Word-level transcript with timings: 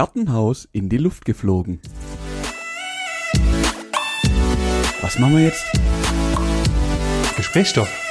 Gartenhaus 0.00 0.66
in 0.72 0.88
die 0.88 0.96
Luft 0.96 1.26
geflogen. 1.26 1.78
Was 5.02 5.18
machen 5.18 5.36
wir 5.36 5.44
jetzt? 5.44 5.62
Gesprächsstoff. 7.36 8.09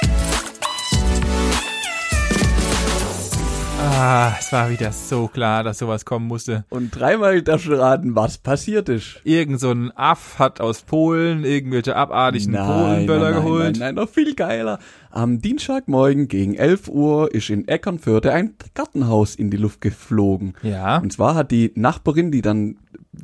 Ah, 3.82 4.34
es 4.38 4.52
war 4.52 4.68
wieder 4.70 4.92
so 4.92 5.26
klar, 5.28 5.64
dass 5.64 5.78
sowas 5.78 6.04
kommen 6.04 6.26
musste. 6.26 6.64
Und 6.68 6.90
dreimal 6.90 7.40
darfst 7.40 7.66
du 7.66 7.72
raten, 7.72 8.14
was 8.14 8.36
passiert 8.36 8.88
ist. 8.88 9.20
Irgend 9.24 9.58
so 9.58 9.70
ein 9.70 9.90
Aff 9.96 10.38
hat 10.38 10.60
aus 10.60 10.82
Polen 10.82 11.44
irgendwelche 11.44 11.96
abartigen 11.96 12.52
Polenböller 12.52 13.30
nein, 13.30 13.32
nein, 13.32 13.42
geholt. 13.42 13.78
Nein, 13.78 13.78
nein, 13.78 13.94
noch 13.94 14.08
viel 14.08 14.34
geiler. 14.34 14.78
Am 15.10 15.40
Dienstagmorgen 15.40 16.28
gegen 16.28 16.54
11 16.54 16.88
Uhr 16.88 17.34
ist 17.34 17.48
in 17.48 17.66
Eckernförde 17.68 18.32
ein 18.32 18.54
Gartenhaus 18.74 19.34
in 19.34 19.50
die 19.50 19.56
Luft 19.56 19.80
geflogen. 19.80 20.54
Ja. 20.62 20.98
Und 20.98 21.12
zwar 21.12 21.34
hat 21.34 21.50
die 21.50 21.72
Nachbarin, 21.74 22.30
die 22.30 22.42
dann 22.42 22.76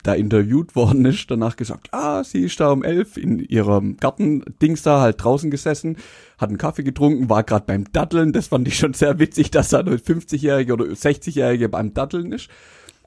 da 0.02 0.14
interviewt 0.14 0.76
worden 0.76 1.04
ist, 1.04 1.30
danach 1.30 1.56
gesagt, 1.56 1.88
ah, 1.92 2.24
sie 2.24 2.42
ist 2.42 2.60
da 2.60 2.70
um 2.70 2.82
elf 2.82 3.16
in 3.16 3.38
ihrem 3.38 3.96
Gartendings 3.96 4.82
da 4.82 5.00
halt 5.00 5.22
draußen 5.22 5.50
gesessen, 5.50 5.96
hat 6.38 6.48
einen 6.48 6.58
Kaffee 6.58 6.82
getrunken, 6.82 7.28
war 7.28 7.42
gerade 7.42 7.66
beim 7.66 7.90
Datteln. 7.92 8.32
Das 8.32 8.48
fand 8.48 8.68
ich 8.68 8.76
schon 8.76 8.94
sehr 8.94 9.18
witzig, 9.18 9.50
dass 9.50 9.70
da 9.70 9.80
eine 9.80 9.96
50-Jährige 9.96 10.72
oder 10.72 10.84
60-Jährige 10.86 11.68
beim 11.68 11.94
Datteln 11.94 12.32
ist. 12.32 12.48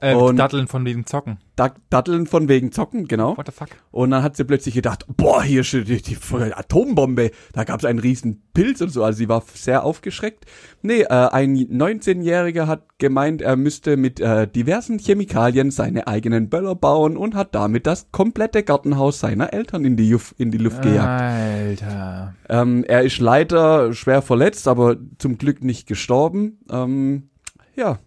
Äh, 0.02 0.14
Und- 0.14 0.36
Datteln 0.36 0.66
von 0.66 0.84
wegen 0.86 1.04
Zocken. 1.04 1.38
Da, 1.56 1.74
Datteln 1.90 2.26
von 2.26 2.48
wegen 2.48 2.72
Zocken, 2.72 3.06
genau. 3.06 3.36
What 3.36 3.46
the 3.46 3.52
fuck? 3.52 3.68
Und 3.90 4.12
dann 4.12 4.22
hat 4.22 4.34
sie 4.34 4.44
plötzlich 4.44 4.74
gedacht, 4.74 5.04
boah, 5.14 5.42
hier 5.42 5.60
ist 5.60 5.72
die, 5.74 5.84
die, 5.84 6.00
die 6.00 6.16
Atombombe. 6.54 7.32
Da 7.52 7.64
gab 7.64 7.80
es 7.80 7.84
einen 7.84 7.98
riesen 7.98 8.42
Pilz 8.54 8.80
und 8.80 8.88
so. 8.88 9.04
Also 9.04 9.18
sie 9.18 9.28
war 9.28 9.44
sehr 9.52 9.84
aufgeschreckt. 9.84 10.46
Nee, 10.80 11.02
äh, 11.02 11.06
ein 11.08 11.54
19-Jähriger 11.54 12.66
hat 12.66 12.98
gemeint, 12.98 13.42
er 13.42 13.56
müsste 13.56 13.98
mit 13.98 14.20
äh, 14.20 14.48
diversen 14.48 14.98
Chemikalien 14.98 15.70
seine 15.70 16.06
eigenen 16.06 16.48
Böller 16.48 16.74
bauen 16.74 17.18
und 17.18 17.34
hat 17.34 17.54
damit 17.54 17.86
das 17.86 18.10
komplette 18.10 18.62
Gartenhaus 18.62 19.20
seiner 19.20 19.52
Eltern 19.52 19.84
in 19.84 19.96
die, 19.98 20.08
Juf, 20.08 20.34
in 20.38 20.50
die 20.50 20.58
Luft 20.58 20.80
gejagt. 20.80 21.20
Alter. 21.20 22.34
Ähm, 22.48 22.84
er 22.84 23.02
ist 23.02 23.18
leider 23.18 23.92
schwer 23.92 24.22
verletzt, 24.22 24.66
aber 24.66 24.96
zum 25.18 25.36
Glück 25.36 25.62
nicht 25.62 25.86
gestorben. 25.86 26.58
Ähm, 26.70 27.28
ja. 27.76 27.98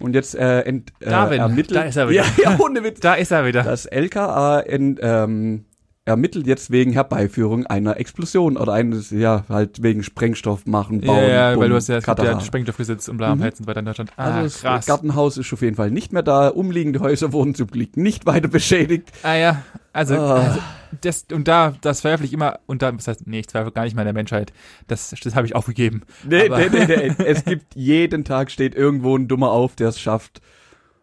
Und 0.00 0.14
jetzt 0.14 0.34
äh, 0.34 0.60
ent, 0.60 0.92
äh, 1.00 1.10
Darwin, 1.10 1.40
ermittelt. 1.40 1.76
da 1.76 1.82
ist 1.82 1.96
er 1.96 2.08
wieder. 2.08 2.22
Ja, 2.22 2.50
ja, 2.52 2.58
ohne 2.58 2.84
Witz. 2.84 3.00
Da 3.00 3.14
ist 3.14 3.32
er 3.32 3.44
wieder. 3.46 3.64
Das 3.64 3.86
LKA 3.86 4.60
ent, 4.60 5.00
ähm, 5.02 5.64
ermittelt 6.08 6.46
jetzt 6.46 6.70
wegen 6.70 6.92
Herbeiführung 6.92 7.66
einer 7.66 7.98
Explosion 7.98 8.56
oder 8.56 8.72
eines, 8.72 9.10
ja, 9.10 9.44
halt 9.48 9.82
wegen 9.82 10.02
Sprengstoff 10.02 10.66
machen, 10.66 11.00
bauen. 11.02 11.16
ja, 11.16 11.28
ja, 11.28 11.50
bumm, 11.52 11.62
weil 11.62 11.68
du 11.68 11.74
hast 11.76 11.88
ja, 11.88 12.00
ja. 12.00 12.40
Sprengstoffgesetz 12.40 13.08
und 13.08 13.18
bla, 13.18 13.34
Mhm. 13.34 13.42
Und 13.42 13.66
weiter 13.66 13.80
in 13.80 13.86
Deutschland. 13.86 14.10
Ah, 14.16 14.24
Also 14.24 14.42
das 14.44 14.60
krass. 14.62 14.86
Gartenhaus 14.86 15.36
ist 15.36 15.52
auf 15.52 15.62
jeden 15.62 15.76
Fall 15.76 15.90
nicht 15.90 16.12
mehr 16.12 16.22
da. 16.22 16.48
Umliegende 16.48 17.00
Häuser 17.00 17.32
wurden 17.32 17.54
zum 17.54 17.68
Glück 17.68 17.96
nicht 17.96 18.26
weiter 18.26 18.48
beschädigt. 18.48 19.12
Ah 19.22 19.34
ja, 19.34 19.62
also, 19.92 20.14
Ah. 20.16 20.34
also 20.42 20.60
das 21.02 21.26
und 21.32 21.46
da 21.48 21.74
das 21.82 21.98
zweifle 22.00 22.24
ich 22.24 22.32
immer 22.32 22.60
und 22.66 22.80
da 22.82 22.96
was 22.96 23.06
heißt 23.06 23.26
nee, 23.26 23.40
ich 23.40 23.48
zweifle 23.48 23.70
gar 23.72 23.84
nicht 23.84 23.94
mehr 23.94 24.02
an 24.02 24.06
der 24.06 24.14
Menschheit. 24.14 24.52
Das 24.86 25.14
das 25.22 25.34
habe 25.34 25.46
ich 25.46 25.54
aufgegeben. 25.54 26.02
Nee, 26.28 26.46
Aber- 26.48 26.58
nee, 26.58 26.68
nee, 26.70 26.86
nee. 26.86 27.14
Es 27.26 27.44
gibt 27.44 27.74
jeden 27.74 28.24
Tag 28.24 28.50
steht 28.50 28.74
irgendwo 28.74 29.14
ein 29.16 29.28
Dummer 29.28 29.50
auf, 29.50 29.76
der 29.76 29.88
es 29.88 30.00
schafft. 30.00 30.40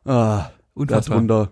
Ah, 0.03 0.49
Unfassbar. 0.73 1.15
darunter. 1.17 1.51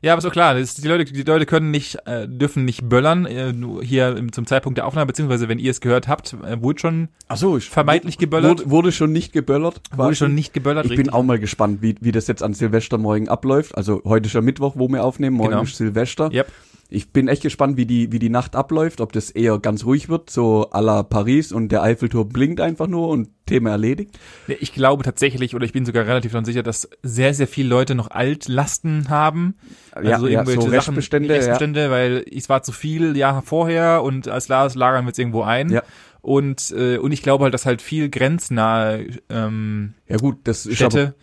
Ja, 0.00 0.12
aber 0.12 0.22
so 0.22 0.30
klar, 0.30 0.54
das 0.54 0.62
ist, 0.62 0.84
die 0.84 0.88
Leute 0.88 1.04
die 1.04 1.22
Leute 1.22 1.44
können 1.44 1.70
nicht 1.70 1.98
äh, 2.06 2.28
dürfen 2.28 2.64
nicht 2.64 2.88
böllern 2.88 3.26
äh, 3.26 3.52
hier 3.84 4.16
im, 4.16 4.32
zum 4.32 4.46
Zeitpunkt 4.46 4.78
der 4.78 4.86
Aufnahme 4.86 5.06
beziehungsweise 5.06 5.48
wenn 5.48 5.58
ihr 5.58 5.70
es 5.70 5.80
gehört 5.80 6.06
habt, 6.06 6.34
äh, 6.44 6.62
wurde 6.62 6.78
schon 6.78 7.08
Ach 7.26 7.36
so, 7.36 7.56
ich, 7.56 7.68
vermeintlich 7.68 8.16
geböllert. 8.18 8.60
Wurde, 8.60 8.70
wurde 8.70 8.92
schon 8.92 9.12
nicht 9.12 9.32
geböllert. 9.32 9.80
wurde 9.96 10.14
schon 10.14 10.34
nicht 10.34 10.52
geböllert. 10.52 10.84
Ich 10.84 10.90
bin 10.90 10.98
richtig. 11.00 11.14
auch 11.14 11.22
mal 11.24 11.38
gespannt, 11.38 11.82
wie, 11.82 11.96
wie 12.00 12.12
das 12.12 12.26
jetzt 12.28 12.42
an 12.42 12.54
Silvestermorgen 12.54 13.28
abläuft. 13.28 13.76
Also 13.76 14.00
heute 14.04 14.26
ist 14.28 14.34
ja 14.34 14.40
Mittwoch, 14.40 14.74
wo 14.76 14.88
wir 14.88 15.04
aufnehmen. 15.04 15.36
Morgen 15.36 15.50
Genau. 15.50 15.62
ist 15.62 15.76
Silvester. 15.76 16.30
Yep. 16.32 16.46
Ich 16.90 17.12
bin 17.12 17.28
echt 17.28 17.42
gespannt, 17.42 17.76
wie 17.76 17.84
die, 17.84 18.12
wie 18.12 18.18
die 18.18 18.30
Nacht 18.30 18.56
abläuft. 18.56 19.02
Ob 19.02 19.12
das 19.12 19.30
eher 19.30 19.58
ganz 19.58 19.84
ruhig 19.84 20.08
wird, 20.08 20.30
so 20.30 20.70
à 20.70 20.80
la 20.80 21.02
Paris 21.02 21.52
und 21.52 21.70
der 21.70 21.82
Eiffelturm 21.82 22.30
blinkt 22.30 22.60
einfach 22.62 22.86
nur 22.86 23.08
und 23.08 23.28
Thema 23.44 23.70
erledigt. 23.70 24.18
Ich 24.46 24.72
glaube 24.72 25.02
tatsächlich, 25.02 25.54
oder 25.54 25.66
ich 25.66 25.72
bin 25.72 25.84
sogar 25.84 26.06
relativ 26.06 26.32
daran 26.32 26.46
sicher, 26.46 26.62
dass 26.62 26.88
sehr, 27.02 27.34
sehr 27.34 27.46
viele 27.46 27.68
Leute 27.68 27.94
noch 27.94 28.10
Altlasten 28.10 29.10
haben. 29.10 29.56
Ja, 29.94 30.12
also 30.14 30.28
ja, 30.28 30.32
irgendwelche 30.32 30.62
so 30.62 30.68
Sachen, 30.68 30.94
Restbestände, 30.94 31.28
ja. 31.28 31.34
Restbestände, 31.34 31.90
weil 31.90 32.24
es 32.34 32.48
war 32.48 32.62
zu 32.62 32.72
viel 32.72 33.16
Jahre 33.18 33.42
vorher 33.42 34.02
und 34.02 34.28
als 34.28 34.46
klar 34.46 34.66
ist, 34.66 34.74
lagern 34.74 35.04
wir 35.04 35.12
es 35.12 35.18
irgendwo 35.18 35.42
ein. 35.42 35.70
Ja. 35.70 35.82
Und, 36.22 36.72
äh, 36.72 36.96
und 36.96 37.12
ich 37.12 37.22
glaube 37.22 37.44
halt, 37.44 37.54
dass 37.54 37.66
halt 37.66 37.82
viel 37.82 38.08
grenznahe 38.08 39.06
ähm, 39.28 39.94
Ja 40.08 40.16
gut, 40.16 40.38
das 40.44 40.64
ist 40.64 40.80
aber, 40.80 40.90
Städte 40.90 41.14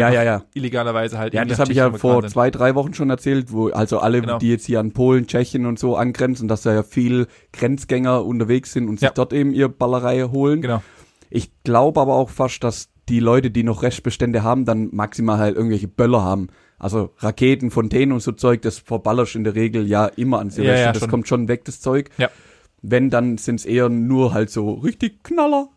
ja, 0.00 0.10
ja, 0.10 0.22
ja. 0.22 0.42
illegalerweise 0.54 1.18
halt 1.18 1.34
Ja, 1.34 1.44
das 1.44 1.58
habe 1.58 1.70
ich 1.72 1.78
ja 1.78 1.90
vor 1.92 2.26
zwei, 2.26 2.50
drei 2.50 2.74
Wochen 2.74 2.94
schon 2.94 3.10
erzählt, 3.10 3.52
wo 3.52 3.68
also 3.68 3.98
alle, 3.98 4.20
Genau. 4.20 4.38
die 4.38 4.48
jetzt 4.50 4.66
hier 4.66 4.80
an 4.80 4.92
Polen, 4.92 5.26
Tschechien 5.26 5.66
und 5.66 5.78
so 5.78 5.96
angrenzen, 5.96 6.48
dass 6.48 6.62
da 6.62 6.72
ja 6.74 6.82
viel 6.82 7.26
Grenzgänger 7.52 8.24
unterwegs 8.24 8.72
sind 8.72 8.88
und 8.88 8.98
sich 9.00 9.08
Ja. 9.08 9.12
dort 9.14 9.32
eben 9.32 9.52
ihr 9.52 9.68
Ballerei 9.68 10.22
holen. 10.22 10.62
Genau. 10.62 10.82
Ich 11.30 11.50
glaube 11.64 12.00
aber 12.00 12.14
auch 12.14 12.28
fast, 12.30 12.62
dass 12.64 12.88
die 13.08 13.20
Leute, 13.20 13.50
die 13.50 13.62
noch 13.64 13.82
Restbestände 13.82 14.42
haben, 14.42 14.64
dann 14.64 14.88
maximal 14.92 15.38
halt 15.38 15.56
irgendwelche 15.56 15.88
Böller 15.88 16.22
haben. 16.22 16.48
Also 16.78 17.10
Raketen, 17.18 17.70
Fontänen 17.70 18.12
und 18.12 18.20
so 18.20 18.32
Zeug, 18.32 18.62
das 18.62 18.78
verballerst 18.78 19.34
in 19.36 19.44
der 19.44 19.54
Regel 19.54 19.86
ja 19.86 20.06
immer 20.06 20.40
an 20.40 20.50
Silvester. 20.50 20.78
Ja, 20.80 20.86
ja, 20.86 20.92
das 20.92 21.00
schon. 21.02 21.10
kommt 21.10 21.28
schon 21.28 21.48
weg, 21.48 21.64
das 21.64 21.80
Zeug. 21.80 22.10
Ja. 22.18 22.28
Wenn, 22.82 23.10
dann 23.10 23.38
sind's 23.38 23.64
eher 23.64 23.88
nur 23.88 24.34
halt 24.34 24.50
so 24.50 24.72
richtig 24.74 25.22
Knaller. 25.22 25.68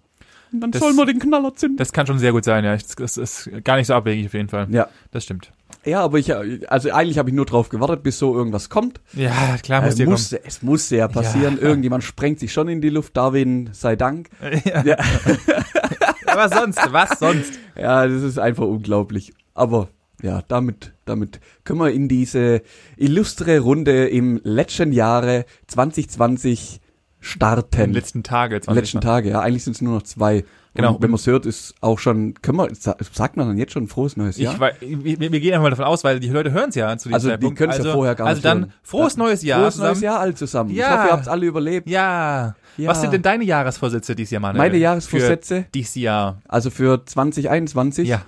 Und 0.51 0.59
dann 0.61 0.71
Das- 0.71 0.81
soll 0.81 0.93
man 0.93 1.07
den 1.07 1.19
Knaller 1.19 1.53
zünden. 1.55 1.77
Das 1.77 1.91
kann 1.93 2.07
schon 2.07 2.19
sehr 2.19 2.31
gut 2.31 2.45
sein, 2.45 2.63
ja. 2.63 2.77
Das, 2.97 3.17
ist 3.17 3.49
gar 3.63 3.75
nicht 3.77 3.87
so 3.87 3.93
abwegig 3.93 4.27
auf 4.27 4.33
jeden 4.33 4.49
Fall. 4.49 4.67
ja. 4.71 4.87
Das 5.11 5.23
stimmt. 5.23 5.51
Ja, 5.83 6.01
aber 6.01 6.17
ich, 6.17 6.33
also 6.69 6.91
eigentlich 6.91 7.17
habe 7.19 7.29
ich 7.29 7.35
nur 7.35 7.45
drauf 7.45 7.69
gewartet, 7.69 8.01
bis 8.03 8.17
so 8.17 8.35
irgendwas 8.35 8.69
kommt. 8.69 9.01
Ja, 9.13 9.57
klar 9.61 9.81
muss 9.81 9.91
es, 9.91 9.95
dir 9.95 10.05
kommen. 10.05 10.11
musste, 10.13 10.43
es 10.45 10.61
musste 10.63 10.95
ja 10.97 11.07
passieren. 11.07 11.57
Ja. 11.57 11.63
Irgendjemand 11.67 12.03
sprengt 12.03 12.39
sich 12.39 12.51
schon 12.53 12.67
in 12.69 12.81
die 12.81 12.89
Luft. 12.89 13.15
Darwin 13.17 13.69
sei 13.73 13.95
Dank. 13.95 14.29
Ja. 14.65 14.83
Ja. 14.83 14.97
Was 16.35 16.51
sonst? 16.51 16.79
Was 16.91 17.19
sonst? 17.19 17.53
Ja, 17.77 18.07
das 18.07 18.21
ist 18.23 18.37
einfach 18.39 18.65
unglaublich. 18.65 19.33
Aber 19.53 19.89
ja, 20.21 20.41
damit, 20.47 20.93
damit 21.05 21.39
können 21.63 21.79
wir 21.79 21.91
in 21.91 22.07
diese 22.07 22.61
illustre 22.97 23.59
Runde 23.59 24.07
im 24.07 24.39
letzten 24.43 24.91
Jahre 24.91 25.45
2020 25.67 26.81
starten. 27.25 27.93
letzten 27.93 28.23
Tage. 28.23 28.61
20 28.61 28.81
letzten 28.81 29.01
Tage, 29.01 29.29
ja. 29.29 29.39
Eigentlich 29.41 29.63
sind 29.63 29.75
es 29.75 29.81
nur 29.81 29.95
noch 29.95 30.03
zwei. 30.03 30.45
Genau. 30.73 30.95
Und 30.95 31.01
wenn 31.01 31.09
man 31.09 31.15
es 31.19 31.25
hört, 31.25 31.45
ist 31.45 31.73
auch 31.79 31.99
schon, 31.99 32.33
können 32.41 32.57
wir, 32.57 32.67
sa- 32.75 32.97
sagt 33.13 33.37
man 33.37 33.47
dann 33.47 33.57
jetzt 33.57 33.71
schon 33.71 33.87
frohes 33.87 34.17
neues 34.17 34.37
Jahr? 34.37 34.53
Ich, 34.55 34.59
wei- 34.59 34.75
wir, 34.81 35.19
wir 35.19 35.39
gehen 35.39 35.53
einfach 35.53 35.63
mal 35.63 35.69
davon 35.69 35.85
aus, 35.85 36.03
weil 36.03 36.19
die 36.19 36.27
Leute 36.27 36.51
hören 36.51 36.67
es 36.69 36.75
ja 36.75 36.89
zu 36.97 37.07
diesem 37.07 37.13
also 37.13 37.27
die 37.27 37.31
Zeitpunkt. 37.33 37.57
können 37.57 37.71
es 37.71 37.77
also, 37.77 37.89
ja 37.89 37.93
vorher 37.95 38.15
gar 38.15 38.27
Also 38.27 38.37
nicht 38.39 38.45
dann 38.45 38.59
hören. 38.59 38.73
frohes 38.83 39.15
Dann 39.15 39.25
neues 39.25 39.41
Jahr 39.43 39.61
Frohes 39.61 39.73
zusammen. 39.75 39.89
neues 39.91 40.01
Jahr 40.01 40.19
alle 40.19 40.35
zusammen. 40.35 40.69
Ich 40.71 40.75
Ja. 40.77 40.91
hoffe, 40.97 41.07
ihr 41.07 41.13
habt 41.13 41.27
alle 41.29 41.45
überlebt. 41.45 41.89
Ja. 41.89 42.55
Ja. 42.77 42.89
Was 42.89 42.99
sind 42.99 43.13
denn 43.13 43.21
deine 43.21 43.45
Jahresvorsätze 43.45 44.15
dieses 44.15 44.31
Jahr, 44.31 44.41
Manuel? 44.41 44.67
Meine 44.67 44.77
Jahresvorsätze? 44.77 45.61
Für 45.63 45.67
dieses 45.73 45.95
Jahr. 45.95 46.41
Also 46.49 46.69
für 46.69 47.05
2021. 47.05 48.09
Ja. 48.09 48.23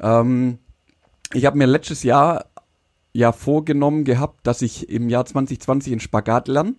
Ähm, 0.00 0.58
ich 1.32 1.46
habe 1.46 1.56
mir 1.56 1.66
letztes 1.66 2.02
Jahr 2.02 2.46
ja 3.12 3.30
vorgenommen 3.30 4.02
gehabt, 4.02 4.44
dass 4.46 4.62
ich 4.62 4.88
im 4.88 5.08
Jahr 5.08 5.24
2020 5.26 5.92
in 5.92 6.00
Spagat 6.00 6.48
lerne. 6.48 6.74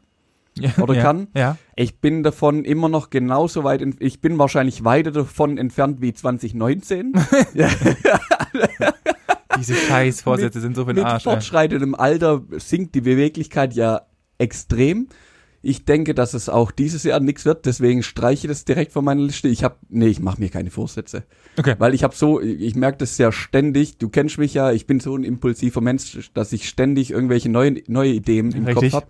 oder 0.81 0.93
ja. 0.95 1.01
kann. 1.01 1.27
Ja. 1.35 1.57
Ich 1.75 1.99
bin 1.99 2.23
davon 2.23 2.63
immer 2.66 2.89
noch 2.89 3.09
genauso 3.09 3.63
weit, 3.63 3.81
ent- 3.81 3.97
ich 4.01 4.21
bin 4.21 4.38
wahrscheinlich 4.38 4.83
weiter 4.83 5.11
davon 5.11 5.57
entfernt 5.57 6.01
wie 6.01 6.13
2019. 6.13 7.13
ja, 7.53 7.69
Diese 9.57 9.75
Scheißvorsätze 9.75 10.59
sind 10.59 10.75
so 10.75 10.85
für 10.85 10.94
den 10.94 11.03
mit 11.03 11.11
Arsch. 11.13 11.25
ey. 11.25 11.31
fortschreitendem 11.31 11.95
Alter 11.95 12.44
sinkt 12.57 12.94
die 12.95 13.01
Beweglichkeit 13.01 13.73
ja 13.73 14.01
extrem. 14.38 15.07
Ich 15.61 15.83
denke, 15.85 16.13
dass 16.13 16.35
es 16.35 16.47
auch 16.47 16.69
dieses 16.69 17.03
Jahr 17.03 17.19
nichts 17.19 17.44
wird, 17.44 17.65
deswegen 17.65 18.03
streiche 18.03 18.45
ich 18.45 18.49
das 18.51 18.65
direkt 18.65 18.91
von 18.91 19.03
meiner 19.03 19.23
Liste. 19.23 19.47
Ich 19.47 19.63
habe, 19.63 19.77
nee, 19.89 20.07
ich 20.07 20.19
mache 20.19 20.39
mir 20.39 20.49
keine 20.49 20.69
Vorsätze. 20.69 21.23
Okay. 21.57 21.73
Weil 21.79 21.95
ich 21.95 22.03
habe 22.03 22.13
so, 22.13 22.39
ich 22.39 22.75
merke 22.75 22.99
das 22.99 23.17
ja 23.17 23.31
ständig, 23.31 23.97
du 23.97 24.09
kennst 24.09 24.38
mich 24.38 24.53
ja, 24.53 24.71
ich 24.71 24.85
bin 24.85 24.99
so 24.99 25.15
ein 25.15 25.23
impulsiver 25.23 25.81
Mensch, 25.81 26.30
dass 26.35 26.53
ich 26.53 26.69
ständig 26.69 27.09
irgendwelche 27.09 27.50
neuen, 27.50 27.81
neue 27.88 28.12
Ideen 28.12 28.51
im 28.51 28.65
Richtig. 28.65 28.91
Kopf 28.91 29.03
habe. 29.06 29.07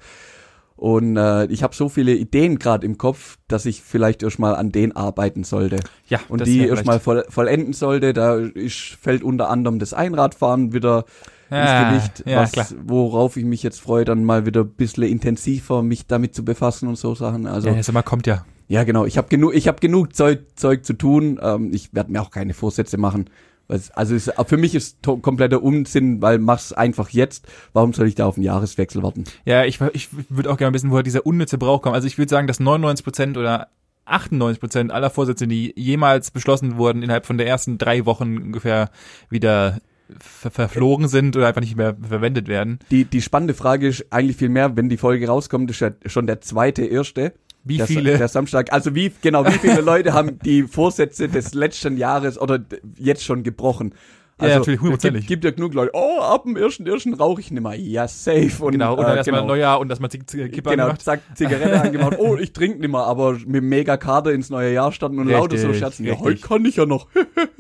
Und 0.76 1.16
äh, 1.16 1.46
ich 1.46 1.64
habe 1.64 1.74
so 1.74 1.88
viele 1.88 2.14
Ideen 2.14 2.60
gerade 2.60 2.86
im 2.86 2.98
Kopf, 2.98 3.38
dass 3.48 3.66
ich 3.66 3.82
vielleicht 3.82 4.24
erstmal 4.24 4.56
an 4.56 4.72
denen 4.72 4.92
arbeiten 4.92 5.44
sollte. 5.46 5.80
Ja, 6.08 6.20
Und 6.28 6.46
die 6.46 6.68
erstmal 6.68 7.00
voll, 7.00 7.24
vollenden 7.30 7.74
sollte. 7.74 8.12
Da 8.14 8.36
ist, 8.38 8.98
fällt 9.02 9.24
unter 9.24 9.50
anderem 9.50 9.80
das 9.80 9.94
Einradfahren 9.94 10.74
wieder 10.74 11.06
Ja, 11.50 11.92
ins 11.94 12.12
Gewicht, 12.12 12.28
ja, 12.28 12.42
was, 12.42 12.52
klar. 12.52 12.68
worauf 12.84 13.38
ich 13.38 13.46
mich 13.46 13.64
jetzt 13.64 13.80
freue, 13.80 14.04
dann 14.04 14.26
mal 14.26 14.46
wieder 14.46 14.62
ein 14.62 14.70
bisschen 14.70 15.04
intensiver 15.04 15.82
mich 15.82 16.08
damit 16.08 16.36
zu 16.36 16.44
befassen 16.44 16.90
und 16.90 16.98
so 16.98 17.16
Sachen. 17.16 17.48
Also 17.48 17.70
Ja, 17.70 17.74
der 17.74 17.84
Sommer 17.84 18.04
kommt 18.04 18.28
ja. 18.28 18.46
ja, 18.68 18.84
genau. 18.84 19.06
Ich 19.06 19.18
habe 19.18 19.30
genug, 19.30 19.56
ich 19.56 19.70
habe 19.70 19.80
genug 19.80 20.14
Zeug, 20.14 20.40
Zeug 20.56 20.84
zu 20.86 20.94
tun. 20.94 21.40
Ähm, 21.42 21.72
ich 21.74 21.94
werde 21.94 22.12
mir 22.12 22.22
auch 22.22 22.32
keine 22.32 22.54
Vorsätze 22.54 22.98
machen. 22.98 23.30
Also 23.68 24.16
es, 24.16 24.32
für 24.46 24.58
mich 24.58 24.76
ist 24.76 25.00
kompletter 25.22 25.64
Unsinn, 25.64 26.22
weil 26.22 26.38
mach's 26.38 26.72
einfach 26.74 27.10
jetzt. 27.10 27.48
Warum 27.74 27.94
soll 27.94 28.08
ich 28.08 28.16
da 28.16 28.26
auf 28.26 28.36
den 28.36 28.44
Jahreswechsel 28.44 29.02
warten? 29.02 29.24
Ja, 29.46 29.66
ich, 29.66 29.80
ich 29.94 30.10
würde 30.30 30.52
auch 30.52 30.58
gerne 30.58 30.74
wissen, 30.74 30.92
woher 30.92 31.04
dieser 31.04 31.26
unnütze 31.26 31.58
Brauch 31.58 31.82
kommt. 31.82 31.96
Also 31.96 32.08
ich 32.08 32.18
würde 32.18 32.30
sagen, 32.30 32.48
dass 32.48 32.60
99% 32.60 33.38
oder 33.38 33.70
98% 34.08 34.92
aller 34.92 35.10
Vorsätze, 35.10 35.48
die 35.48 35.74
jemals 35.76 36.32
beschlossen 36.32 36.78
wurden, 36.78 37.02
innerhalb 37.02 37.26
von 37.26 37.38
der 37.38 37.48
ersten 37.48 37.78
drei 37.78 38.06
Wochen 38.06 38.38
ungefähr 38.38 38.90
wieder 39.30 39.80
ver 40.20 40.52
verflogen 40.52 41.08
sind 41.08 41.36
oder 41.36 41.48
einfach 41.48 41.62
nicht 41.62 41.76
mehr 41.76 41.96
verwendet 42.00 42.48
werden. 42.48 42.78
Die, 42.92 43.06
die 43.06 43.24
spannende 43.24 43.56
Frage 43.56 43.88
ist 43.88 44.06
eigentlich 44.12 44.38
viel 44.38 44.50
mehr, 44.50 44.76
wenn 44.78 44.90
die 44.90 44.98
Folge 44.98 45.28
rauskommt, 45.28 45.72
ist 45.72 45.80
ja 45.80 45.92
schon 46.06 46.28
der 46.28 46.42
zweite 46.42 46.86
erste. 46.86 47.34
Wie 47.66 47.78
der, 47.78 47.88
viele? 47.88 48.18
Der 48.18 48.28
Samstag. 48.28 48.72
Also 48.72 48.94
wie, 48.94 49.12
genau, 49.22 49.46
wie 49.46 49.58
viele 49.58 49.82
Leute 49.82 50.14
haben 50.14 50.40
die 50.40 50.64
Vorsätze 50.64 51.28
des 51.28 51.54
letzten 51.54 51.98
Jahres 51.98 52.40
oder 52.40 52.64
jetzt 52.98 53.24
schon 53.24 53.44
gebrochen? 53.44 53.94
Ja, 54.38 54.48
Also, 54.48 54.60
natürlich, 54.60 54.80
es 54.80 54.84
hundertprozentig. 54.84 55.28
Gibt, 55.28 55.42
gibt 55.42 55.44
ja 55.46 55.52
genug 55.52 55.74
Leute, 55.74 55.92
oh, 55.94 56.20
ab 56.20 56.44
dem 56.44 56.58
ersten, 56.58 56.86
ersten 56.86 57.14
rauche 57.14 57.40
ich 57.40 57.52
nicht 57.52 57.64
mehr. 57.64 57.76
Ja, 57.76 58.06
safe. 58.06 58.52
Und, 58.66 58.74
genau, 58.74 58.96
und 58.96 59.04
dann 59.04 59.14
äh, 59.14 59.18
erstmal 59.18 59.40
genau. 59.42 59.54
Neujahr 59.54 59.80
und 59.80 59.88
dass 59.88 60.02
man 60.02 60.10
sich 60.10 60.26
Kippe 60.26 60.50
Genau, 60.50 60.70
angemacht. 60.84 61.02
zack, 61.02 61.22
Zigarette 61.36 61.80
angemacht. 61.82 62.18
Oh, 62.20 62.36
ich 62.36 62.52
trinke 62.52 62.80
nicht 62.80 62.92
mehr, 62.92 63.00
aber 63.06 63.38
mit 63.46 63.64
mega 63.64 63.96
Kader 63.96 64.34
ins 64.34 64.50
neue 64.50 64.74
Jahr 64.74 64.92
starten 64.92 65.20
und 65.20 65.30
lauter 65.30 65.58
so 65.58 65.74
scherzen. 65.74 66.06
Ja, 66.06 66.20
heute 66.20 66.42
kann 66.42 66.66
ich 66.66 66.76
ja 66.76 66.86
noch. 66.86 67.08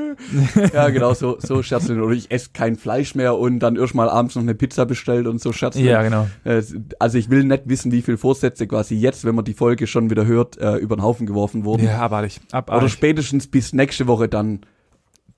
ja, 0.73 0.89
genau, 0.89 1.13
so, 1.13 1.37
so 1.39 1.63
scherzen. 1.63 2.01
Oder 2.01 2.13
ich 2.13 2.29
esse 2.29 2.49
kein 2.51 2.75
Fleisch 2.75 3.15
mehr 3.15 3.37
und 3.37 3.59
dann 3.59 3.77
erst 3.77 3.95
mal 3.95 4.09
abends 4.09 4.35
noch 4.35 4.43
eine 4.43 4.53
Pizza 4.55 4.85
bestellt 4.85 5.27
und 5.27 5.39
so 5.41 5.53
scherzen. 5.53 5.83
Ja, 5.83 6.01
genau. 6.03 6.27
Äh, 6.43 6.61
Also 6.99 7.17
ich 7.17 7.29
will 7.29 7.45
nicht 7.45 7.69
wissen, 7.69 7.93
wie 7.93 8.01
viele 8.01 8.17
Vorsätze 8.17 8.67
quasi 8.67 8.95
jetzt, 8.95 9.23
wenn 9.23 9.35
man 9.35 9.45
die 9.45 9.53
Folge 9.53 9.87
schon 9.87 10.09
wieder 10.09 10.25
hört, 10.25 10.57
äh, 10.57 10.75
über 10.75 10.97
den 10.97 11.03
Haufen 11.03 11.25
geworfen 11.25 11.63
wurden. 11.63 11.85
Ja, 11.85 11.99
abartig. 11.99 12.41
Oder 12.49 12.57
Abartig. 12.57 12.91
spätestens 12.91 13.47
bis 13.47 13.71
nächste 13.71 14.07
Woche 14.07 14.27
dann 14.27 14.59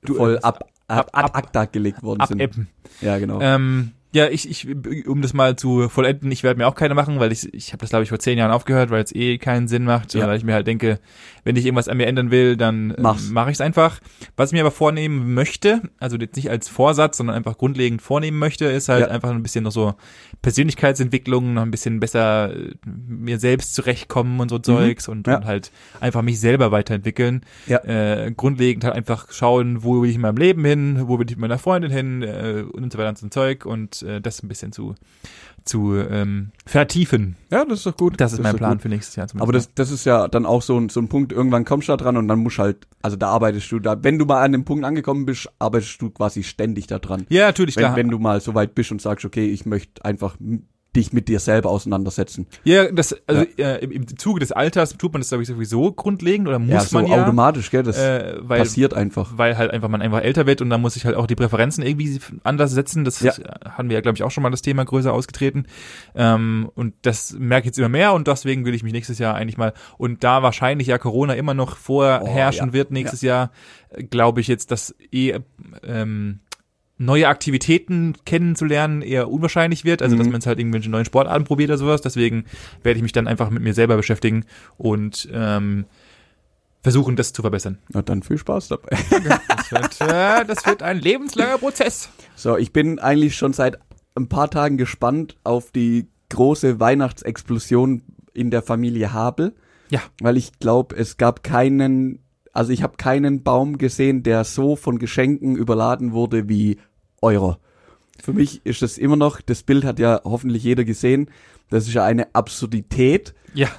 voll 0.04 0.39
ab, 0.39 0.68
ab, 0.88 1.10
ab- 1.12 1.25
ad 1.36 1.36
acta 1.36 1.66
gelegt 1.66 2.01
worden 2.04 2.25
sind. 2.28 2.42
Abeppen. 2.42 2.68
Ja, 3.01 3.18
genau. 3.19 3.39
Ähm, 3.42 3.92
ja, 4.13 4.27
ich, 4.30 4.50
ich, 4.50 5.07
um 5.07 5.21
das 5.21 5.33
mal 5.33 5.56
zu 5.57 5.89
vollenden, 5.89 6.31
ich 6.31 6.42
werde 6.44 6.57
mir 6.57 6.68
auch 6.68 6.75
keine 6.75 6.94
machen, 6.95 7.19
weil 7.19 7.31
ich, 7.31 7.54
ich 7.54 7.74
habe 7.74 7.81
das 7.81 7.89
glaube 7.89 8.04
ich 8.04 8.09
vor 8.09 8.19
zehn 8.19 8.38
Jahren 8.38 8.51
aufgehört, 8.51 8.89
weil 8.89 9.04
es 9.04 9.13
eh 9.13 9.38
keinen 9.38 9.68
Sinn 9.68 9.83
macht, 9.83 10.13
Ja. 10.13 10.27
weil 10.27 10.38
ich 10.38 10.44
mir 10.44 10.54
halt 10.54 10.65
denke, 10.65 11.00
wenn 11.44 11.56
ich 11.56 11.65
irgendwas 11.65 11.88
an 11.89 11.98
mir 11.98 12.07
ändern 12.07 12.31
will, 12.31 12.57
dann 12.57 12.92
äh, 12.92 13.01
mache 13.01 13.50
ich 13.51 13.56
es 13.57 13.62
einfach. 13.62 14.00
Was 14.36 14.50
ich 14.50 14.54
mir 14.54 14.62
aber 14.62 14.71
vornehmen 14.71 15.33
möchte, 15.33 15.81
also 16.00 16.18
jetzt 16.18 16.36
nicht 16.36 16.50
als 16.50 16.68
Vorsatz, 16.69 17.18
sondern 17.18 17.36
einfach 17.36 17.57
grundlegend 17.57 18.01
vornehmen 18.01 18.38
möchte, 18.39 18.65
ist 18.65 18.89
halt 18.89 19.01
Ja. 19.01 19.07
einfach 19.12 19.30
ein 19.31 19.44
bisschen 19.44 19.63
noch 19.65 19.71
so 19.71 19.94
Persönlichkeitsentwicklung, 20.42 21.53
noch 21.53 21.62
ein 21.62 21.71
bisschen 21.71 22.00
besser 22.00 22.51
äh, 22.56 22.71
mir 22.86 23.38
selbst 23.39 23.75
zurechtkommen 23.75 24.39
und 24.39 24.50
so 24.50 24.57
Zeugs 24.60 25.07
und, 25.07 25.27
Mhm. 25.27 25.31
Ja. 25.33 25.38
und 25.39 25.45
halt 25.45 25.71
einfach 26.00 26.21
mich 26.21 26.39
selber 26.39 26.71
weiterentwickeln. 26.71 27.42
Ja. 27.68 27.83
Äh, 27.83 28.31
grundlegend 28.36 28.83
halt 28.83 28.95
einfach 28.95 29.31
schauen, 29.31 29.83
wo 29.83 30.01
will 30.01 30.10
ich 30.10 30.15
in 30.15 30.21
meinem 30.21 30.38
Leben 30.38 30.65
hin, 30.65 31.03
wo 31.07 31.19
will 31.19 31.25
ich 31.30 31.36
mit 31.36 31.42
meiner 31.42 31.60
Freundin 31.60 31.92
hin 31.92 32.24
äh, 32.24 32.63
und 32.71 32.92
so 32.92 32.98
weiter 32.98 33.10
und 33.10 33.18
so 33.18 33.27
ein 33.27 33.31
Zeug 33.31 33.65
und 33.65 33.97
äh, 34.04 34.22
das 34.22 34.44
ein 34.44 34.48
bisschen 34.48 34.72
zu 34.72 34.96
zu 35.68 35.96
ähm, 35.98 36.52
vertiefen. 36.66 37.36
ja, 37.52 37.66
das 37.66 37.80
ist 37.80 37.86
doch 37.86 37.98
gut. 37.98 38.20
Das 38.20 38.34
ist 38.34 38.42
mein 38.42 38.54
doch 38.54 38.58
Plan 38.60 38.74
gut. 38.74 38.84
für 38.84 38.90
nächstes 38.90 39.16
Jahr. 39.16 39.28
Aber 39.38 39.52
das, 39.52 39.74
das 39.74 39.92
ist 39.92 40.06
ja 40.06 40.28
dann 40.28 40.46
auch 40.46 40.62
so 40.62 40.80
ein, 40.80 40.90
so 40.90 41.00
ein 41.02 41.10
Punkt, 41.10 41.32
irgendwann 41.34 41.66
kommst 41.66 41.90
du 41.90 41.92
da 41.94 41.98
dran 41.98 42.18
und 42.18 42.28
dann 42.28 42.40
musst 42.40 42.58
du 42.58 42.64
halt, 42.64 42.88
also 43.02 43.18
da 43.18 43.28
arbeitest 43.28 43.72
du 43.72 43.80
da, 43.80 44.02
wenn 44.02 44.18
du 44.18 44.26
mal 44.26 44.42
an 44.42 44.54
dem 44.54 44.64
Punkt 44.66 44.86
angekommen 44.86 45.26
bist, 45.26 45.50
arbeitest 45.60 46.02
du 46.02 46.10
quasi 46.10 46.44
ständig 46.44 46.88
da 46.88 47.00
dran. 47.00 47.26
ja, 47.30 47.48
natürlich, 47.48 47.76
Wenn, 47.76 47.84
klar. 47.84 47.96
wenn 47.98 48.10
du 48.10 48.18
mal 48.18 48.40
so 48.40 48.56
weit 48.56 48.76
bist 48.76 48.92
und 48.92 49.02
sagst, 49.02 49.26
okay, 49.26 49.46
ich 49.48 49.66
möchte 49.66 50.04
einfach 50.06 50.38
dich 50.98 51.14
mit 51.14 51.30
dir 51.30 51.40
selber 51.40 51.70
auseinandersetzen. 51.70 52.48
ja, 52.64 52.92
das, 52.92 53.16
also 53.28 53.46
Äh, 53.58 53.86
im, 53.86 54.06
Zuge 54.18 54.40
des 54.40 54.52
Alters 54.52 54.98
tut 54.98 55.14
man 55.14 55.22
das, 55.22 55.30
glaube 55.30 55.44
ich, 55.44 55.48
sowieso 55.48 55.92
grundlegend 55.94 56.48
oder 56.48 56.60
muss 56.60 56.70
ja, 56.72 56.82
so 56.82 56.98
man 56.98 57.08
ja. 57.08 57.24
automatisch, 57.24 57.72
gell, 57.72 57.84
das 57.84 57.98
äh, 57.98 58.36
weil, 58.40 58.60
passiert 58.60 58.94
einfach. 58.94 59.38
weil 59.38 59.58
halt 59.58 59.72
einfach 59.72 59.88
man 59.90 60.02
einfach 60.02 60.22
älter 60.22 60.46
wird 60.46 60.62
und 60.62 60.70
dann 60.70 60.82
muss 60.82 60.96
sich 60.96 61.06
halt 61.06 61.16
auch 61.16 61.28
die 61.28 61.36
Präferenzen 61.36 61.84
irgendwie 61.84 62.20
anders 62.44 62.72
setzen. 62.72 63.06
Das 63.06 63.20
Ja. 63.22 63.34
hatten 63.70 63.90
wir 63.90 63.96
ja, 63.96 64.02
glaube 64.02 64.18
ich, 64.18 64.24
auch 64.24 64.32
schon 64.32 64.44
mal 64.44 64.50
das 64.50 64.62
Thema 64.62 64.84
größer 64.86 65.14
ausgetreten. 65.14 65.66
Ähm, 66.16 66.70
und 66.76 66.94
das 67.04 67.34
merke 67.40 67.66
ich 67.66 67.68
jetzt 67.68 67.80
immer 67.80 67.90
mehr 67.90 68.14
und 68.14 68.28
deswegen 68.28 68.66
will 68.66 68.74
ich 68.74 68.84
mich 68.84 68.94
nächstes 68.94 69.20
Jahr 69.20 69.36
eigentlich 69.36 69.58
mal, 69.58 69.74
und 69.98 70.24
da 70.24 70.42
wahrscheinlich 70.44 70.88
ja 70.88 70.98
Corona 70.98 71.34
immer 71.34 71.54
noch 71.54 71.78
vorherrschen 71.78 72.64
Oh, 72.64 72.68
ja. 72.68 72.74
wird 72.74 72.92
nächstes 72.92 73.22
Jahr, 73.22 73.52
glaube 74.10 74.42
ich 74.42 74.48
jetzt, 74.48 74.72
dass 74.72 74.96
eh 75.12 75.40
ähm, 75.84 76.40
neue 76.98 77.28
Aktivitäten 77.28 78.16
kennenzulernen 78.26 79.02
eher 79.02 79.30
unwahrscheinlich 79.30 79.86
wird, 79.86 80.02
also 80.02 80.16
dass 80.16 80.26
Mhm. 80.26 80.32
man 80.32 80.40
jetzt 80.42 80.48
halt 80.48 80.60
irgendwelche 80.60 80.90
neuen 80.90 81.06
Sportarten 81.06 81.44
probiert 81.46 81.70
oder 81.70 81.78
sowas. 81.78 82.02
Deswegen 82.02 82.46
werde 82.84 82.98
ich 82.98 83.04
mich 83.04 83.12
dann 83.12 83.28
einfach 83.28 83.50
mit 83.52 83.62
mir 83.64 83.74
selber 83.76 83.96
beschäftigen 83.98 84.46
und 84.78 85.30
ähm, 85.32 85.86
versuchen, 86.82 87.16
das 87.16 87.34
zu 87.34 87.42
verbessern. 87.42 87.78
Na 87.90 88.02
dann 88.02 88.24
viel 88.24 88.38
Spaß 88.38 88.70
dabei. 88.70 88.98
Das 89.70 89.72
wird, 90.00 90.10
äh, 90.12 90.46
das 90.46 90.66
wird 90.66 90.82
ein 90.82 91.00
lebenslanger 91.00 91.58
Prozess. 91.58 92.10
So, 92.36 92.56
ich 92.58 92.72
bin 92.72 93.00
eigentlich 93.00 93.36
schon 93.36 93.52
seit 93.54 93.78
ein 94.16 94.30
paar 94.30 94.50
Tagen 94.50 94.78
gespannt 94.78 95.36
auf 95.44 95.72
die 95.72 96.08
große 96.30 96.80
Weihnachtsexplosion 96.80 98.02
in 98.34 98.50
der 98.50 98.62
Familie 98.62 99.12
Habel, 99.14 99.56
Ja, 99.90 100.00
weil 100.22 100.38
ich 100.38 100.58
glaube, 100.60 100.96
es 100.96 101.18
gab 101.18 101.44
keinen, 101.44 102.20
also 102.57 102.71
ich 102.71 102.81
habe 102.81 102.98
keinen 102.98 103.44
Baum 103.44 103.77
gesehen, 103.77 104.24
der 104.24 104.44
so 104.44 104.75
von 104.75 104.98
Geschenken 104.98 105.56
überladen 105.56 106.12
wurde 106.12 106.50
wie 106.50 106.80
eurer. 107.21 107.59
Für 108.19 108.33
mich 108.33 108.65
ist 108.65 108.81
das 108.81 108.98
immer 108.98 109.15
noch, 109.15 109.42
das 109.42 109.62
Bild 109.62 109.83
hat 109.86 110.00
ja 110.00 110.21
hoffentlich 110.24 110.63
jeder 110.63 110.83
gesehen, 110.83 111.30
das 111.69 111.88
ist 111.88 111.94
ja 111.94 112.04
eine 112.04 112.33
Absurdität 112.33 113.36
ja, 113.54 113.69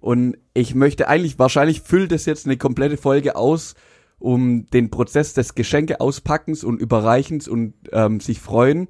und 0.00 0.36
ich 0.52 0.74
möchte 0.74 1.06
eigentlich, 1.06 1.38
wahrscheinlich 1.38 1.82
füllt 1.82 2.10
es 2.10 2.26
jetzt 2.26 2.44
eine 2.44 2.56
komplette 2.56 2.96
Folge 2.96 3.36
aus, 3.36 3.76
um 4.18 4.66
den 4.66 4.90
Prozess 4.90 5.32
des 5.34 5.54
Geschenke 5.54 6.00
auspackens 6.00 6.64
und 6.64 6.80
Überreichens 6.80 7.46
und 7.46 7.74
ähm, 7.92 8.18
sich 8.18 8.40
freuen. 8.40 8.88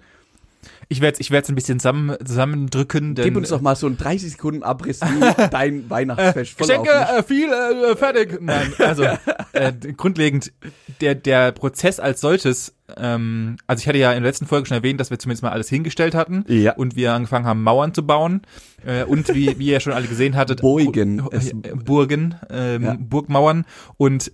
Ich 0.89 1.01
werde 1.01 1.21
ich 1.21 1.31
werd's 1.31 1.49
ein 1.49 1.55
bisschen 1.55 1.79
zusammen, 1.81 2.15
zusammendrücken. 2.25 3.15
Denn, 3.15 3.25
Gib 3.25 3.37
uns 3.37 3.49
doch 3.49 3.61
mal 3.61 3.77
so 3.77 3.87
einen 3.87 3.97
30 3.97 4.33
Sekunden 4.33 4.63
Abriss, 4.63 5.01
wie 5.01 5.47
dein 5.51 5.89
Weihnachtsfest 5.91 6.59
Geschenke, 6.59 6.89
verlaufen 6.91 7.15
ist. 7.15 7.21
äh, 7.21 7.23
viel, 7.23 7.49
äh, 7.53 7.97
fertig. 7.97 8.39
Nein, 8.41 8.73
also 8.79 9.05
äh, 9.53 9.73
grundlegend, 9.97 10.53
der, 11.01 11.15
der 11.15 11.53
Prozess 11.53 12.01
als 12.01 12.21
solches, 12.21 12.75
ähm, 12.97 13.57
also 13.67 13.81
ich 13.81 13.89
hatte 13.89 13.99
ja 13.99 14.13
in 14.13 14.23
der 14.23 14.29
letzten 14.31 14.47
Folge 14.47 14.67
schon 14.67 14.77
erwähnt, 14.77 15.01
dass 15.01 15.11
wir 15.11 15.19
zumindest 15.19 15.43
mal 15.43 15.51
alles 15.51 15.69
hingestellt 15.69 16.15
hatten 16.15 16.45
Ja. 16.49 16.75
und 16.75 16.97
wir 16.97 17.13
angefangen 17.13 17.47
haben, 17.47 17.63
Mauern 17.63 17.95
zu 17.95 18.07
bauen. 18.07 18.43
Äh, 18.87 19.05
und 19.05 19.35
wie, 19.35 19.59
wie 19.59 19.69
ihr 19.69 19.81
schon 19.81 19.93
alle 19.95 20.07
gesehen 20.07 20.37
hattet, 20.37 20.61
Burgen. 20.61 21.19
Bu- 21.19 21.29
Es- 21.33 21.51
äh, 21.51 21.55
Burgen, 21.75 22.35
ähm, 22.51 22.83
Ja. 22.85 22.97
Burgmauern 22.99 23.65
und 23.97 24.31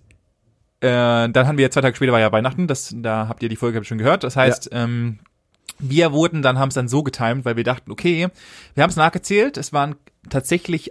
äh, 0.82 1.28
dann 1.28 1.46
haben 1.46 1.58
wir 1.58 1.70
zwei 1.70 1.82
Tage 1.82 1.94
später 1.96 2.12
war 2.12 2.20
ja 2.20 2.32
Weihnachten, 2.32 2.66
das, 2.66 2.94
da 2.96 3.28
habt 3.28 3.42
ihr 3.42 3.48
die 3.50 3.56
Folge 3.56 3.84
schon 3.84 3.98
gehört. 3.98 4.24
Das 4.24 4.34
heißt, 4.36 4.70
ähm, 4.72 5.18
wir 5.80 6.12
wurden 6.12 6.42
dann, 6.42 6.58
haben 6.58 6.68
es 6.68 6.74
dann 6.74 6.88
so 6.88 7.02
getimt, 7.02 7.44
weil 7.44 7.56
wir 7.56 7.64
dachten, 7.64 7.90
okay, 7.90 8.28
wir 8.74 8.82
haben 8.82 8.90
es 8.90 8.96
nachgezählt, 8.96 9.56
es 9.56 9.72
waren 9.72 9.96
tatsächlich 10.28 10.90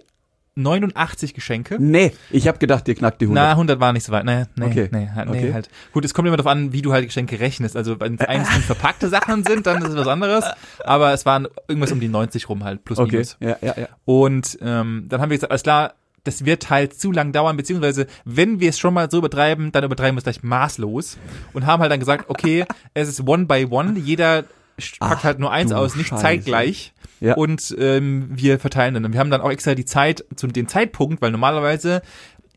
89 0.55 1.33
Geschenke. 1.33 1.77
Nee, 1.79 2.11
ich 2.31 2.47
habe 2.47 2.57
gedacht, 2.57 2.87
ihr 2.87 2.95
knackt 2.95 3.21
die 3.21 3.25
100. 3.25 3.43
Na, 3.43 3.51
100 3.51 3.79
war 3.79 3.93
nicht 3.93 4.03
so 4.05 4.11
weit. 4.11 4.25
Nee, 4.25 4.43
nee, 4.57 4.65
Okay. 4.65 4.89
nee, 4.91 5.07
halt, 5.15 5.29
nee 5.29 5.37
Okay. 5.37 5.53
halt. 5.53 5.69
Gut, 5.93 6.03
es 6.03 6.13
kommt 6.13 6.27
immer 6.27 6.35
darauf 6.35 6.51
an, 6.51 6.73
wie 6.73 6.81
du 6.81 6.91
halt 6.91 7.05
Geschenke 7.05 7.39
rechnest. 7.39 7.77
Also 7.77 7.99
wenn 7.99 8.15
es 8.15 8.21
einzeln 8.27 8.61
verpackte 8.63 9.07
Sachen 9.09 9.45
sind, 9.45 9.65
dann 9.67 9.81
ist 9.81 9.89
es 9.89 9.95
was 9.95 10.07
anderes. 10.07 10.43
Aber 10.83 11.13
es 11.13 11.25
waren 11.25 11.47
irgendwas 11.69 11.91
um 11.93 11.99
die 12.01 12.09
90 12.09 12.49
rum 12.49 12.63
halt, 12.65 12.83
plus 12.83 12.99
okay, 12.99 13.11
minus. 13.11 13.37
ja, 13.39 13.55
ja, 13.61 13.73
ja. 13.77 13.87
Und 14.05 14.57
ähm, 14.61 15.05
dann 15.07 15.21
haben 15.21 15.29
wir 15.29 15.37
gesagt, 15.37 15.51
alles 15.51 15.63
klar, 15.63 15.93
das 16.25 16.43
wird 16.43 16.69
halt 16.69 16.93
zu 16.99 17.13
lang 17.13 17.31
dauern, 17.31 17.55
beziehungsweise 17.55 18.05
wenn 18.25 18.59
wir 18.59 18.69
es 18.69 18.77
schon 18.79 18.93
mal 18.93 19.09
so 19.09 19.19
übertreiben, 19.19 19.71
dann 19.71 19.85
übertreiben 19.85 20.15
wir 20.15 20.19
es 20.19 20.23
gleich 20.25 20.43
maßlos 20.43 21.17
und 21.53 21.65
haben 21.65 21.79
halt 21.81 21.91
dann 21.91 21.99
gesagt, 22.01 22.25
okay, 22.27 22.65
es 22.93 23.07
ist 23.07 23.25
one 23.25 23.45
by 23.45 23.65
one, 23.69 23.97
jeder 23.97 24.43
packt 24.79 24.97
Ach, 25.19 25.23
halt 25.23 25.39
nur 25.39 25.51
eins 25.51 25.71
aus, 25.71 25.95
nicht 25.95 26.09
Scheiße. 26.09 26.21
zeitgleich. 26.21 26.93
Ja. 27.19 27.35
Und 27.35 27.75
ähm, 27.77 28.29
wir 28.31 28.59
verteilen 28.59 28.93
dann. 28.93 29.05
Und 29.05 29.13
wir 29.13 29.19
haben 29.19 29.29
dann 29.29 29.41
auch 29.41 29.51
extra 29.51 29.75
die 29.75 29.85
Zeit 29.85 30.23
zu 30.35 30.47
dem 30.47 30.67
Zeitpunkt, 30.67 31.21
weil 31.21 31.31
normalerweise 31.31 32.01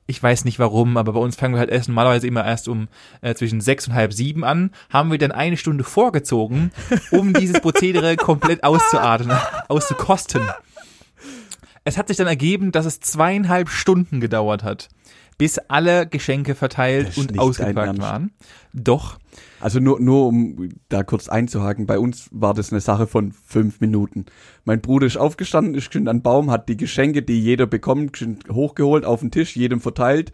ich 0.06 0.22
weiß 0.22 0.44
nicht 0.44 0.58
warum, 0.58 0.96
aber 0.96 1.12
bei 1.12 1.20
uns 1.20 1.36
fangen 1.36 1.54
wir 1.54 1.60
halt 1.60 1.70
erst 1.70 1.88
normalerweise 1.88 2.26
immer 2.26 2.44
erst 2.44 2.68
um 2.68 2.88
äh, 3.20 3.34
zwischen 3.34 3.60
sechs 3.60 3.86
und 3.86 3.94
halb 3.94 4.12
sieben 4.12 4.44
an, 4.44 4.70
haben 4.90 5.10
wir 5.10 5.18
dann 5.18 5.32
eine 5.32 5.56
Stunde 5.56 5.84
vorgezogen, 5.84 6.72
um 7.12 7.32
dieses 7.34 7.60
Prozedere 7.60 8.16
komplett 8.16 8.64
auszuatmen, 8.64 9.36
auszukosten. 9.68 10.42
Es 11.84 11.98
hat 11.98 12.08
sich 12.08 12.16
dann 12.16 12.26
ergeben, 12.26 12.72
dass 12.72 12.84
es 12.86 13.00
zweieinhalb 13.00 13.68
Stunden 13.68 14.20
gedauert 14.20 14.62
hat, 14.62 14.88
bis 15.38 15.58
alle 15.58 16.06
Geschenke 16.06 16.54
verteilt 16.54 17.16
und 17.16 17.38
ausgepackt 17.38 17.98
waren. 17.98 18.32
Doch. 18.72 19.18
Also 19.62 19.78
nur, 19.78 20.00
nur 20.00 20.26
um 20.26 20.70
da 20.88 21.04
kurz 21.04 21.28
einzuhaken, 21.28 21.86
bei 21.86 21.96
uns 21.96 22.28
war 22.32 22.52
das 22.52 22.72
eine 22.72 22.80
Sache 22.80 23.06
von 23.06 23.30
fünf 23.30 23.80
Minuten. 23.80 24.26
Mein 24.64 24.80
Bruder 24.80 25.06
ist 25.06 25.16
aufgestanden, 25.16 25.76
ist 25.76 25.86
geschwind 25.86 26.08
an 26.08 26.16
den 26.16 26.22
Baum, 26.24 26.50
hat 26.50 26.68
die 26.68 26.76
Geschenke, 26.76 27.22
die 27.22 27.40
jeder 27.40 27.66
bekommt, 27.66 28.14
geschwind 28.14 28.48
hochgeholt 28.50 29.04
auf 29.04 29.20
den 29.20 29.30
Tisch, 29.30 29.54
jedem 29.54 29.80
verteilt. 29.80 30.32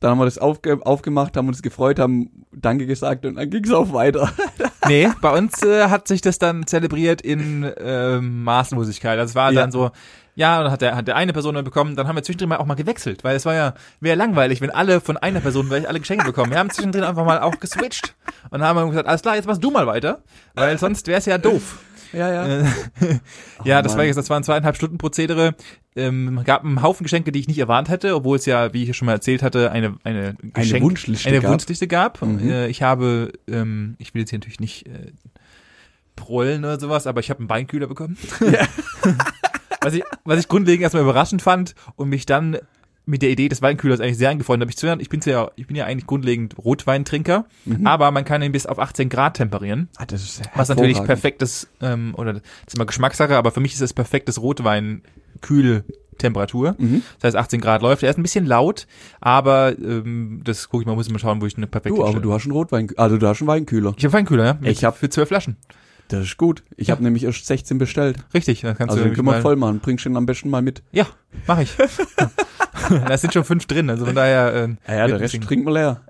Dann 0.00 0.12
haben 0.12 0.18
wir 0.18 0.26
das 0.26 0.38
aufge 0.38 0.78
aufgemacht, 0.86 1.36
haben 1.36 1.48
uns 1.48 1.60
gefreut, 1.62 1.98
haben 1.98 2.44
Danke 2.52 2.86
gesagt 2.86 3.24
und 3.26 3.34
dann 3.36 3.50
ging's 3.50 3.72
auch 3.72 3.92
weiter. 3.92 4.30
Nee, 4.86 5.10
bei 5.20 5.36
uns 5.36 5.62
äh, 5.62 5.88
hat 5.88 6.08
sich 6.08 6.22
das 6.22 6.38
dann 6.38 6.66
zelebriert 6.66 7.20
in 7.20 7.70
ähm, 7.78 8.42
Maßlosigkeit. 8.44 9.18
Das 9.18 9.34
war 9.34 9.52
Ja. 9.52 9.60
dann 9.60 9.70
so, 9.70 9.90
Ja, 10.34 10.62
dann 10.62 10.70
hat 10.72 10.80
der, 10.80 10.96
hat 10.96 11.08
der 11.08 11.16
eine 11.16 11.34
Person 11.34 11.56
dann 11.56 11.64
bekommen, 11.64 11.94
dann 11.94 12.08
haben 12.08 12.16
wir 12.16 12.22
zwischendrin 12.22 12.48
mal 12.48 12.56
auch 12.56 12.64
mal 12.64 12.74
gewechselt, 12.74 13.22
weil 13.22 13.36
es 13.36 13.44
war 13.44 13.54
ja, 13.54 13.74
wäre 14.00 14.16
langweilig, 14.16 14.60
wenn 14.62 14.70
alle 14.70 15.00
von 15.02 15.18
einer 15.18 15.40
Person 15.40 15.68
gleich 15.68 15.86
alle 15.86 15.98
Geschenke 16.00 16.24
bekommen. 16.24 16.52
Wir 16.52 16.58
haben 16.58 16.70
zwischendrin 16.70 17.04
einfach 17.04 17.26
mal 17.26 17.40
auch 17.40 17.58
geswitcht 17.60 18.14
und 18.50 18.62
haben 18.62 18.88
gesagt, 18.88 19.08
alles 19.08 19.20
klar, 19.20 19.34
jetzt 19.36 19.46
machst 19.46 19.62
du 19.62 19.70
mal 19.70 19.86
weiter, 19.86 20.22
weil 20.54 20.78
sonst 20.78 21.06
wäre 21.08 21.18
es 21.18 21.26
ja 21.26 21.36
doof. 21.36 21.80
Ja, 22.12 22.32
ja. 22.32 22.46
Äh, 22.46 22.64
ja, 23.64 23.82
das 23.82 23.92
Mann. 23.92 23.98
war 23.98 24.04
jetzt, 24.06 24.16
das 24.16 24.30
waren 24.30 24.42
zweieinhalb 24.42 24.76
Stunden 24.76 24.98
Prozedere. 24.98 25.54
Ähm, 25.96 26.42
gab 26.44 26.64
einen 26.64 26.82
Haufen 26.82 27.04
Geschenke, 27.04 27.32
die 27.32 27.40
ich 27.40 27.48
nicht 27.48 27.58
erwartet 27.58 27.92
hätte, 27.92 28.14
obwohl 28.14 28.36
es 28.36 28.46
ja, 28.46 28.72
wie 28.72 28.84
ich 28.84 28.96
schon 28.96 29.06
mal 29.06 29.12
erzählt 29.12 29.42
hatte, 29.42 29.72
eine 29.72 29.96
eine, 30.04 30.34
Geschenk, 30.54 30.84
Wunschliste 30.84 31.28
eine 31.28 31.40
gab. 31.40 31.50
Wunschliste 31.50 31.88
gab. 31.88 32.22
Mhm. 32.22 32.48
Äh, 32.48 32.68
ich 32.68 32.82
habe, 32.82 33.32
ähm, 33.48 33.96
ich 33.98 34.14
will 34.14 34.20
jetzt 34.20 34.30
hier 34.30 34.38
natürlich 34.38 34.60
nicht 34.60 34.86
äh, 34.86 35.12
prollen 36.16 36.64
oder 36.64 36.78
sowas, 36.78 37.06
aber 37.06 37.20
ich 37.20 37.30
habe 37.30 37.40
einen 37.40 37.48
Weinkühler 37.48 37.86
bekommen. 37.86 38.16
was 39.80 39.94
ich, 39.94 40.02
was 40.24 40.38
ich 40.38 40.48
grundlegend 40.48 40.82
erstmal 40.82 41.02
überraschend 41.02 41.42
fand 41.42 41.74
und 41.96 42.08
mich 42.08 42.26
dann 42.26 42.58
mit 43.08 43.22
der 43.22 43.30
Idee 43.30 43.48
des 43.48 43.62
Weinkühlers 43.62 44.00
eigentlich 44.00 44.18
sehr 44.18 44.30
angefreundet 44.30 44.68
habe. 44.84 45.00
Ich, 45.00 45.06
ich 45.06 45.10
bin 45.10 45.20
ja, 45.24 45.50
ich 45.56 45.66
bin 45.66 45.76
ja 45.76 45.86
eigentlich 45.86 46.06
grundlegend 46.06 46.56
Rotweintrinker, 46.58 47.46
aber 47.84 48.10
man 48.10 48.24
kann 48.24 48.42
ihn 48.42 48.52
bis 48.52 48.66
auf 48.66 48.78
18 48.78 49.08
Grad 49.08 49.36
temperieren. 49.38 49.88
Ah, 49.96 50.04
das 50.06 50.22
ist 50.22 50.42
Was 50.54 50.68
natürlich 50.68 51.02
perfektes, 51.02 51.68
ähm, 51.80 52.14
oder 52.16 52.34
das 52.34 52.42
ist 52.66 52.74
immer 52.76 52.86
Geschmackssache, 52.86 53.36
aber 53.36 53.50
für 53.50 53.60
mich 53.60 53.72
ist 53.74 53.80
es 53.80 53.92
perfektes 53.94 54.40
Rotwein-Kühltemperatur. 54.40 56.74
Mhm. 56.78 57.02
Das 57.20 57.28
heißt 57.28 57.36
18 57.36 57.60
Grad 57.60 57.82
läuft. 57.82 58.02
Er 58.02 58.10
ist 58.10 58.18
ein 58.18 58.22
bisschen 58.22 58.46
laut, 58.46 58.86
aber 59.20 59.76
ähm, 59.78 60.40
das 60.44 60.68
gucke 60.68 60.82
ich 60.82 60.86
mal, 60.86 60.94
muss 60.94 61.06
ich 61.06 61.12
mal 61.12 61.18
schauen, 61.18 61.40
wo 61.40 61.46
ich 61.46 61.56
eine 61.56 61.66
perfekte 61.66 61.96
Du, 61.96 62.02
aber 62.02 62.10
stelle. 62.12 62.22
du 62.22 62.32
hast 62.32 62.44
einen 62.44 62.52
Rotwein, 62.52 62.88
also 62.96 63.18
du 63.18 63.26
hast 63.26 63.40
einen 63.40 63.48
Weinkühler. 63.48 63.94
Ich 63.96 64.04
habe 64.04 64.12
Weinkühler, 64.12 64.44
ja. 64.44 64.54
Mit- 64.60 64.70
Ich 64.72 64.84
hab- 64.84 64.96
für 64.98 65.08
zwölf 65.08 65.28
Flaschen. 65.28 65.56
Das 66.08 66.24
ist 66.24 66.36
gut. 66.38 66.62
Ich 66.76 66.88
Ja. 66.88 66.92
habe 66.94 67.04
nämlich 67.04 67.24
erst 67.24 67.44
16 67.46 67.78
bestellt. 67.78 68.16
Richtig, 68.34 68.62
da 68.62 68.74
kannst 68.74 68.90
Also 68.92 69.02
du 69.02 69.08
den 69.10 69.14
können 69.14 69.26
wir 69.28 69.32
mal, 69.32 69.42
voll 69.42 69.56
machen. 69.56 69.80
Bringst 69.80 70.04
du 70.04 70.08
ihn 70.08 70.16
am 70.16 70.26
besten 70.26 70.48
mal 70.50 70.62
mit. 70.62 70.82
Ja, 70.90 71.06
mache 71.46 71.62
ich. 71.64 71.76
da 73.06 73.18
sind 73.18 73.32
schon 73.34 73.44
fünf 73.44 73.66
drin, 73.66 73.90
also 73.90 74.06
von 74.06 74.14
daher. 74.14 74.54
Äh, 74.54 74.68
Ja, 74.92 74.98
ja 75.00 75.06
der 75.06 75.20
Rest 75.20 75.40
trinken 75.42 75.66
wir 75.66 75.72
leer. 75.74 76.00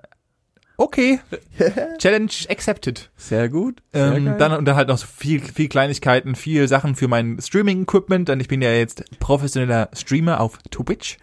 Okay. 0.79 1.19
Challenge 1.97 2.31
accepted. 2.49 3.09
Sehr 3.17 3.49
gut. 3.49 3.81
Sehr 3.91 4.13
Ähm, 4.15 4.35
dann 4.37 4.53
und 4.53 4.63
dann 4.65 4.77
halt 4.77 4.87
noch 4.87 4.97
so 4.97 5.07
viel, 5.07 5.41
viel 5.41 5.67
Kleinigkeiten, 5.67 6.35
viel 6.35 6.69
Sachen 6.69 6.95
für 6.95 7.09
mein 7.09 7.37
Streaming-Equipment, 7.41 8.29
denn 8.29 8.39
ich 8.39 8.47
bin 8.47 8.61
ja 8.61 8.71
jetzt 8.71 9.03
professioneller 9.19 9.89
Streamer 9.93 10.39
auf 10.39 10.57
Twitch. 10.71 11.17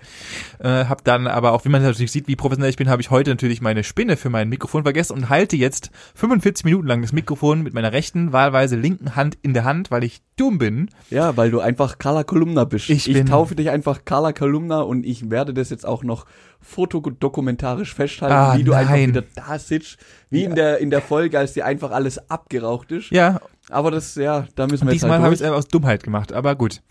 Äh, 0.58 0.84
hab 0.84 1.04
dann 1.04 1.26
aber 1.26 1.52
auch, 1.52 1.64
wie 1.64 1.70
man 1.70 1.80
natürlich 1.82 2.12
sieht, 2.12 2.28
wie 2.28 2.36
professionell 2.36 2.68
ich 2.68 2.76
bin, 2.76 2.90
habe 2.90 3.00
ich 3.00 3.10
heute 3.10 3.30
natürlich 3.30 3.62
meine 3.62 3.82
Spinne 3.82 4.18
für 4.18 4.28
mein 4.28 4.50
Mikrofon 4.50 4.82
vergessen 4.82 5.14
und 5.14 5.30
halte 5.30 5.56
jetzt 5.56 5.90
45 6.16 6.66
Minuten 6.66 6.86
lang 6.86 7.00
das 7.00 7.12
Mikrofon 7.14 7.62
mit 7.62 7.72
meiner 7.72 7.92
rechten, 7.92 8.34
wahlweise 8.34 8.76
linken 8.76 9.16
Hand 9.16 9.38
in 9.40 9.54
der 9.54 9.64
Hand, 9.64 9.90
weil 9.90 10.04
ich 10.04 10.20
dumm 10.36 10.58
bin. 10.58 10.90
Ja, 11.08 11.34
weil 11.38 11.50
du 11.50 11.60
einfach 11.60 11.96
Carla 11.96 12.24
Kolumna 12.24 12.64
bist. 12.64 12.90
Ich 12.90 13.08
ich 13.08 13.14
bin- 13.14 13.24
taufe 13.24 13.54
dich 13.54 13.70
einfach 13.70 14.04
Carla 14.04 14.34
Kolumna 14.34 14.82
und 14.82 15.06
ich 15.06 15.30
werde 15.30 15.54
das 15.54 15.70
jetzt 15.70 15.86
auch 15.86 16.04
noch 16.04 16.26
fotodokumentarisch 16.66 17.94
festhalten, 17.94 18.34
Ah, 18.34 18.56
wie 18.56 18.64
du 18.64 18.72
einfach 18.72 18.90
nein. 18.92 19.08
wieder 19.10 19.22
da 19.34 19.58
sitzt, 19.58 19.98
wie 20.30 20.44
in 20.44 20.54
der 20.54 20.78
in 20.78 20.90
der 20.90 21.00
Folge, 21.00 21.38
als 21.38 21.52
dir 21.52 21.64
einfach 21.64 21.90
alles 21.92 22.28
abgeraucht 22.30 22.90
ist. 22.92 23.10
Ja, 23.10 23.40
Aber 23.70 23.90
das, 23.90 24.14
ja, 24.16 24.46
da 24.54 24.66
müssen 24.66 24.82
Und 24.84 24.88
wir 24.88 24.92
jetzt 24.94 25.02
diesmal 25.02 25.18
halt 25.18 25.24
habe 25.24 25.34
ich 25.34 25.40
es 25.40 25.46
aus 25.48 25.68
Dummheit 25.68 26.02
gemacht, 26.02 26.32
aber 26.32 26.54
gut. 26.56 26.82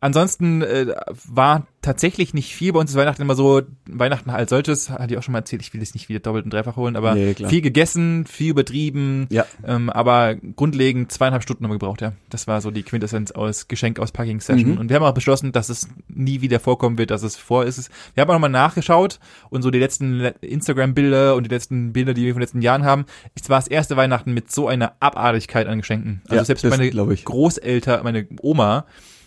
Ansonsten 0.00 0.62
äh, 0.62 0.94
war 1.26 1.66
tatsächlich 1.80 2.34
nicht 2.34 2.54
viel 2.54 2.72
bei 2.72 2.80
uns 2.80 2.90
ist 2.90 2.96
Weihnachten 2.96 3.22
immer 3.22 3.34
so, 3.36 3.62
Weihnachten 3.88 4.28
als 4.30 4.50
solches, 4.50 4.90
hatte 4.90 5.14
ich 5.14 5.18
auch 5.18 5.22
schon 5.22 5.32
mal 5.32 5.38
erzählt, 5.38 5.62
ich 5.62 5.72
will 5.72 5.80
es 5.80 5.94
nicht 5.94 6.08
wieder 6.08 6.18
doppelt 6.20 6.44
und 6.44 6.52
dreifach 6.52 6.76
holen, 6.76 6.96
aber 6.96 7.14
Nee, 7.14 7.34
viel 7.34 7.60
gegessen, 7.60 8.26
viel 8.26 8.50
übertrieben, 8.50 9.26
Ja. 9.30 9.46
ähm, 9.64 9.88
aber 9.88 10.34
grundlegend 10.34 11.12
zweieinhalb 11.12 11.44
Stunden 11.44 11.64
haben 11.64 11.70
wir 11.70 11.78
gebraucht, 11.78 12.00
ja. 12.02 12.12
Das 12.28 12.46
war 12.48 12.60
so 12.60 12.70
die 12.72 12.82
Quintessenz 12.82 13.30
aus 13.30 13.68
Geschenk-Auspacking-Session. 13.68 14.72
Mhm. 14.72 14.78
Und 14.78 14.88
wir 14.90 14.96
haben 14.96 15.04
auch 15.04 15.14
beschlossen, 15.14 15.52
dass 15.52 15.68
es 15.68 15.88
nie 16.08 16.40
wieder 16.40 16.58
vorkommen 16.60 16.98
wird, 16.98 17.10
dass 17.10 17.22
es 17.22 17.36
vor 17.36 17.64
ist. 17.64 17.88
Wir 18.14 18.22
haben 18.22 18.30
auch 18.30 18.34
nochmal 18.34 18.50
nachgeschaut 18.50 19.20
und 19.50 19.62
so 19.62 19.70
die 19.70 19.78
letzten 19.78 20.18
Le- 20.18 20.34
Instagram-Bilder 20.40 21.36
und 21.36 21.44
die 21.44 21.50
letzten 21.50 21.92
Bilder, 21.92 22.14
die 22.14 22.24
wir 22.24 22.32
von 22.34 22.40
den 22.40 22.46
letzten 22.46 22.62
Jahren 22.62 22.84
haben. 22.84 23.06
Es 23.34 23.48
war 23.48 23.58
das 23.58 23.68
erste 23.68 23.96
Weihnachten 23.96 24.34
mit 24.34 24.50
so 24.50 24.66
einer 24.68 24.94
Abartigkeit 25.00 25.68
an 25.68 25.78
Geschenken. 25.78 26.20
Also 26.24 26.36
Ja, 26.36 26.44
selbst 26.44 26.64
meine. 26.64 26.90
Großeltern, 26.90 28.02
meine 28.02 28.26
Oma, 28.42 28.86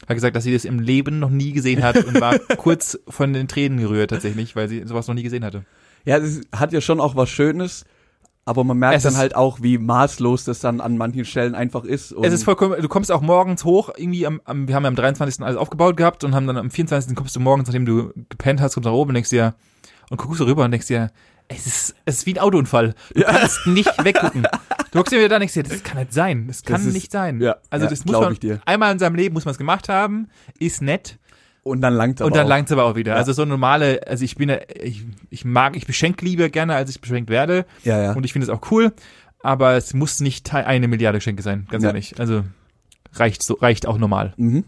hat 0.09 0.15
gesagt, 0.15 0.35
dass 0.35 0.43
sie 0.43 0.53
das 0.53 0.65
im 0.65 0.79
Leben 0.79 1.19
noch 1.19 1.29
nie 1.29 1.51
gesehen 1.51 1.83
hat 1.83 2.03
und 2.03 2.19
war 2.19 2.39
kurz 2.57 2.99
von 3.07 3.31
den 3.31 3.47
Tränen 3.47 3.79
gerührt 3.79 4.09
tatsächlich, 4.09 4.55
weil 4.55 4.67
sie 4.67 4.83
sowas 4.85 5.07
noch 5.07 5.15
nie 5.15 5.23
gesehen 5.23 5.45
hatte. 5.45 5.63
Ja, 6.05 6.19
das 6.19 6.41
hat 6.51 6.73
ja 6.73 6.81
schon 6.81 6.99
auch 6.99 7.15
was 7.15 7.29
Schönes, 7.29 7.85
aber 8.45 8.63
man 8.63 8.79
merkt 8.79 8.97
Es 8.97 9.03
dann 9.03 9.17
halt 9.17 9.35
auch, 9.35 9.61
wie 9.61 9.77
maßlos 9.77 10.45
das 10.45 10.59
dann 10.59 10.81
an 10.81 10.97
manchen 10.97 11.25
Stellen 11.25 11.53
einfach 11.53 11.83
ist. 11.83 12.11
Es 12.23 12.33
ist 12.33 12.43
vollkommen, 12.43 12.81
du 12.81 12.87
kommst 12.87 13.11
auch 13.11 13.21
morgens 13.21 13.63
hoch, 13.63 13.91
irgendwie 13.95 14.25
am, 14.25 14.41
am 14.45 14.67
wir 14.67 14.75
haben 14.75 14.83
ja 14.83 14.89
am 14.89 14.95
23. 14.95 15.43
alles 15.43 15.57
aufgebaut 15.57 15.95
gehabt 15.97 16.23
und 16.23 16.33
haben 16.33 16.47
dann 16.47 16.57
am 16.57 16.71
24. 16.71 17.15
kommst 17.15 17.35
du 17.35 17.39
morgens, 17.39 17.67
nachdem 17.67 17.85
du 17.85 18.11
gepennt 18.29 18.61
hast, 18.61 18.73
kommst 18.73 18.85
du 18.85 18.89
nach 18.89 18.97
oben 18.97 19.09
und 19.09 19.15
denkst 19.15 19.29
dir, 19.29 19.53
und 20.09 20.17
guckst 20.17 20.39
du 20.39 20.45
rüber 20.45 20.63
und 20.65 20.71
denkst 20.71 20.87
dir, 20.87 21.11
es 21.47 21.65
ist, 21.65 21.95
es 22.05 22.17
ist 22.19 22.25
wie 22.27 22.33
ein 22.35 22.39
Autounfall. 22.39 22.93
Du 23.15 23.23
kannst 23.23 23.65
nicht 23.65 24.03
weggucken. 24.03 24.43
Du 24.43 24.97
guckst 24.99 25.11
dir 25.11 25.17
wieder 25.17 25.29
da 25.29 25.35
und 25.35 25.39
denkst 25.41 25.53
dir, 25.55 25.63
das 25.63 25.81
kann 25.83 25.97
nicht 25.97 26.13
sein. 26.13 26.47
Das 26.47 26.63
kann 26.63 26.75
Das 26.77 26.85
ist- 26.85 26.93
nicht 26.93 27.11
sein. 27.11 27.41
ja, 27.41 27.55
also 27.69 27.85
ja, 27.85 27.89
das 27.89 28.05
muss 28.05 28.19
man, 28.19 28.33
ich 28.33 28.39
dir. 28.39 28.61
einmal 28.65 28.91
in 28.91 28.99
seinem 28.99 29.15
Leben 29.15 29.33
muss 29.33 29.45
man 29.45 29.53
es 29.53 29.57
gemacht 29.57 29.89
haben, 29.89 30.27
ist 30.59 30.81
nett. 30.81 31.17
und 31.63 31.81
dann 31.81 31.93
langt 31.93 32.21
Und 32.21 32.35
dann 32.35 32.47
langt's 32.47 32.71
aber 32.71 32.85
auch 32.85 32.95
wieder. 32.95 33.11
Ja. 33.13 33.17
Also 33.17 33.33
so 33.33 33.45
normale, 33.45 34.01
also 34.07 34.23
ich 34.23 34.35
bin, 34.35 34.49
ja- 34.49 34.59
ich, 34.81 35.05
ich 35.29 35.43
mag, 35.45 35.75
ich 35.75 35.85
beschenke 35.87 36.23
lieber 36.25 36.49
gerne, 36.49 36.75
als 36.75 36.89
ich 36.89 37.01
beschenkt 37.01 37.29
werde. 37.29 37.65
Ja, 37.83 38.01
ja. 38.01 38.11
Und 38.13 38.23
ich 38.23 38.33
finde 38.33 38.43
es 38.45 38.49
auch 38.49 38.71
cool. 38.71 38.93
Aber 39.41 39.73
es 39.73 39.93
muss 39.93 40.19
nicht 40.19 40.53
eine 40.53 40.87
Milliarde 40.87 41.17
Geschenke 41.19 41.41
sein, 41.43 41.65
ganz 41.69 41.83
Ja. 41.83 41.89
ehrlich. 41.89 42.19
Also 42.19 42.43
reicht 43.13 43.41
so, 43.43 43.55
reicht 43.55 43.85
auch 43.87 43.97
normal. 43.97 44.33
mhm. 44.37 44.63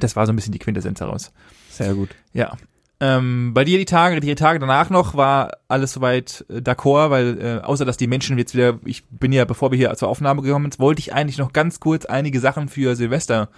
Das 0.00 0.16
war 0.16 0.26
so 0.26 0.32
ein 0.32 0.36
bisschen 0.36 0.52
die 0.52 0.58
Quintessenz 0.58 1.00
heraus. 1.00 1.32
Sehr 1.70 1.94
gut. 1.94 2.10
Ja. 2.32 2.56
Ähm, 3.00 3.54
bei 3.54 3.64
dir 3.64 3.78
die 3.78 3.84
Tage, 3.84 4.18
die 4.18 4.34
Tage 4.34 4.58
danach 4.58 4.90
noch 4.90 5.14
war 5.14 5.58
alles 5.68 5.92
soweit 5.92 6.44
äh, 6.48 6.54
d'accord, 6.54 7.10
weil 7.10 7.38
äh, 7.40 7.64
außer 7.64 7.84
dass 7.84 7.96
die 7.96 8.08
Menschen 8.08 8.38
jetzt 8.38 8.54
wieder, 8.54 8.80
ich 8.84 9.04
bin 9.06 9.32
ja, 9.32 9.44
bevor 9.44 9.70
wir 9.70 9.78
hier 9.78 9.94
zur 9.94 10.08
Aufnahme 10.08 10.42
gekommen 10.42 10.64
sind, 10.64 10.80
wollte 10.80 10.98
ich 11.00 11.14
eigentlich 11.14 11.38
noch 11.38 11.52
ganz 11.52 11.78
kurz 11.78 12.06
einige 12.06 12.40
Sachen 12.40 12.68
für 12.68 12.96
Silvester 12.96 13.50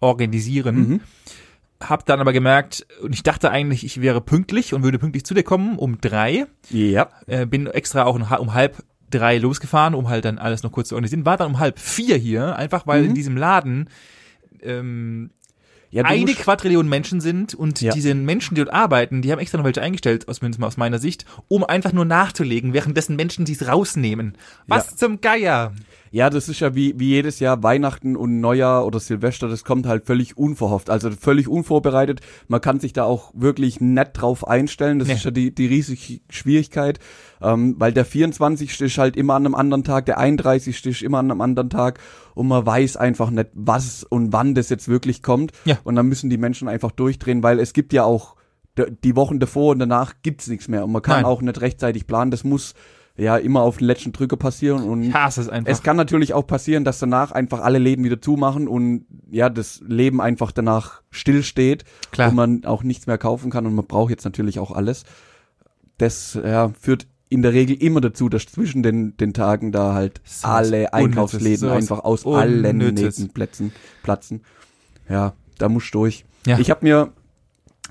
organisieren. 0.00 0.76
Mhm. 0.76 1.00
Hab 1.82 2.04
dann 2.04 2.20
aber 2.20 2.32
gemerkt, 2.32 2.86
und 3.00 3.14
ich 3.14 3.22
dachte 3.22 3.50
eigentlich, 3.50 3.84
ich 3.84 4.00
wäre 4.02 4.20
pünktlich 4.20 4.74
und 4.74 4.82
würde 4.82 4.98
pünktlich 4.98 5.24
zu 5.24 5.34
dir 5.34 5.44
kommen 5.44 5.78
um 5.78 6.00
drei. 6.00 6.46
Ja. 6.68 7.08
Äh, 7.26 7.46
bin 7.46 7.68
extra 7.68 8.04
auch 8.04 8.16
um, 8.16 8.54
halb 8.54 8.82
drei 9.08 9.38
losgefahren, 9.38 9.94
um 9.94 10.08
halt 10.08 10.24
dann 10.24 10.38
alles 10.38 10.62
noch 10.62 10.72
kurz 10.72 10.88
zu 10.88 10.94
organisieren. 10.96 11.24
War 11.24 11.36
dann 11.36 11.46
um 11.52 11.58
halb 11.58 11.78
vier 11.78 12.16
hier, 12.16 12.56
einfach 12.56 12.86
weil 12.86 13.02
Mhm. 13.02 13.08
in 13.08 13.14
diesem 13.14 13.36
Laden 13.36 13.88
ähm, 14.62 15.30
ja 15.90 16.04
eine 16.04 16.32
Quadrillion 16.34 16.88
Menschen 16.88 17.20
sind 17.20 17.54
und 17.54 17.80
Ja. 17.80 17.92
diese 17.92 18.14
Menschen, 18.14 18.54
die 18.54 18.62
dort 18.62 18.72
arbeiten, 18.74 19.22
die 19.22 19.32
haben 19.32 19.38
extra 19.38 19.58
noch 19.58 19.64
welche 19.64 19.82
eingestellt, 19.82 20.28
aus, 20.28 20.40
aus 20.60 20.76
meiner 20.76 20.98
Sicht, 20.98 21.24
um 21.48 21.64
einfach 21.64 21.92
nur 21.92 22.04
nachzulegen, 22.04 22.72
währenddessen 22.72 23.16
Menschen 23.16 23.44
dies 23.44 23.66
rausnehmen. 23.66 24.36
Was 24.66 24.96
zum 24.96 25.20
Geier? 25.20 25.72
Ja, 26.12 26.28
das 26.28 26.48
ist 26.48 26.58
ja 26.60 26.74
wie, 26.74 26.98
wie 26.98 27.10
jedes 27.10 27.38
Jahr 27.38 27.62
Weihnachten 27.62 28.16
und 28.16 28.40
Neujahr 28.40 28.84
oder 28.84 28.98
Silvester, 28.98 29.48
das 29.48 29.64
kommt 29.64 29.86
halt 29.86 30.04
völlig 30.06 30.36
unverhofft, 30.36 30.90
also 30.90 31.10
völlig 31.12 31.46
unvorbereitet. 31.46 32.20
Man 32.48 32.60
kann 32.60 32.80
sich 32.80 32.92
da 32.92 33.04
auch 33.04 33.30
wirklich 33.32 33.80
nett 33.80 34.10
drauf 34.14 34.46
einstellen. 34.46 34.98
Das 34.98 35.06
Nee. 35.08 35.14
ist 35.14 35.24
ja 35.24 35.30
die, 35.30 35.54
die 35.54 35.66
riesige 35.66 36.20
Schwierigkeit, 36.28 36.98
ähm, 37.40 37.76
weil 37.78 37.92
der 37.92 38.04
24. 38.04 38.80
ist 38.80 38.98
halt 38.98 39.16
immer 39.16 39.34
an 39.34 39.46
einem 39.46 39.54
anderen 39.54 39.84
Tag, 39.84 40.06
der 40.06 40.18
31. 40.18 40.84
ist 40.86 41.02
immer 41.02 41.18
an 41.18 41.30
einem 41.30 41.40
anderen 41.40 41.70
Tag 41.70 42.00
und 42.34 42.48
man 42.48 42.66
weiß 42.66 42.96
einfach 42.96 43.30
nicht, 43.30 43.50
was 43.54 44.02
und 44.02 44.32
wann 44.32 44.54
das 44.56 44.68
jetzt 44.68 44.88
wirklich 44.88 45.22
kommt. 45.22 45.52
Ja. 45.64 45.78
Und 45.84 45.94
dann 45.94 46.06
müssen 46.06 46.28
die 46.28 46.38
Menschen 46.38 46.66
einfach 46.68 46.90
durchdrehen, 46.90 47.42
weil 47.44 47.60
es 47.60 47.72
gibt 47.72 47.92
ja 47.92 48.02
auch 48.04 48.34
die 49.04 49.14
Wochen 49.16 49.38
davor 49.40 49.72
und 49.72 49.78
danach 49.78 50.14
gibt's 50.22 50.48
nichts 50.48 50.66
mehr 50.68 50.84
und 50.84 50.92
man 50.92 51.02
kann 51.02 51.16
Nein. 51.18 51.24
auch 51.26 51.42
nicht 51.42 51.60
rechtzeitig 51.60 52.06
planen. 52.06 52.30
Das 52.30 52.44
muss 52.44 52.74
ja 53.20 53.36
immer 53.36 53.60
auf 53.62 53.78
den 53.78 53.86
letzten 53.86 54.12
Drücker 54.12 54.36
passieren 54.36 54.82
und 54.84 55.02
Ich 55.02 55.14
hasse 55.14 55.42
es 55.42 55.48
einfach. 55.48 55.70
es 55.70 55.82
kann 55.82 55.96
natürlich 55.96 56.32
auch 56.32 56.46
passieren, 56.46 56.84
dass 56.84 56.98
danach 56.98 57.32
einfach 57.32 57.60
alle 57.60 57.78
Läden 57.78 58.04
wieder 58.04 58.20
zumachen 58.20 58.66
und 58.66 59.04
ja, 59.30 59.48
das 59.50 59.82
Leben 59.86 60.20
einfach 60.20 60.52
danach 60.52 61.02
stillsteht 61.10 61.84
Klar. 62.12 62.30
und 62.30 62.34
man 62.34 62.64
auch 62.64 62.82
nichts 62.82 63.06
mehr 63.06 63.18
kaufen 63.18 63.50
kann 63.50 63.66
und 63.66 63.74
man 63.74 63.86
braucht 63.86 64.10
jetzt 64.10 64.24
natürlich 64.24 64.58
auch 64.58 64.70
alles. 64.70 65.04
Das 65.98 66.38
ja, 66.42 66.72
führt 66.80 67.06
in 67.28 67.42
der 67.42 67.52
Regel 67.52 67.76
immer 67.76 68.00
dazu, 68.00 68.28
dass 68.28 68.46
zwischen 68.46 68.82
den, 68.82 69.16
den 69.16 69.34
Tagen 69.34 69.70
da 69.70 69.94
halt 69.94 70.20
Sowas 70.24 70.44
alle 70.52 70.92
Einkaufsläden 70.92 71.68
einfach 71.68 72.00
aus 72.00 72.26
allen 72.26 72.64
Unnützes. 72.64 73.18
Nähten 73.18 73.34
platzen, 73.34 73.72
platzen. 74.02 74.40
Ja, 75.08 75.34
da 75.58 75.68
musst 75.68 75.94
du 75.94 75.98
durch. 75.98 76.24
Ja. 76.46 76.58
Ich 76.58 76.70
habe 76.70 76.84
mir 76.84 77.12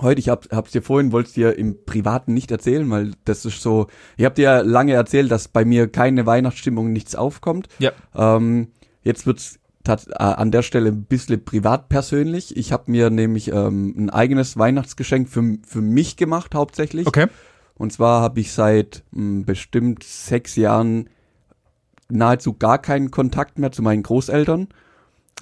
heute, 0.02 0.20
ich 0.20 0.30
hab, 0.30 0.52
hab's 0.52 0.72
dir 0.72 0.82
vorhin, 0.82 1.12
wollte 1.12 1.34
dir 1.34 1.58
im 1.58 1.86
Privaten 1.86 2.34
nicht 2.34 2.52
erzählen, 2.52 2.90
weil 2.90 3.12
das 3.26 3.46
ist 3.46 3.62
so, 3.62 3.88
ich 4.18 4.26
habe 4.26 4.36
dir 4.36 4.44
ja 4.44 4.60
lange 4.62 4.94
erzählt, 4.94 5.32
dass 5.32 5.48
bei 5.48 5.66
mir 5.66 5.88
keine 5.88 6.26
Weihnachtsstimmung, 6.26 6.92
nichts 6.92 7.16
aufkommt. 7.16 7.68
Ja. 7.80 7.92
Ähm, 8.16 8.70
jetzt 9.04 9.26
wird's 9.26 9.60
tat, 9.84 10.08
äh, 10.08 10.14
an 10.18 10.52
der 10.52 10.62
Stelle 10.62 10.90
ein 10.90 11.04
bisschen 11.06 11.44
privat 11.44 11.90
persönlich. 11.90 12.56
Ich 12.58 12.72
habe 12.72 12.92
mir 12.92 13.10
nämlich 13.10 13.52
ähm, 13.52 13.94
ein 13.98 14.10
eigenes 14.10 14.58
Weihnachtsgeschenk 14.58 15.30
für, 15.30 15.58
für 15.66 15.82
mich 15.82 16.18
gemacht, 16.18 16.56
hauptsächlich. 16.56 17.08
Okay. 17.08 17.28
Und 17.76 17.94
zwar 17.94 18.22
habe 18.22 18.40
ich 18.40 18.52
seit 18.52 19.04
mh, 19.12 19.46
bestimmt 19.46 20.04
sechs 20.04 20.56
Jahren 20.56 21.10
nahezu 22.10 22.54
gar 22.54 22.80
keinen 22.80 23.12
Kontakt 23.12 23.60
mehr 23.60 23.72
zu 23.72 23.82
meinen 23.82 24.04
Großeltern. 24.04 24.68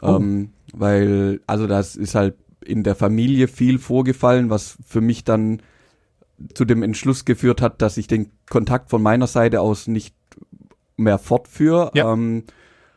Oh. 0.02 0.18
Ähm, 0.18 0.52
weil, 0.74 1.42
also 1.48 1.66
das 1.66 1.96
ist 1.96 2.14
halt 2.14 2.36
in 2.68 2.84
der 2.84 2.96
Familie 2.96 3.48
viel 3.48 3.80
vorgefallen, 3.80 4.50
was 4.50 4.78
für 4.86 5.02
mich 5.02 5.24
dann 5.24 5.62
zu 6.54 6.66
dem 6.66 6.84
Entschluss 6.84 7.26
geführt 7.26 7.62
hat, 7.62 7.82
dass 7.82 7.98
ich 7.98 8.08
den 8.08 8.32
Kontakt 8.50 8.90
von 8.90 9.02
meiner 9.02 9.28
Seite 9.28 9.62
aus 9.62 9.88
nicht 9.88 10.16
mehr 10.98 11.18
fortführe. 11.18 11.92
Ja. 11.96 12.14
Ähm, 12.14 12.44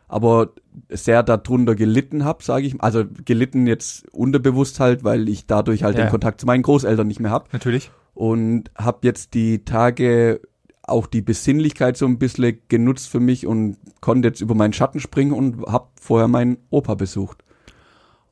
aber 0.07 0.49
sehr 0.89 1.23
darunter 1.23 1.73
gelitten 1.75 2.25
habe, 2.25 2.43
sage 2.43 2.67
ich. 2.67 2.81
Also 2.81 3.03
gelitten 3.25 3.65
jetzt 3.65 4.05
unterbewusst 4.13 4.79
halt, 4.79 5.03
weil 5.03 5.29
ich 5.29 5.45
dadurch 5.47 5.83
halt 5.83 5.97
Ja. 5.97 6.03
den 6.05 6.11
Kontakt 6.11 6.41
zu 6.41 6.45
meinen 6.45 6.63
Großeltern 6.63 7.07
nicht 7.07 7.19
mehr 7.21 7.31
habe 7.31 7.47
Natürlich. 7.53 7.91
und 8.13 8.71
habe 8.75 8.99
jetzt 9.03 9.33
die 9.33 9.63
Tage 9.63 10.41
auch 10.83 11.07
die 11.07 11.21
Besinnlichkeit 11.21 11.95
so 11.95 12.05
ein 12.05 12.19
bisschen 12.19 12.59
genutzt 12.67 13.07
für 13.07 13.21
mich 13.21 13.47
und 13.47 13.77
konnte 14.01 14.27
jetzt 14.27 14.41
über 14.41 14.53
meinen 14.55 14.73
Schatten 14.73 14.99
springen 14.99 15.31
und 15.31 15.65
habe 15.65 15.87
vorher 15.95 16.27
meinen 16.27 16.57
Opa 16.69 16.95
besucht. 16.95 17.43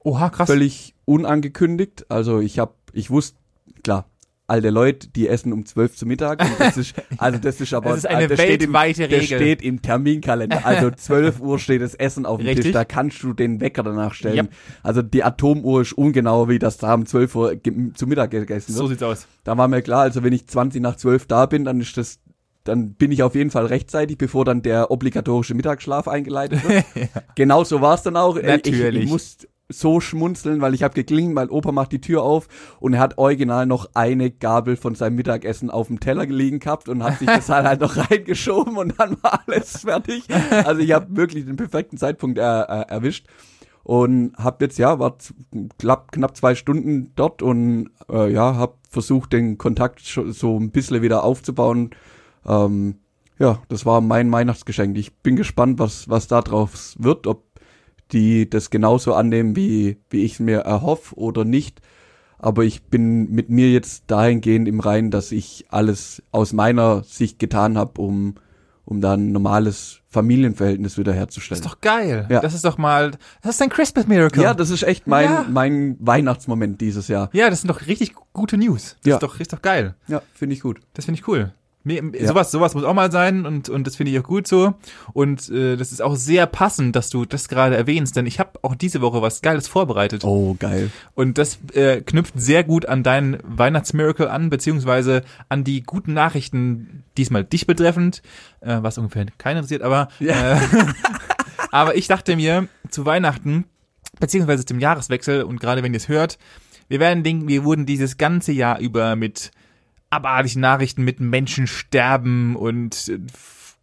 Oha, 0.04 0.30
krass. 0.30 0.48
Völlig 0.48 0.96
unangekündigt. 1.06 2.06
Also 2.10 2.40
ich 2.40 2.60
habe, 2.60 2.74
ich 2.94 3.10
wusste, 3.10 3.38
klar, 3.84 4.06
alte 4.48 4.70
Leute, 4.72 5.10
die 5.10 5.28
essen 5.28 5.54
um 5.54 5.66
zwölf 5.66 5.96
zu 5.96 6.06
Mittag. 6.08 6.40
Das 6.58 6.76
ist, 6.78 6.96
also 7.18 7.38
das 7.38 7.62
ist 7.62 7.74
aber 7.74 7.90
Das 7.90 8.00
ist 8.00 8.06
eine 8.08 8.28
das 8.28 8.40
steht 8.40 8.64
im, 8.64 8.74
weltweite 8.74 9.08
Das 9.08 9.22
Regel. 9.22 9.38
steht 9.38 9.62
im 9.62 9.82
Terminkalender. 9.82 10.66
Also 10.66 10.90
12 10.96 11.40
Uhr 11.42 11.60
steht 11.60 11.82
das 11.82 11.94
Essen 11.96 12.26
auf 12.26 12.38
dem 12.40 12.48
Richtig. 12.48 12.66
Tisch. 12.66 12.74
Da 12.74 12.86
kannst 12.86 13.22
du 13.22 13.34
den 13.34 13.60
Wecker 13.62 13.84
danach 13.84 14.14
stellen. 14.14 14.38
Yep. 14.38 14.50
Also 14.82 15.02
die 15.04 15.24
Atomuhr 15.24 15.82
ist 15.82 15.94
ungenauer, 15.94 16.50
wie 16.50 16.58
das 16.60 16.78
da 16.78 16.94
um 16.96 17.06
12 17.06 17.36
Uhr 17.36 17.58
zu 17.94 18.08
Mittag 18.08 18.32
gegessen 18.32 18.70
wird. 18.70 18.78
So 18.78 18.88
sieht's 18.88 19.04
aus. 19.04 19.28
Da 19.44 19.58
war 19.58 19.68
mir 19.68 19.82
klar, 19.84 20.02
also 20.02 20.24
wenn 20.24 20.34
ich 20.34 20.48
20 20.48 20.82
nach 20.82 20.96
12 20.96 21.28
da 21.28 21.46
bin, 21.46 21.64
dann 21.66 21.80
ist 21.82 21.96
das, 21.98 22.20
dann 22.64 22.94
bin 22.94 23.12
ich 23.12 23.22
auf 23.22 23.36
jeden 23.36 23.52
Fall 23.52 23.68
rechtzeitig, 23.68 24.18
bevor 24.18 24.46
dann 24.46 24.64
der 24.64 24.90
obligatorische 24.90 25.54
Mittagsschlaf 25.54 26.08
eingeleitet 26.08 26.68
wird. 26.68 26.86
Genau 27.36 27.64
so 27.64 27.82
war 27.82 27.94
es 27.96 28.02
dann 28.02 28.18
auch. 28.18 28.36
Äh, 28.36 28.40
Ich, 28.40 28.48
Natürlich. 28.48 29.04
ich 29.04 29.10
muss 29.10 29.38
so 29.72 30.00
schmunzeln, 30.02 30.62
weil 30.62 30.74
ich 30.74 30.82
habe 30.84 30.96
geklingelt, 30.96 31.36
mein 31.36 31.50
Opa 31.50 31.72
macht 31.72 31.92
die 31.92 32.02
Tür 32.02 32.24
auf 32.24 32.48
und 32.80 32.94
er 32.94 33.00
hat 33.00 33.18
original 33.20 33.68
noch 33.68 33.92
eine 33.94 34.32
Gabel 34.32 34.76
von 34.76 34.96
seinem 34.96 35.16
Mittagessen 35.16 35.70
auf 35.70 35.88
dem 35.88 36.00
Teller 36.00 36.26
gelegen 36.26 36.60
gehabt 36.60 36.90
und 36.90 37.04
hat 37.04 37.20
sich 37.20 37.28
das 37.28 37.50
halt, 37.50 37.68
halt 37.68 37.82
noch 37.82 37.96
reingeschoben 38.10 38.78
und 38.78 39.00
dann 39.00 39.18
war 39.22 39.42
alles 39.46 39.82
fertig. 39.82 40.24
Also 40.66 40.82
ich 40.82 40.92
habe 40.92 41.16
wirklich 41.16 41.46
den 41.46 41.56
perfekten 41.56 41.98
Zeitpunkt 41.98 42.40
äh, 42.40 42.42
erwischt 42.42 43.28
und 43.84 44.36
habe 44.38 44.66
jetzt 44.66 44.78
ja 44.80 45.00
war 45.00 45.18
knapp, 45.78 46.12
knapp 46.12 46.36
zwei 46.36 46.56
Stunden 46.56 47.12
dort 47.16 47.42
und 47.42 47.92
äh, 48.10 48.32
ja 48.32 48.56
habe 48.56 48.74
versucht 48.90 49.34
den 49.34 49.58
Kontakt 49.60 50.02
so 50.02 50.60
ein 50.60 50.72
bisschen 50.72 51.02
wieder 51.04 51.24
aufzubauen. 51.24 51.92
Ähm, 52.46 52.96
ja, 53.38 53.62
das 53.70 53.86
war 53.86 54.02
mein 54.02 54.32
Weihnachtsgeschenk. 54.32 54.98
Ich 54.98 55.16
bin 55.18 55.36
gespannt, 55.36 55.80
was 55.80 56.10
was 56.10 56.28
da 56.28 56.42
draus 56.42 56.96
wird, 57.00 57.28
ob 57.28 57.49
die 58.12 58.50
das 58.50 58.70
genauso 58.70 59.14
annehmen, 59.14 59.56
wie 59.56 59.98
wie 60.10 60.24
ich 60.24 60.34
es 60.34 60.40
mir 60.40 60.60
erhoffe 60.60 61.16
oder 61.16 61.46
nicht. 61.46 61.82
Aber 62.42 62.64
ich 62.64 62.84
bin 62.84 63.30
mit 63.32 63.50
mir 63.50 63.70
jetzt 63.72 64.06
dahingehend 64.08 64.68
im 64.68 64.80
Reinen, 64.80 65.12
dass 65.12 65.32
ich 65.34 65.66
alles 65.70 66.24
aus 66.32 66.54
meiner 66.54 67.04
Sicht 67.04 67.38
getan 67.40 67.78
habe, 67.78 68.02
um 68.02 68.36
um 68.86 69.02
da 69.02 69.14
ein 69.14 69.32
normales 69.32 70.00
Familienverhältnis 70.08 70.98
wiederherzustellen. 70.98 71.62
Das 71.62 71.68
ist 71.72 71.76
doch 71.76 71.80
geil. 71.82 72.26
Ja. 72.28 72.40
Das 72.40 72.56
ist 72.56 72.66
doch 72.66 72.80
mal, 72.80 73.12
das 73.44 73.54
ist 73.56 73.62
ein 73.62 73.70
Christmas 73.70 74.08
Miracle. 74.08 74.42
Ja, 74.42 74.56
das 74.56 74.72
ist 74.72 74.82
echt 74.82 75.06
mein, 75.06 75.26
Ja. 75.30 75.46
mein 75.48 75.96
Weihnachtsmoment 76.00 76.82
dieses 76.82 77.08
Jahr. 77.08 77.30
ja, 77.34 77.52
das 77.52 77.62
sind 77.62 77.68
doch 77.68 77.86
richtig 77.86 78.16
gute 78.34 78.58
News. 78.58 78.96
Das 79.04 79.10
Ja. 79.10 79.16
ist 79.18 79.22
doch, 79.22 79.40
ist 79.40 79.54
doch 79.54 79.62
geil. 79.62 79.94
Ja, 80.08 80.24
finde 80.34 80.56
ich 80.56 80.62
gut. 80.62 80.80
Das 80.96 81.06
finde 81.06 81.20
ich 81.22 81.28
cool. 81.28 81.54
Mir, 81.90 82.04
Ja. 82.22 82.28
sowas, 82.28 82.52
sowas 82.52 82.76
muss 82.76 82.84
auch 82.84 82.94
mal 82.94 83.12
sein 83.12 83.46
und, 83.46 83.68
und 83.68 83.86
das 83.88 83.96
finde 83.96 84.12
ich 84.12 84.20
auch 84.20 84.24
gut 84.24 84.48
so. 84.48 84.76
Und 85.14 85.50
äh, 85.50 85.76
das 85.76 85.92
ist 85.92 86.02
auch 86.02 86.16
sehr 86.16 86.46
passend, 86.46 86.96
dass 86.96 87.10
du 87.10 87.26
das 87.26 87.48
gerade 87.50 87.76
erwähnst, 87.76 88.16
denn 88.16 88.26
ich 88.26 88.40
habe 88.40 88.52
auch 88.62 88.76
diese 88.76 89.02
Woche 89.02 89.22
was 89.22 89.42
Geiles 89.42 89.68
vorbereitet. 89.68 90.24
Oh, 90.24 90.56
geil. 90.60 90.92
Und 91.16 91.38
das 91.38 91.58
äh, 91.74 92.02
knüpft 92.02 92.34
sehr 92.40 92.64
gut 92.64 92.86
an 92.86 93.04
dein 93.04 93.40
Weihnachtsmiracle 93.44 94.28
an, 94.28 94.50
beziehungsweise 94.50 95.24
an 95.50 95.64
die 95.64 95.82
guten 95.84 96.14
Nachrichten, 96.14 97.04
diesmal 97.18 97.44
dich 97.44 97.66
betreffend, 97.68 98.22
äh, 98.62 98.78
was 98.82 98.98
ungefähr 98.98 99.26
keinen 99.38 99.58
interessiert, 99.58 99.82
aber, 99.82 100.10
Ja. 100.20 100.58
äh, 100.58 100.60
aber 101.72 101.96
ich 101.96 102.08
dachte 102.08 102.36
mir, 102.36 102.68
zu 102.90 103.06
Weihnachten, 103.06 103.66
beziehungsweise 104.20 104.66
zum 104.66 104.80
Jahreswechsel, 104.80 105.44
und 105.44 105.60
gerade 105.60 105.84
wenn 105.84 105.94
ihr 105.94 105.98
es 105.98 106.08
hört, 106.10 106.38
wir 106.88 107.00
werden 107.00 107.24
denken, 107.24 107.48
wir 107.48 107.64
wurden 107.64 107.86
dieses 107.86 108.18
ganze 108.18 108.52
Jahr 108.52 108.80
über 108.80 109.16
mit 109.16 109.52
abartigen 110.10 110.62
Nachrichten, 110.62 111.04
mit 111.04 111.20
Menschen 111.20 111.68
sterben 111.68 112.56
und 112.56 113.10
äh, 113.10 113.20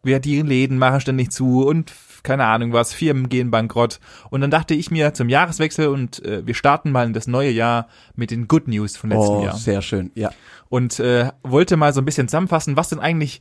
wer 0.02 0.20
die 0.20 0.40
Läden 0.42 0.78
machen 0.78 1.00
ständig 1.00 1.30
zu 1.30 1.66
und 1.66 1.92
keine 2.22 2.44
Ahnung 2.44 2.72
was, 2.72 2.92
Firmen 2.92 3.28
gehen 3.28 3.50
bankrott. 3.52 4.00
Und 4.30 4.40
dann 4.40 4.50
dachte 4.50 4.74
ich 4.74 4.90
mir 4.90 5.14
zum 5.14 5.28
Jahreswechsel 5.28 5.86
und 5.86 6.24
äh, 6.24 6.44
wir 6.44 6.54
starten 6.54 6.90
mal 6.90 7.06
in 7.06 7.12
das 7.12 7.28
neue 7.28 7.50
Jahr 7.50 7.86
mit 8.16 8.32
den 8.32 8.48
Good 8.48 8.66
News 8.66 8.96
von 8.96 9.10
letztem 9.10 9.36
Oh, 9.36 9.44
Jahr. 9.44 9.56
sehr 9.56 9.80
schön. 9.80 10.10
Ja. 10.14 10.32
Und 10.68 10.98
äh, 10.98 11.30
wollte 11.44 11.76
mal 11.76 11.92
so 11.92 12.00
ein 12.00 12.04
bisschen 12.04 12.26
zusammenfassen, 12.26 12.76
was 12.76 12.88
denn 12.88 12.98
eigentlich 12.98 13.40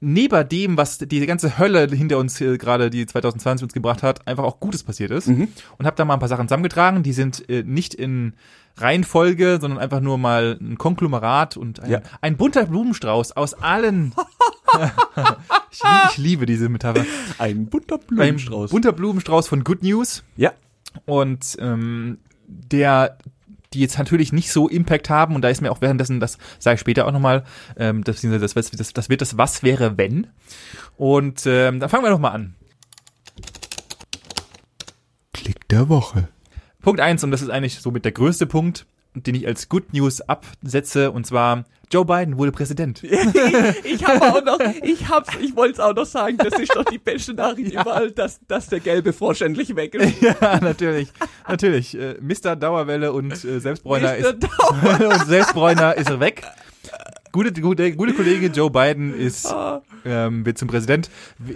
neben 0.00 0.48
dem, 0.48 0.76
was 0.76 0.98
die 0.98 1.26
ganze 1.26 1.58
Hölle 1.58 1.86
hinter 1.88 2.18
uns 2.18 2.38
hier 2.38 2.58
gerade, 2.58 2.90
die 2.90 3.06
2020 3.06 3.64
uns 3.64 3.72
gebracht 3.72 4.02
hat, 4.02 4.26
einfach 4.26 4.44
auch 4.44 4.60
Gutes 4.60 4.82
passiert 4.82 5.10
ist. 5.10 5.28
Mhm. 5.28 5.48
Und 5.76 5.86
habe 5.86 5.96
da 5.96 6.04
mal 6.04 6.14
ein 6.14 6.20
paar 6.20 6.28
Sachen 6.28 6.48
zusammengetragen, 6.48 7.02
die 7.02 7.12
sind 7.12 7.48
äh, 7.48 7.62
nicht 7.64 7.94
in 7.94 8.34
Reihenfolge, 8.80 9.58
sondern 9.60 9.78
einfach 9.78 10.00
nur 10.00 10.18
mal 10.18 10.58
ein 10.60 10.78
Konglomerat 10.78 11.56
und 11.56 11.80
ein, 11.80 11.90
Ja. 11.90 12.00
ein 12.20 12.36
bunter 12.36 12.66
Blumenstrauß 12.66 13.32
aus 13.36 13.54
allen. 13.54 14.14
ich, 15.70 15.82
ich 16.10 16.16
liebe 16.18 16.46
diese 16.46 16.68
Metapher. 16.68 17.04
Ein 17.38 17.66
bunter 17.66 17.96
Ein 17.96 18.06
Blumenstrauß. 18.06 18.70
bunter 18.70 18.92
Blumenstrauß 18.92 19.48
von 19.48 19.64
Good 19.64 19.82
News 19.82 20.22
ja. 20.36 20.52
und 21.06 21.56
ähm, 21.60 22.18
der 22.46 23.18
die 23.74 23.80
jetzt 23.80 23.98
natürlich 23.98 24.32
nicht 24.32 24.50
so 24.50 24.66
Impact 24.66 25.10
haben 25.10 25.34
und 25.34 25.42
da 25.42 25.50
ist 25.50 25.60
mir 25.60 25.70
auch 25.70 25.82
währenddessen, 25.82 26.20
das 26.20 26.38
sage 26.58 26.76
ich 26.76 26.80
später 26.80 27.06
auch 27.06 27.12
nochmal, 27.12 27.44
ähm, 27.76 28.02
das, 28.02 28.22
das, 28.22 28.54
das, 28.54 28.70
das, 28.70 28.92
das 28.94 29.08
wird 29.10 29.20
das 29.20 29.36
Was 29.36 29.62
wäre 29.62 29.98
wenn 29.98 30.28
und 30.96 31.44
ähm, 31.46 31.78
dann 31.78 31.90
fangen 31.90 32.04
wir 32.04 32.10
doch 32.10 32.18
mal 32.18 32.30
an. 32.30 32.54
Klick 35.34 35.68
der 35.68 35.88
Woche. 35.90 36.28
Punkt 36.82 37.00
eins 37.00 37.24
und 37.24 37.30
das 37.30 37.42
ist 37.42 37.50
eigentlich 37.50 37.80
somit 37.80 38.04
der 38.04 38.12
größte 38.12 38.46
Punkt, 38.46 38.86
den 39.14 39.34
ich 39.34 39.46
als 39.46 39.68
Good 39.68 39.92
News 39.92 40.20
absetze 40.20 41.10
und 41.10 41.26
zwar 41.26 41.64
Joe 41.90 42.04
Biden 42.04 42.36
wurde 42.36 42.52
Präsident. 42.52 43.02
ich 43.84 44.06
habe 44.06 44.22
auch 44.22 44.44
noch, 44.44 44.60
ich 44.82 45.08
hab's, 45.08 45.30
ich 45.40 45.56
wollte 45.56 45.74
es 45.74 45.80
auch 45.80 45.94
noch 45.94 46.04
sagen, 46.04 46.36
das 46.36 46.58
ist 46.58 46.74
doch 46.76 46.84
die 46.84 46.98
beste 46.98 47.32
Nachricht 47.32 47.72
überall, 47.80 48.10
dass, 48.10 48.40
dass 48.46 48.66
der 48.66 48.80
gelbe 48.80 49.12
Frosch 49.12 49.40
endlich 49.40 49.74
weg 49.74 49.94
ist. 49.94 50.20
ja, 50.40 50.60
natürlich, 50.60 51.08
natürlich. 51.48 51.98
Äh, 51.98 52.16
Mr. 52.20 52.56
Dauerwelle 52.56 53.12
und 53.12 53.32
äh, 53.32 53.60
Selbstbräuner 53.60 54.12
Mr. 54.12 54.16
ist 54.18 54.36
Dauer- 54.42 55.08
und 55.08 55.26
Selbstbräuner 55.26 55.96
ist 55.96 56.10
er 56.10 56.20
weg. 56.20 56.42
Gute, 57.38 57.52
gute, 57.62 57.92
gute 57.94 58.14
Kollege 58.14 58.46
Joe 58.48 58.68
Biden 58.68 59.14
ist 59.14 59.46
Ah. 59.46 59.80
ähm, 60.04 60.44
wird 60.44 60.58
zum 60.58 60.66
Präsident. 60.66 61.08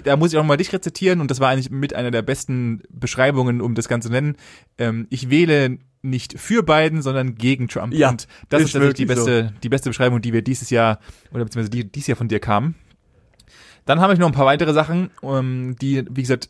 Da 0.05 0.16
muss 0.16 0.33
ich 0.33 0.38
auch 0.38 0.45
mal 0.45 0.57
dich 0.57 0.73
rezitieren 0.73 1.21
und 1.21 1.29
das 1.29 1.40
war 1.40 1.49
eigentlich 1.49 1.71
mit 1.71 1.92
einer 1.92 2.12
der 2.12 2.23
besten 2.23 2.85
Beschreibungen, 2.88 3.61
um 3.61 3.75
das 3.75 3.88
Ganze 3.88 4.07
zu 4.07 4.12
nennen. 4.12 4.37
Ähm, 4.79 5.09
ich 5.11 5.29
wähle 5.29 5.79
nicht 6.01 6.38
für 6.38 6.62
Biden, 6.62 7.03
sondern 7.03 7.35
gegen 7.35 7.66
Trump. 7.66 7.95
Ja, 7.95 8.11
und 8.11 8.29
das 8.49 8.62
ist 8.62 8.75
natürlich 8.75 8.95
die 8.95 9.07
beste, 9.07 9.55
die 9.64 9.68
beste 9.68 9.90
Beschreibung, 9.90 10.23
die 10.23 10.33
wir 10.33 10.42
dieses 10.42 10.71
Jahr 10.71 11.01
oder 11.33 11.42
beziehungsweise 11.42 11.71
die 11.71 11.90
dieses 11.90 12.07
Jahr 12.07 12.16
von 12.16 12.29
dir 12.29 12.38
kamen. 12.38 12.77
Dann 13.85 13.99
habe 13.99 14.12
ich 14.12 14.21
noch 14.21 14.29
ein 14.29 14.35
paar 14.35 14.47
weitere 14.47 14.73
Sachen, 14.75 15.11
ähm, 15.25 15.75
die, 15.83 16.05
wie 16.09 16.21
gesagt, 16.23 16.49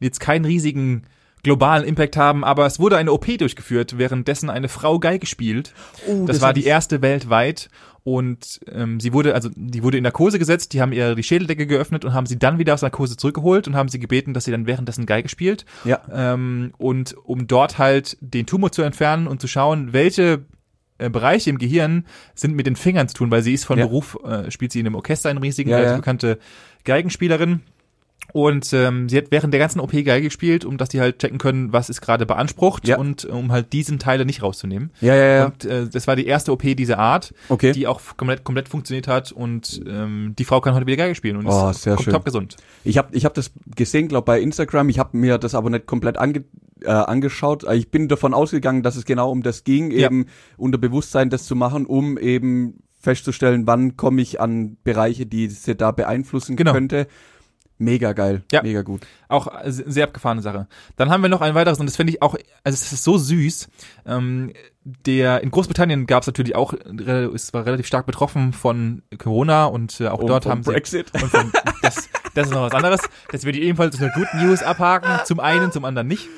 jetzt 0.00 0.20
keinen 0.20 0.44
riesigen 0.44 1.04
globalen 1.42 1.84
Impact 1.84 2.16
haben, 2.16 2.42
aber 2.42 2.66
es 2.66 2.80
wurde 2.80 2.96
eine 2.96 3.12
OP 3.12 3.38
durchgeführt, 3.38 3.98
währenddessen 3.98 4.50
eine 4.50 4.68
Frau 4.68 4.98
Geige 4.98 5.26
spielt. 5.26 5.72
Oh, 6.06 6.24
Das, 6.26 6.36
das 6.36 6.40
war 6.42 6.52
die 6.54 6.64
erste 6.64 7.00
weltweit 7.02 7.68
und 8.04 8.60
ähm, 8.70 9.00
sie 9.00 9.14
wurde, 9.14 9.34
also 9.34 9.48
die 9.56 9.82
wurde 9.82 9.96
in 9.96 10.02
Narkose 10.04 10.38
gesetzt, 10.38 10.74
die 10.74 10.82
haben 10.82 10.92
ihr 10.92 11.14
die 11.14 11.22
Schädeldecke 11.22 11.66
geöffnet 11.66 12.04
und 12.04 12.12
haben 12.12 12.26
sie 12.26 12.38
dann 12.38 12.58
wieder 12.58 12.74
aus 12.74 12.82
Narkose 12.82 13.16
zurückgeholt 13.16 13.66
und 13.66 13.74
haben 13.76 13.88
sie 13.88 13.98
gebeten, 13.98 14.34
dass 14.34 14.44
sie 14.44 14.50
dann 14.50 14.66
währenddessen 14.66 15.06
Geige 15.06 15.30
spielt. 15.30 15.64
Ja. 15.84 16.00
Ähm, 16.12 16.72
und 16.76 17.14
um 17.24 17.46
dort 17.46 17.78
halt 17.78 18.18
den 18.20 18.44
Tumor 18.44 18.72
zu 18.72 18.82
entfernen 18.82 19.26
und 19.26 19.40
zu 19.40 19.48
schauen, 19.48 19.94
welche 19.94 20.44
äh, 20.98 21.08
Bereiche 21.08 21.48
im 21.48 21.56
Gehirn 21.56 22.04
sind 22.34 22.54
mit 22.54 22.66
den 22.66 22.76
Fingern 22.76 23.08
zu 23.08 23.14
tun, 23.14 23.30
weil 23.30 23.42
sie 23.42 23.54
ist 23.54 23.64
von 23.64 23.78
Ja. 23.78 23.86
Beruf, 23.86 24.18
äh, 24.22 24.50
spielt 24.50 24.70
sie 24.72 24.80
in 24.80 24.86
einem 24.86 24.96
Orchester, 24.96 25.30
einem 25.30 25.42
riesigen, 25.42 25.70
Ja, 25.70 25.80
ja. 25.82 25.96
bekannte 25.96 26.38
Geigenspielerin. 26.84 27.62
Und 28.34 28.72
ähm, 28.72 29.08
sie 29.08 29.16
hat 29.16 29.26
während 29.30 29.54
der 29.54 29.60
ganzen 29.60 29.78
OP 29.78 29.92
Geige 29.92 30.22
gespielt, 30.22 30.64
um 30.64 30.76
dass 30.76 30.88
die 30.88 31.00
halt 31.00 31.20
checken 31.20 31.38
können, 31.38 31.72
was 31.72 31.88
ist 31.88 32.00
gerade 32.00 32.26
beansprucht 32.26 32.88
Ja. 32.88 32.98
und 32.98 33.24
um 33.26 33.52
halt 33.52 33.72
diesen 33.72 34.00
Teile 34.00 34.24
nicht 34.26 34.42
rauszunehmen. 34.42 34.90
Ja, 35.00 35.14
ja, 35.14 35.24
ja. 35.36 35.44
Und 35.46 35.64
äh, 35.64 35.86
das 35.88 36.08
war 36.08 36.16
die 36.16 36.26
erste 36.26 36.50
OP 36.50 36.62
dieser 36.74 36.98
Art, 36.98 37.32
Okay. 37.48 37.70
die 37.70 37.86
auch 37.86 38.00
komplett, 38.16 38.42
komplett 38.42 38.68
funktioniert 38.68 39.06
hat 39.06 39.30
und 39.30 39.80
ähm, 39.86 40.34
die 40.36 40.44
Frau 40.44 40.60
kann 40.60 40.74
heute 40.74 40.84
wieder 40.84 40.96
Geige 40.96 41.14
spielen 41.14 41.36
und 41.36 41.46
Oh, 41.46 41.70
ist 41.70 41.82
sehr 41.82 41.96
schön. 41.96 42.12
top 42.12 42.24
gesund. 42.24 42.56
Ich 42.82 42.98
habe 42.98 43.14
ich 43.14 43.24
hab 43.24 43.34
das 43.34 43.52
gesehen, 43.76 44.08
glaube 44.08 44.24
bei 44.24 44.40
Instagram. 44.40 44.88
Ich 44.88 44.98
habe 44.98 45.16
mir 45.16 45.38
das 45.38 45.54
aber 45.54 45.70
nicht 45.70 45.86
komplett 45.86 46.18
ange, 46.18 46.42
äh, 46.82 46.90
angeschaut. 46.90 47.62
Ich 47.72 47.92
bin 47.92 48.08
davon 48.08 48.34
ausgegangen, 48.34 48.82
dass 48.82 48.96
es 48.96 49.04
genau 49.04 49.30
um 49.30 49.44
das 49.44 49.62
ging, 49.62 49.92
Ja. 49.92 50.06
eben 50.06 50.26
unter 50.56 50.78
Bewusstsein 50.78 51.30
das 51.30 51.44
zu 51.44 51.54
machen, 51.54 51.86
um 51.86 52.18
eben 52.18 52.80
festzustellen, 52.98 53.66
wann 53.68 53.96
komme 53.96 54.22
ich 54.22 54.40
an 54.40 54.76
Bereiche, 54.82 55.24
die 55.26 55.46
sie 55.48 55.76
da 55.76 55.92
beeinflussen 55.92 56.56
Genau. 56.56 56.72
könnte. 56.72 57.06
Mega 57.78 58.12
geil. 58.12 58.42
Ja. 58.52 58.62
Mega 58.62 58.82
gut. 58.82 59.02
Auch 59.28 59.48
äh, 59.64 59.70
se- 59.72 59.84
sehr 59.90 60.04
abgefahrene 60.04 60.42
Sache. 60.42 60.68
Dann 60.96 61.10
haben 61.10 61.22
wir 61.22 61.28
noch 61.28 61.40
ein 61.40 61.54
weiteres 61.56 61.80
und 61.80 61.86
das 61.86 61.96
finde 61.96 62.12
ich 62.12 62.22
auch, 62.22 62.34
also 62.62 62.74
es 62.74 62.92
ist 62.92 63.02
so 63.04 63.18
süß. 63.18 63.68
Ähm, 64.06 64.52
der 64.84 65.42
in 65.42 65.50
Großbritannien 65.50 66.06
gab 66.06 66.22
es 66.22 66.26
natürlich 66.28 66.54
auch, 66.54 66.72
re- 66.72 67.32
es 67.34 67.52
war 67.52 67.66
relativ 67.66 67.86
stark 67.86 68.06
betroffen 68.06 68.52
von 68.52 69.02
Corona 69.18 69.64
und 69.64 70.00
äh, 70.00 70.08
auch 70.08 70.18
Und 70.20 70.28
dort 70.28 70.46
haben 70.46 70.62
sie 70.62 70.70
Brexit. 70.70 71.12
und 71.14 71.24
von, 71.30 71.50
das, 71.82 72.08
das 72.34 72.46
ist 72.46 72.52
noch 72.52 72.62
was 72.62 72.72
anderes. 72.74 73.00
Das 73.32 73.44
würde 73.44 73.58
ich 73.58 73.64
ebenfalls 73.64 74.00
eine 74.00 74.12
Good 74.12 74.28
News 74.34 74.62
abhaken. 74.62 75.24
Zum 75.24 75.40
einen, 75.40 75.72
zum 75.72 75.84
anderen 75.84 76.06
nicht. 76.06 76.28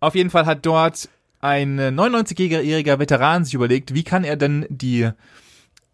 Auf 0.00 0.14
jeden 0.14 0.30
Fall 0.30 0.46
hat 0.46 0.66
dort 0.66 1.08
ein 1.40 1.78
äh, 1.78 1.88
99-jähriger 1.88 2.98
Veteran 2.98 3.44
sich 3.44 3.54
überlegt, 3.54 3.94
wie 3.94 4.02
kann 4.04 4.24
er 4.24 4.36
denn 4.36 4.66
die 4.70 5.10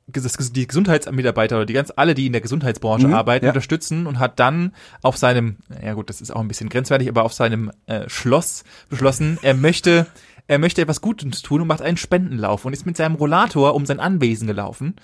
die 0.06 0.66
Gesundheitsmitarbeiter 0.66 1.56
oder 1.56 1.66
die 1.66 1.72
ganz 1.72 1.92
alle, 1.94 2.14
die 2.14 2.26
in 2.26 2.32
der 2.32 2.40
Gesundheitsbranche 2.40 3.06
Mhm, 3.08 3.14
arbeiten, 3.14 3.44
ja. 3.46 3.50
unterstützen 3.50 4.06
und 4.06 4.18
hat 4.18 4.38
dann 4.40 4.72
auf 5.02 5.16
seinem, 5.16 5.56
ja 5.82 5.94
gut, 5.94 6.08
das 6.10 6.20
ist 6.20 6.30
auch 6.30 6.40
ein 6.40 6.48
bisschen 6.48 6.68
grenzwertig, 6.68 7.08
aber 7.08 7.24
auf 7.24 7.32
seinem 7.32 7.70
äh, 7.86 8.08
Schloss 8.08 8.64
beschlossen, 8.88 9.38
er 9.42 9.54
möchte 9.54 10.06
er 10.48 10.58
möchte 10.58 10.82
etwas 10.82 11.00
Gutes 11.00 11.40
tun 11.42 11.60
und 11.62 11.68
macht 11.68 11.82
einen 11.82 11.96
Spendenlauf 11.96 12.64
und 12.64 12.72
ist 12.72 12.84
mit 12.84 12.96
seinem 12.96 13.14
Rollator 13.14 13.74
um 13.74 13.86
sein 13.86 14.00
Anwesen 14.00 14.48
gelaufen 14.48 14.96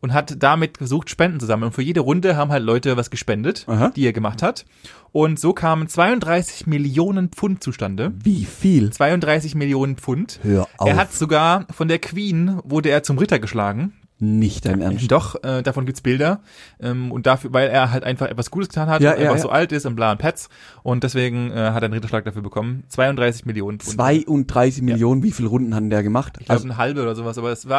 und 0.00 0.14
hat 0.14 0.42
damit 0.42 0.78
versucht, 0.78 1.10
Spenden 1.10 1.38
zu 1.38 1.44
sammeln. 1.46 1.68
Und 1.68 1.74
für 1.74 1.82
jede 1.82 2.00
Runde 2.00 2.34
haben 2.36 2.50
halt 2.50 2.64
Leute 2.64 2.96
was 2.96 3.10
gespendet, 3.10 3.66
Aha. 3.68 3.92
die 3.94 4.06
er 4.06 4.14
gemacht 4.14 4.42
hat. 4.42 4.64
Und 5.12 5.38
so 5.38 5.52
kamen 5.52 5.86
32 5.86 6.66
Millionen 6.66 7.28
Pfund 7.28 7.62
zustande. 7.62 8.14
Wie 8.24 8.46
viel? 8.46 8.90
32 8.90 9.54
Millionen 9.54 9.96
Pfund. 9.96 10.40
Hör 10.42 10.66
auf. 10.78 10.88
Er 10.88 10.96
hat 10.96 11.12
sogar 11.12 11.66
von 11.70 11.88
der 11.88 11.98
Queen 11.98 12.58
wurde 12.64 12.88
er 12.88 13.02
zum 13.02 13.18
Ritter 13.18 13.38
geschlagen. 13.38 13.92
Nicht 14.18 14.64
dein 14.64 14.80
Ernst. 14.80 15.12
Doch, 15.12 15.42
äh, 15.44 15.62
davon 15.62 15.84
gibt's 15.84 16.00
Bilder. 16.00 16.40
Ähm, 16.80 17.12
und 17.12 17.26
dafür, 17.26 17.52
weil 17.52 17.68
er 17.68 17.92
halt 17.92 18.02
einfach 18.02 18.28
etwas 18.28 18.50
Gutes 18.50 18.70
getan 18.70 18.88
hat 18.88 19.02
Ja, 19.02 19.12
und 19.12 19.16
ja, 19.18 19.22
einfach 19.24 19.36
ja. 19.36 19.42
so 19.42 19.50
alt 19.50 19.72
ist 19.72 19.84
und 19.84 19.94
bla 19.94 20.12
und 20.12 20.18
Pets. 20.18 20.48
Und 20.82 21.04
deswegen 21.04 21.50
äh, 21.50 21.54
hat 21.54 21.82
er 21.82 21.86
einen 21.86 21.94
Ritterschlag 21.94 22.24
dafür 22.24 22.40
bekommen. 22.40 22.84
32 22.88 23.44
Millionen 23.44 23.78
Pfund. 23.78 23.94
32 23.96 24.82
Millionen, 24.82 25.22
wie 25.22 25.32
viel 25.32 25.46
Runden 25.46 25.74
hat 25.74 25.82
denn 25.82 25.90
der 25.90 26.02
gemacht? 26.02 26.38
Ich 26.40 26.46
glaube, 26.46 26.54
Also, 26.54 26.64
eine 26.64 26.78
halbe 26.78 27.02
oder 27.02 27.14
sowas, 27.14 27.36
aber 27.36 27.52
es 27.52 27.68
war. 27.68 27.78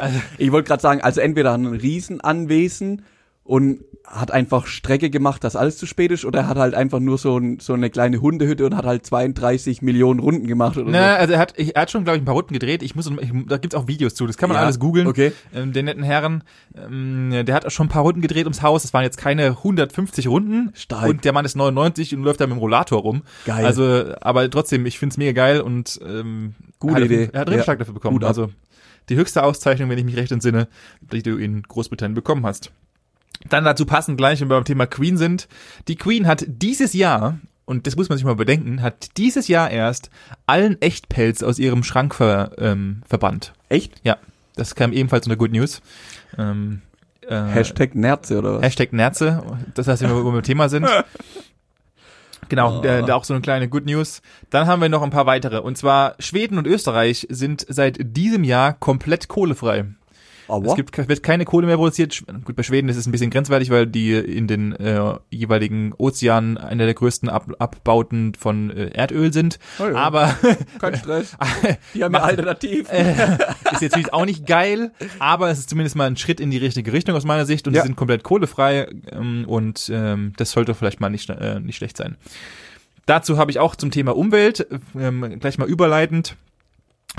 Also, 0.00 0.18
ich 0.38 0.50
wollte 0.50 0.68
gerade 0.68 0.80
sagen, 0.80 1.02
also 1.02 1.20
entweder 1.20 1.52
ein 1.52 1.66
Riesenanwesen 1.66 3.02
und 3.50 3.80
hat 4.06 4.30
einfach 4.30 4.66
Strecke 4.66 5.10
gemacht, 5.10 5.42
dass 5.44 5.56
alles 5.56 5.76
zu 5.76 5.86
spät 5.86 6.10
ist, 6.12 6.24
oder 6.24 6.40
er 6.40 6.46
hat 6.48 6.56
halt 6.56 6.74
einfach 6.74 6.98
nur 7.00 7.18
so, 7.18 7.36
ein, 7.36 7.58
so 7.60 7.74
eine 7.74 7.90
kleine 7.90 8.20
Hundehütte 8.20 8.64
und 8.64 8.76
hat 8.76 8.84
halt 8.84 9.04
32 9.06 9.82
Millionen 9.82 10.20
Runden 10.20 10.46
gemacht 10.46 10.76
oder 10.78 10.90
na, 10.90 11.14
also 11.16 11.32
er 11.34 11.38
hat, 11.40 11.54
ich, 11.56 11.74
er 11.76 11.82
hat 11.82 11.90
schon, 11.90 12.04
glaube 12.04 12.16
ich, 12.16 12.22
ein 12.22 12.24
paar 12.24 12.34
Runden 12.34 12.52
gedreht. 12.54 12.82
Ich 12.82 12.94
muss, 12.94 13.08
ich, 13.20 13.30
da 13.46 13.56
gibt's 13.58 13.74
auch 13.76 13.86
Videos 13.88 14.14
zu. 14.14 14.26
Das 14.26 14.36
kann 14.36 14.48
man 14.48 14.56
Ja, 14.56 14.62
alles 14.64 14.78
googeln. 14.78 15.06
okay. 15.06 15.32
Ähm, 15.54 15.72
den 15.72 15.84
netten 15.84 16.02
Herren, 16.02 16.42
ähm, 16.76 17.30
der 17.44 17.54
hat 17.54 17.66
auch 17.66 17.70
schon 17.70 17.86
ein 17.86 17.90
paar 17.90 18.02
Runden 18.02 18.20
gedreht 18.20 18.44
ums 18.46 18.62
Haus. 18.62 18.82
Das 18.82 18.94
waren 18.94 19.02
jetzt 19.02 19.18
keine 19.18 19.46
150 19.48 20.28
Runden. 20.28 20.70
Stark. 20.74 21.08
Und 21.08 21.24
der 21.24 21.32
Mann 21.32 21.44
ist 21.44 21.56
99 21.56 22.14
und 22.16 22.22
läuft 22.22 22.40
da 22.40 22.46
mit 22.46 22.56
dem 22.56 22.60
Rollator 22.60 23.00
rum. 23.02 23.22
Geil. 23.46 23.64
Also, 23.66 24.14
aber 24.20 24.48
trotzdem, 24.50 24.86
ich 24.86 24.98
find's 24.98 25.18
mega 25.18 25.32
geil 25.32 25.60
und 25.60 26.00
ähm, 26.04 26.54
Gute 26.78 26.94
hat, 26.94 27.02
Idee. 27.02 27.30
Er 27.32 27.40
hat 27.40 27.50
Ritterschlag 27.50 27.76
Ja. 27.76 27.78
dafür 27.80 27.94
bekommen. 27.94 28.16
Gut. 28.18 28.24
Also 28.24 28.50
die 29.08 29.16
höchste 29.16 29.42
Auszeichnung, 29.42 29.90
wenn 29.90 29.98
ich 29.98 30.04
mich 30.04 30.16
recht 30.16 30.30
entsinne, 30.32 30.68
die 31.00 31.22
du 31.22 31.36
in 31.36 31.62
Großbritannien 31.62 32.14
bekommen 32.14 32.46
hast. 32.46 32.70
Dann 33.48 33.64
dazu 33.64 33.86
passend 33.86 34.18
gleich, 34.18 34.40
wenn 34.40 34.48
wir 34.48 34.56
beim 34.56 34.64
Thema 34.64 34.86
Queen 34.86 35.16
sind. 35.16 35.48
Die 35.88 35.96
Queen 35.96 36.26
hat 36.26 36.44
dieses 36.46 36.92
Jahr, 36.92 37.38
und 37.64 37.86
das 37.86 37.96
muss 37.96 38.08
man 38.08 38.18
sich 38.18 38.24
mal 38.24 38.36
bedenken, 38.36 38.82
hat 38.82 39.16
dieses 39.16 39.48
Jahr 39.48 39.70
erst 39.70 40.10
allen 40.46 40.80
Echtpelz 40.82 41.42
aus 41.42 41.58
ihrem 41.58 41.82
Schrank 41.82 42.14
ver, 42.14 42.52
ähm, 42.58 43.02
verbannt. 43.08 43.52
Echt? 43.68 43.94
Ja, 44.04 44.18
das 44.56 44.74
kam 44.74 44.92
ebenfalls 44.92 45.26
unter 45.26 45.36
Good 45.36 45.52
News. 45.52 45.80
Ähm, 46.36 46.82
äh, 47.26 47.34
Hashtag 47.34 47.94
Nerze 47.94 48.38
oder 48.38 48.56
was? 48.56 48.62
Hashtag 48.62 48.92
Nerze, 48.92 49.42
das 49.74 49.86
heißt, 49.86 50.02
wenn 50.02 50.14
wir 50.14 50.22
beim 50.22 50.42
Thema 50.42 50.68
sind. 50.68 50.86
Genau, 52.48 52.82
äh, 52.82 53.04
da 53.04 53.14
auch 53.14 53.22
so 53.22 53.32
eine 53.32 53.42
kleine 53.42 53.68
Good 53.68 53.86
News. 53.86 54.22
Dann 54.50 54.66
haben 54.66 54.82
wir 54.82 54.88
noch 54.88 55.02
ein 55.02 55.10
paar 55.10 55.26
weitere. 55.26 55.58
Und 55.60 55.78
zwar 55.78 56.16
Schweden 56.18 56.58
und 56.58 56.66
Österreich 56.66 57.28
sind 57.30 57.64
seit 57.68 57.98
diesem 58.00 58.42
Jahr 58.42 58.72
komplett 58.72 59.28
kohlefrei. 59.28 59.84
Aber 60.50 60.66
Es 60.66 60.74
gibt, 60.74 60.96
wird 61.08 61.22
keine 61.22 61.44
Kohle 61.44 61.66
mehr 61.66 61.76
produziert. 61.76 62.22
Gut, 62.44 62.56
bei 62.56 62.62
Schweden 62.62 62.88
ist 62.88 62.96
es 62.96 63.06
ein 63.06 63.12
bisschen 63.12 63.30
grenzwertig, 63.30 63.70
weil 63.70 63.86
die 63.86 64.12
in 64.14 64.46
den 64.46 64.72
äh, 64.72 65.14
jeweiligen 65.30 65.92
Ozeanen 65.96 66.58
einer 66.58 66.84
der 66.84 66.94
größten 66.94 67.28
Ab 67.28 67.46
Abbauten 67.58 68.34
von 68.34 68.70
äh, 68.70 68.88
Erdöl 68.88 69.32
sind. 69.32 69.58
Oh 69.78 69.84
ja. 69.86 69.94
Aber 69.94 70.34
kein 70.80 70.96
Stress. 70.96 71.36
Die 71.94 72.02
haben 72.04 72.14
ja 72.14 72.20
alternativ. 72.20 72.90
äh, 72.90 73.12
ist 73.72 73.80
jetzt 73.82 73.92
natürlich 73.92 74.12
auch 74.12 74.24
nicht 74.26 74.46
geil, 74.46 74.92
aber 75.18 75.50
es 75.50 75.58
ist 75.60 75.70
zumindest 75.70 75.96
mal 75.96 76.06
ein 76.06 76.16
Schritt 76.16 76.40
in 76.40 76.50
die 76.50 76.58
richtige 76.58 76.92
Richtung 76.92 77.14
aus 77.14 77.24
meiner 77.24 77.46
Sicht 77.46 77.66
und 77.66 77.74
Ja. 77.74 77.82
sie 77.82 77.86
sind 77.88 77.96
komplett 77.96 78.22
kohlefrei 78.22 78.88
ähm, 79.12 79.44
und 79.46 79.90
ähm, 79.92 80.32
das 80.36 80.50
sollte 80.50 80.74
vielleicht 80.74 81.00
mal 81.00 81.10
nicht, 81.10 81.28
äh, 81.30 81.60
nicht 81.60 81.76
schlecht 81.76 81.96
sein. 81.96 82.16
Dazu 83.06 83.38
habe 83.38 83.50
ich 83.50 83.58
auch 83.58 83.74
zum 83.76 83.90
Thema 83.90 84.16
Umwelt, 84.16 84.66
ähm, 84.98 85.38
gleich 85.40 85.58
mal 85.58 85.68
überleitend, 85.68 86.36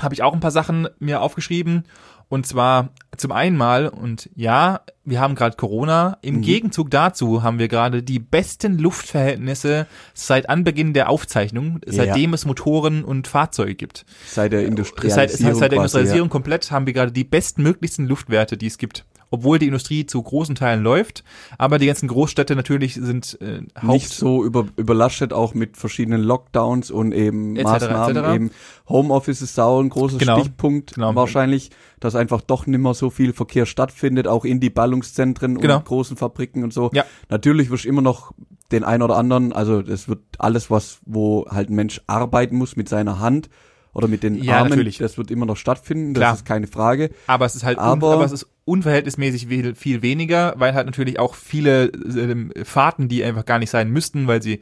habe 0.00 0.14
ich 0.14 0.22
auch 0.22 0.32
ein 0.32 0.40
paar 0.40 0.50
Sachen 0.50 0.88
mir 0.98 1.20
aufgeschrieben. 1.20 1.84
Und 2.28 2.46
zwar 2.46 2.88
zum 3.18 3.30
einen 3.30 3.58
mal, 3.58 3.88
und 3.88 4.30
ja, 4.34 4.80
wir 5.04 5.20
haben 5.20 5.34
gerade 5.34 5.54
Corona. 5.58 6.16
Im 6.22 6.36
Mhm. 6.36 6.40
Gegenzug 6.42 6.90
dazu 6.90 7.42
haben 7.42 7.58
wir 7.58 7.68
gerade 7.68 8.02
die 8.02 8.18
besten 8.18 8.78
Luftverhältnisse 8.78 9.86
seit 10.14 10.48
Anbeginn 10.48 10.94
der 10.94 11.10
Aufzeichnung, 11.10 11.80
seitdem 11.86 12.32
es 12.32 12.46
Motoren 12.46 13.04
und 13.04 13.28
Fahrzeuge 13.28 13.74
gibt. 13.74 14.06
Seit 14.26 14.52
der 14.52 14.60
Seit, 14.60 14.68
Industrialisierung. 14.70 15.54
seit 15.54 15.72
der 15.72 15.76
quasi, 15.76 15.76
Industrialisierung 15.76 16.28
komplett 16.30 16.70
haben 16.70 16.86
wir 16.86 16.94
gerade 16.94 17.12
die 17.12 17.24
bestmöglichsten 17.24 18.06
Luftwerte, 18.08 18.56
die 18.56 18.66
es 18.68 18.78
gibt. 18.78 19.04
Obwohl 19.32 19.58
die 19.58 19.66
Industrie 19.66 20.04
zu 20.04 20.22
großen 20.22 20.54
Teilen 20.54 20.82
läuft, 20.82 21.24
aber 21.56 21.78
die 21.78 21.86
ganzen 21.86 22.06
Großstädte 22.06 22.54
natürlich 22.54 22.94
sind 22.94 23.38
äh. 23.40 23.62
Haupt 23.76 23.84
Nicht 23.92 24.10
so 24.10 24.44
über, 24.44 24.66
überlastet, 24.76 25.32
auch 25.32 25.54
mit 25.54 25.76
verschiedenen 25.78 26.22
Lockdowns 26.22 26.90
und 26.90 27.12
eben 27.12 27.56
Etc., 27.56 27.64
Maßnahmen. 27.64 28.16
etc.. 28.16 28.34
Eben 28.34 28.50
Homeoffice 28.88 29.40
ist 29.40 29.58
auch 29.58 29.80
ein 29.80 29.88
großer 29.88 30.18
Genau. 30.18 30.38
Stichpunkt 30.38 30.94
Genau. 30.94 31.14
wahrscheinlich, 31.14 31.70
dass 31.98 32.14
einfach 32.14 32.42
doch 32.42 32.66
nimmer 32.66 32.92
so 32.92 33.08
viel 33.08 33.32
Verkehr 33.32 33.64
stattfindet, 33.64 34.28
auch 34.28 34.44
in 34.44 34.60
die 34.60 34.70
Ballungszentren 34.70 35.58
Genau. 35.58 35.78
und 35.78 35.84
großen 35.86 36.16
Fabriken 36.18 36.62
und 36.62 36.72
so. 36.74 36.90
Ja. 36.92 37.04
Natürlich 37.30 37.70
wirst 37.70 37.84
du 37.84 37.88
immer 37.88 38.02
noch 38.02 38.32
den 38.70 38.84
ein 38.84 39.00
oder 39.00 39.16
anderen, 39.16 39.52
also 39.52 39.80
es 39.80 40.08
wird 40.08 40.20
alles 40.38 40.70
was, 40.70 40.98
wo 41.06 41.46
halt 41.48 41.70
ein 41.70 41.74
Mensch 41.74 42.02
arbeiten 42.06 42.56
muss 42.56 42.76
mit 42.76 42.88
seiner 42.88 43.18
Hand 43.18 43.48
oder 43.94 44.08
mit 44.08 44.22
den 44.22 44.42
Ja, 44.42 44.58
Armen, 44.58 44.70
natürlich. 44.70 44.98
das 44.98 45.18
wird 45.18 45.30
immer 45.30 45.46
noch 45.46 45.56
stattfinden, 45.56 46.14
Klar. 46.14 46.30
das 46.32 46.40
ist 46.40 46.46
keine 46.46 46.66
Frage. 46.66 47.10
Aber 47.26 47.44
es 47.46 47.54
ist 47.54 47.64
halt, 47.64 47.78
Aber- 47.78 48.12
aber 48.14 48.24
es 48.24 48.32
ist 48.32 48.46
unverhältnismäßig 48.64 49.48
viel, 49.48 49.74
viel 49.74 50.02
weniger, 50.02 50.54
weil 50.56 50.72
halt 50.74 50.86
natürlich 50.86 51.18
auch 51.18 51.34
viele 51.34 51.86
ähm, 51.86 52.52
Fahrten, 52.64 53.08
die 53.08 53.22
einfach 53.24 53.44
gar 53.44 53.58
nicht 53.58 53.70
sein 53.70 53.90
müssten, 53.90 54.28
weil 54.28 54.40
sie, 54.40 54.60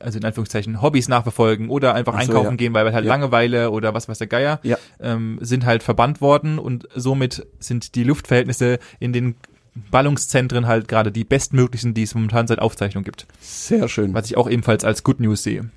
also 0.00 0.18
in 0.18 0.24
Anführungszeichen, 0.24 0.82
Hobbys 0.82 1.08
nachverfolgen 1.08 1.70
oder 1.70 1.94
einfach 1.94 2.12
Ach 2.14 2.22
so, 2.22 2.28
einkaufen 2.28 2.50
ja. 2.52 2.56
gehen, 2.56 2.74
weil 2.74 2.92
halt 2.92 3.04
Ja. 3.04 3.08
Langeweile 3.08 3.70
oder 3.70 3.94
was 3.94 4.08
weiß 4.08 4.18
der 4.18 4.26
Geier, 4.26 4.60
Ja. 4.62 4.76
ähm, 5.00 5.38
sind 5.40 5.64
halt 5.64 5.82
verbannt 5.82 6.20
worden 6.20 6.58
und 6.58 6.86
somit 6.94 7.46
sind 7.58 7.94
die 7.94 8.04
Luftverhältnisse 8.04 8.78
in 9.00 9.12
den 9.12 9.34
Ballungszentren 9.90 10.66
halt 10.66 10.86
gerade 10.86 11.10
die 11.10 11.24
bestmöglichen, 11.24 11.94
die 11.94 12.02
es 12.02 12.14
momentan 12.14 12.46
seit 12.46 12.58
Aufzeichnung 12.58 13.04
gibt. 13.04 13.26
Sehr 13.40 13.88
schön. 13.88 14.12
Was 14.14 14.26
ich 14.26 14.36
auch 14.36 14.48
ebenfalls 14.48 14.84
als 14.84 15.02
Good 15.02 15.20
News 15.20 15.42
sehe. 15.42 15.70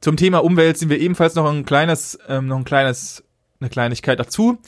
Zum 0.00 0.16
Thema 0.16 0.38
Umwelt 0.38 0.78
sind 0.78 0.88
wir 0.88 0.98
ebenfalls 0.98 1.34
noch 1.34 1.50
ein 1.50 1.64
kleines, 1.64 2.18
ähm, 2.28 2.46
noch 2.46 2.56
ein 2.56 2.64
kleines, 2.64 3.22
eine 3.60 3.68
Kleinigkeit 3.68 4.18
dazu. 4.18 4.58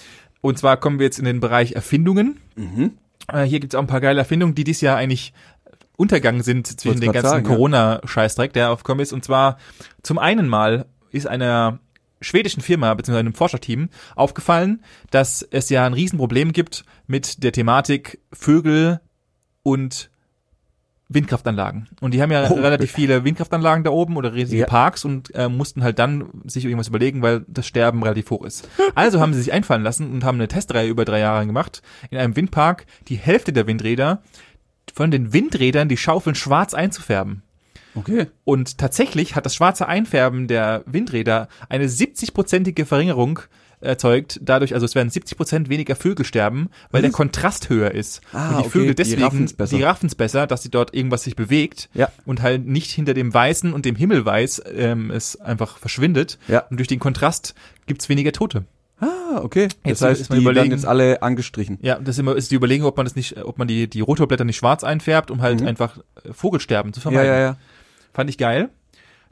Und 0.40 0.58
zwar 0.58 0.76
kommen 0.76 0.98
wir 0.98 1.06
jetzt 1.06 1.18
in 1.18 1.24
den 1.24 1.40
Bereich 1.40 1.72
Erfindungen. 1.72 2.40
Mhm. 2.56 2.98
Äh, 3.32 3.44
hier 3.44 3.60
gibt 3.60 3.72
es 3.72 3.78
auch 3.78 3.82
ein 3.82 3.86
paar 3.86 4.00
geile 4.00 4.18
Erfindungen, 4.18 4.54
die 4.54 4.64
dieses 4.64 4.82
Jahr 4.82 4.96
eigentlich 4.96 5.32
untergegangen 5.96 6.42
sind 6.42 6.66
zwischen 6.66 7.00
grad 7.00 7.14
ganzen. 7.14 7.44
Corona-Scheißdreck, 7.44 8.52
der 8.52 8.70
aufgekommen 8.70 9.02
ist. 9.02 9.12
Und 9.12 9.24
zwar 9.24 9.58
zum 10.02 10.18
einen 10.18 10.48
mal 10.48 10.86
ist 11.10 11.26
einer 11.26 11.78
schwedischen 12.20 12.62
Firma 12.62 12.92
bzw. 12.94 13.18
einem 13.18 13.34
Forscherteam 13.34 13.88
aufgefallen, 14.16 14.82
dass 15.10 15.42
es 15.42 15.68
ja 15.70 15.86
ein 15.86 15.94
Riesenproblem 15.94 16.52
gibt 16.52 16.84
mit 17.06 17.42
der 17.42 17.52
Thematik 17.52 18.20
Vögel 18.32 19.00
und 19.62 20.10
Windkraftanlagen. 21.14 21.88
Und 22.00 22.14
die 22.14 22.22
haben 22.22 22.30
ja 22.32 22.48
Oh. 22.50 22.54
relativ 22.54 22.90
viele 22.92 23.24
Windkraftanlagen 23.24 23.84
da 23.84 23.90
oben 23.90 24.16
oder 24.16 24.34
riesige 24.34 24.60
Ja. 24.62 24.66
Parks 24.66 25.04
und 25.04 25.34
äh, 25.34 25.48
mussten 25.48 25.82
halt 25.82 25.98
dann 25.98 26.26
sich 26.44 26.64
irgendwas 26.64 26.88
überlegen, 26.88 27.22
weil 27.22 27.44
das 27.48 27.66
Sterben 27.66 28.02
relativ 28.02 28.30
hoch 28.30 28.44
ist. 28.44 28.68
Also 28.94 29.20
haben 29.20 29.32
sie 29.34 29.40
sich 29.42 29.52
einfallen 29.52 29.82
lassen 29.82 30.10
und 30.12 30.24
haben 30.24 30.36
eine 30.36 30.48
Testreihe 30.48 30.88
über 30.88 31.04
drei 31.04 31.20
Jahre 31.20 31.46
gemacht 31.46 31.82
in 32.10 32.18
einem 32.18 32.36
Windpark, 32.36 32.86
die 33.08 33.16
Hälfte 33.16 33.52
der 33.52 33.66
Windräder 33.66 34.22
von 34.94 35.10
den 35.10 35.32
Windrädern 35.32 35.88
die 35.88 35.96
Schaufeln 35.96 36.34
schwarz 36.34 36.74
einzufärben. 36.74 37.42
Okay. 37.94 38.26
Und 38.44 38.78
tatsächlich 38.78 39.36
hat 39.36 39.44
das 39.44 39.54
schwarze 39.54 39.86
Einfärben 39.86 40.48
der 40.48 40.82
Windräder 40.86 41.48
eine 41.68 41.86
70-prozentige 41.88 42.86
Verringerung 42.86 43.40
erzeugt. 43.82 44.40
Dadurch, 44.42 44.74
also 44.74 44.86
es 44.86 44.94
werden 44.94 45.10
70 45.10 45.36
Prozent 45.36 45.68
weniger 45.68 45.94
Vögel 45.96 46.24
sterben, 46.24 46.70
weil 46.90 47.02
der 47.02 47.10
Kontrast 47.10 47.68
höher 47.68 47.90
ist. 47.92 48.20
Ah, 48.32 48.48
und 48.48 48.54
die 48.54 48.60
okay, 48.60 48.68
Vögel 48.70 48.94
deswegen, 48.94 49.18
die 49.70 49.82
raffen's 49.82 50.14
besser, 50.14 50.46
dass 50.46 50.62
sie 50.62 50.70
dort 50.70 50.94
irgendwas 50.94 51.24
sich 51.24 51.36
bewegt 51.36 51.88
Ja. 51.94 52.08
und 52.24 52.42
halt 52.42 52.66
nicht 52.66 52.90
hinter 52.90 53.14
dem 53.14 53.32
Weißen 53.34 53.72
und 53.72 53.84
dem 53.84 53.96
Himmelweiß 53.96 54.62
ähm, 54.74 55.10
es 55.10 55.40
einfach 55.40 55.78
verschwindet. 55.78 56.38
Ja. 56.48 56.60
Und 56.70 56.78
durch 56.78 56.88
den 56.88 56.98
Kontrast 57.00 57.54
gibt's 57.86 58.08
weniger 58.08 58.32
Tote. 58.32 58.64
Ah, 59.00 59.40
okay. 59.42 59.66
Das 59.66 59.76
Jetzt 59.84 60.02
heißt, 60.02 60.20
ist 60.20 60.30
man 60.30 60.38
die 60.38 60.44
werden 60.44 60.54
überlegen- 60.56 60.74
jetzt 60.76 60.86
alle 60.86 61.22
angestrichen. 61.22 61.78
Ja, 61.82 61.98
das 61.98 62.10
ist 62.16 62.18
immer 62.20 62.36
ist 62.36 62.52
die 62.52 62.54
Überlegung, 62.54 62.86
ob 62.86 62.96
man 62.96 63.04
das 63.04 63.16
nicht, 63.16 63.36
ob 63.44 63.58
man 63.58 63.66
die 63.66 63.88
die 63.88 64.00
Rotorblätter 64.00 64.44
nicht 64.44 64.56
schwarz 64.58 64.84
einfärbt, 64.84 65.30
um 65.32 65.42
halt 65.42 65.60
Mhm. 65.60 65.66
einfach 65.66 65.98
äh, 66.24 66.32
Vogelsterben 66.32 66.92
zu 66.92 67.00
Ja, 67.00 67.02
vermeiden. 67.02 67.26
ja, 67.32 67.40
ja. 67.40 67.56
Fand 68.14 68.30
ich 68.30 68.38
geil. 68.38 68.68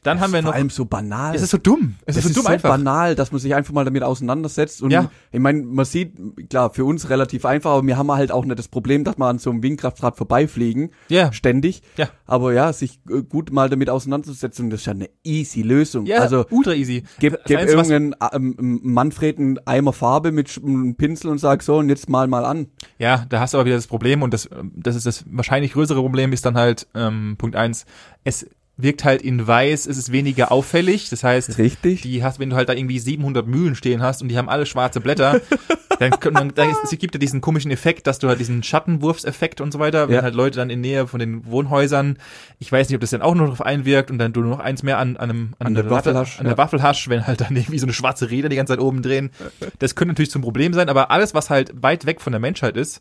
Dann 0.02 0.20
haben 0.20 0.32
wir 0.32 0.40
Vor 0.42 0.50
noch. 0.50 0.56
allem 0.56 0.70
so 0.70 0.84
banal. 0.86 1.34
Es 1.34 1.42
ist 1.42 1.50
so 1.50 1.58
dumm. 1.58 1.96
Es 2.06 2.16
Es 2.16 2.24
ist 2.24 2.34
so 2.34 2.40
dumm 2.42 2.50
einfach. 2.50 2.70
banal, 2.70 3.14
dass 3.14 3.32
man 3.32 3.40
sich 3.40 3.54
einfach 3.54 3.72
mal 3.74 3.84
damit 3.84 4.02
auseinandersetzt. 4.02 4.82
Und 4.82 4.90
Ja. 4.90 5.10
ich 5.30 5.40
meine, 5.40 5.62
man 5.62 5.84
sieht, 5.84 6.14
klar, 6.48 6.70
für 6.72 6.84
uns 6.84 7.10
relativ 7.10 7.44
einfach, 7.44 7.72
aber 7.72 7.86
wir 7.86 7.98
haben 7.98 8.10
halt 8.10 8.32
auch 8.32 8.44
nicht 8.44 8.58
das 8.58 8.68
Problem, 8.68 9.04
dass 9.04 9.18
wir 9.18 9.26
an 9.26 9.38
so 9.38 9.50
einem 9.50 9.62
Windkraftrad 9.62 10.16
vorbeifliegen, 10.16 10.90
Ja. 11.08 11.32
ständig. 11.32 11.82
Ja. 11.96 12.08
Aber 12.26 12.52
ja, 12.52 12.72
sich 12.72 13.00
äh, 13.10 13.22
gut 13.22 13.52
mal 13.52 13.68
damit 13.68 13.90
auseinanderzusetzen, 13.90 14.70
das 14.70 14.80
ist 14.80 14.86
ja 14.86 14.92
eine 14.94 15.10
easy 15.24 15.62
Lösung. 15.62 16.06
Ja, 16.06 16.18
Also 16.18 16.46
ultra 16.50 16.72
easy. 16.72 17.04
gib, 17.18 17.34
Das 17.34 17.42
gib 17.46 17.58
Einzige, 17.58 17.78
was- 17.78 17.90
irgendeinen 17.90 18.56
ähm, 18.58 18.80
Manfred 18.82 19.38
einen 19.38 19.58
Eimer 19.66 19.92
Farbe 19.92 20.32
mit 20.32 20.60
einem 20.64 20.94
Pinsel 20.96 21.30
und 21.30 21.38
sag 21.38 21.62
so, 21.62 21.76
und 21.76 21.88
jetzt 21.88 22.08
mal 22.08 22.26
mal 22.26 22.44
an. 22.44 22.68
Ja, 22.98 23.26
da 23.28 23.40
hast 23.40 23.54
du 23.54 23.58
aber 23.58 23.66
wieder 23.66 23.76
das 23.76 23.86
Problem 23.86 24.22
und 24.22 24.32
das, 24.32 24.48
ähm, 24.50 24.72
das 24.76 24.96
ist 24.96 25.06
das 25.06 25.24
wahrscheinlich 25.30 25.72
größere 25.74 26.00
Problem 26.00 26.32
ist 26.32 26.46
dann 26.46 26.56
halt 26.56 26.86
ähm, 26.94 27.34
Punkt 27.38 27.56
eins. 27.56 27.84
Es 28.24 28.46
wirkt 28.82 29.04
halt 29.04 29.22
in 29.22 29.46
weiß, 29.46 29.86
es 29.86 29.96
ist 29.98 30.12
weniger 30.12 30.50
auffällig. 30.52 31.10
Das 31.10 31.24
heißt, 31.24 31.58
Richtig. 31.58 32.02
die 32.02 32.22
hast, 32.22 32.38
wenn 32.38 32.50
du 32.50 32.56
halt 32.56 32.68
da 32.68 32.72
irgendwie 32.72 32.98
700 32.98 33.46
Mühlen 33.46 33.74
stehen 33.74 34.02
hast 34.02 34.22
und 34.22 34.28
die 34.28 34.36
haben 34.38 34.48
alle 34.48 34.66
schwarze 34.66 35.00
Blätter, 35.00 35.40
dann, 35.98 36.12
dann, 36.32 36.54
dann 36.54 36.68
es 36.82 36.90
gibt 36.98 37.14
ja 37.14 37.18
diesen 37.18 37.40
komischen 37.40 37.70
Effekt, 37.70 38.06
dass 38.06 38.18
du 38.18 38.28
halt 38.28 38.40
diesen 38.40 38.62
Schattenwurfseffekt 38.62 39.60
und 39.60 39.72
so 39.72 39.78
weiter, 39.78 40.08
wenn 40.08 40.16
Ja. 40.16 40.22
halt 40.22 40.34
Leute 40.34 40.56
dann 40.58 40.70
in 40.70 40.80
Nähe 40.80 41.06
von 41.06 41.20
den 41.20 41.44
Wohnhäusern, 41.46 42.16
ich 42.58 42.70
weiß 42.72 42.88
nicht, 42.88 42.94
ob 42.96 43.00
das 43.02 43.10
dann 43.10 43.22
auch 43.22 43.34
noch 43.34 43.48
drauf 43.48 43.62
einwirkt 43.62 44.10
und 44.10 44.18
dann 44.18 44.32
du 44.32 44.40
noch 44.40 44.60
eins 44.60 44.82
mehr 44.82 44.98
an, 44.98 45.16
an 45.16 45.30
einem, 45.30 45.48
An 45.58 45.74
der 45.74 45.90
Waffel 45.90 46.14
hast, 46.16 46.38
an 46.38 46.46
der. 46.46 46.56
Waffel 46.58 46.82
hast, 46.82 47.08
wenn 47.08 47.26
halt 47.26 47.40
dann 47.42 47.54
irgendwie 47.54 47.78
so 47.78 47.86
eine 47.86 47.92
schwarze 47.92 48.30
Räder 48.30 48.48
die 48.48 48.56
ganze 48.56 48.72
Zeit 48.74 48.80
oben 48.80 49.02
drehen. 49.02 49.30
Das 49.78 49.94
könnte 49.94 50.12
natürlich 50.12 50.30
zum 50.30 50.42
Problem 50.42 50.72
sein, 50.72 50.88
aber 50.88 51.10
alles, 51.10 51.34
was 51.34 51.50
halt 51.50 51.70
weit 51.82 52.06
weg 52.06 52.20
von 52.20 52.32
der 52.32 52.40
Menschheit 52.40 52.76
ist, 52.76 53.00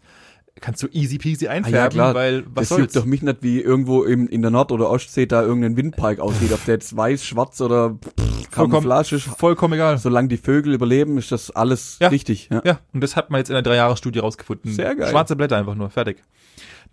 kannst 0.62 0.84
du 0.84 0.88
easy 0.92 1.18
peasy 1.18 1.48
Ah, 1.48 1.52
einfärben, 1.52 1.76
ja, 1.78 1.88
klar. 1.90 2.16
weil 2.16 2.44
was 2.48 2.70
das 2.70 2.78
soll's? 2.78 2.94
doch 2.94 3.06
mich 3.06 3.22
nicht, 3.22 3.38
wie 3.42 3.62
irgendwo 3.62 4.04
im, 4.04 4.28
in 4.28 4.42
der 4.42 4.52
Nord- 4.52 4.72
oder 4.72 4.90
Ostsee 4.90 5.26
da 5.26 5.42
irgendein 5.44 5.78
Windpark 5.78 6.20
aussieht. 6.20 6.52
Ob 6.54 6.64
der 6.66 6.76
jetzt 6.76 6.96
weiß, 6.96 7.24
schwarz 7.26 7.60
oder 7.62 7.92
pff, 7.92 8.50
Camouflage 8.52 9.16
ist. 9.16 9.24
Vollkommen 9.26 9.74
egal. 9.76 9.98
Solange 9.98 10.28
die 10.28 10.38
Vögel 10.38 10.74
überleben, 10.74 11.18
ist 11.18 11.32
das 11.32 11.52
alles 11.52 11.98
Ja. 12.02 12.08
richtig. 12.10 12.50
Ja. 12.52 12.62
Ja, 12.66 12.80
und 12.94 13.02
das 13.02 13.16
hat 13.16 13.30
man 13.30 13.40
jetzt 13.40 13.50
in 13.50 13.54
der 13.54 13.62
Dreijahresstudie 13.64 14.20
rausgefunden. 14.20 14.72
Sehr 14.74 14.96
geil. 14.96 15.10
Schwarze 15.12 15.36
Blätter 15.36 15.58
einfach 15.58 15.76
nur, 15.76 15.90
fertig. 15.90 16.24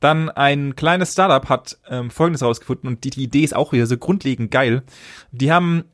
Dann 0.00 0.28
ein 0.28 0.76
kleines 0.76 1.12
Startup 1.12 1.48
hat 1.48 1.78
ähm, 1.88 2.10
Folgendes 2.10 2.42
rausgefunden 2.42 2.86
und 2.88 3.04
die, 3.04 3.10
die 3.10 3.22
Idee 3.24 3.44
ist 3.44 3.56
auch 3.56 3.72
wieder 3.72 3.86
so 3.86 3.96
grundlegend 3.96 4.50
geil. 4.50 4.82
Die 5.32 5.50
haben 5.50 5.84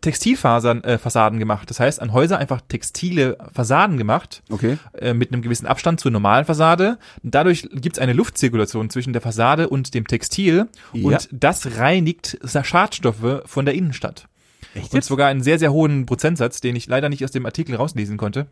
Textilfasern 0.00 0.82
äh, 0.84 0.98
Fassaden 0.98 1.38
gemacht. 1.38 1.68
Das 1.70 1.80
heißt, 1.80 2.00
an 2.00 2.12
Häuser 2.12 2.38
einfach 2.38 2.60
textile 2.68 3.36
Fassaden 3.52 3.98
gemacht 3.98 4.42
Okay. 4.50 4.78
äh, 4.92 5.14
mit 5.14 5.32
einem 5.32 5.42
gewissen 5.42 5.66
Abstand 5.66 6.00
zur 6.00 6.10
normalen 6.10 6.44
Fassade. 6.44 6.98
Dadurch 7.22 7.68
gibt 7.72 7.96
es 7.96 8.02
eine 8.02 8.12
Luftzirkulation 8.12 8.90
zwischen 8.90 9.12
der 9.12 9.22
Fassade 9.22 9.68
und 9.68 9.94
dem 9.94 10.06
Textil 10.06 10.68
Ja. 10.92 11.06
und 11.06 11.28
das 11.32 11.78
reinigt 11.78 12.38
Schadstoffe 12.64 13.42
von 13.46 13.64
der 13.64 13.74
Innenstadt. 13.74 14.28
Echt 14.74 14.92
Und 14.92 15.04
sogar 15.04 15.28
einen 15.28 15.42
sehr, 15.42 15.58
sehr 15.58 15.72
hohen 15.72 16.06
Prozentsatz, 16.06 16.60
den 16.60 16.76
ich 16.76 16.86
leider 16.86 17.08
nicht 17.08 17.24
aus 17.24 17.30
dem 17.30 17.46
Artikel 17.46 17.74
rauslesen 17.76 18.16
konnte. 18.16 18.46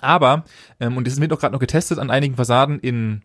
Aber, 0.00 0.44
ähm, 0.80 0.96
und 0.96 1.06
das 1.06 1.20
wird 1.20 1.32
auch 1.32 1.38
gerade 1.38 1.52
noch 1.52 1.60
getestet 1.60 1.98
an 1.98 2.10
einigen 2.10 2.36
Fassaden 2.36 2.78
in, 2.80 3.22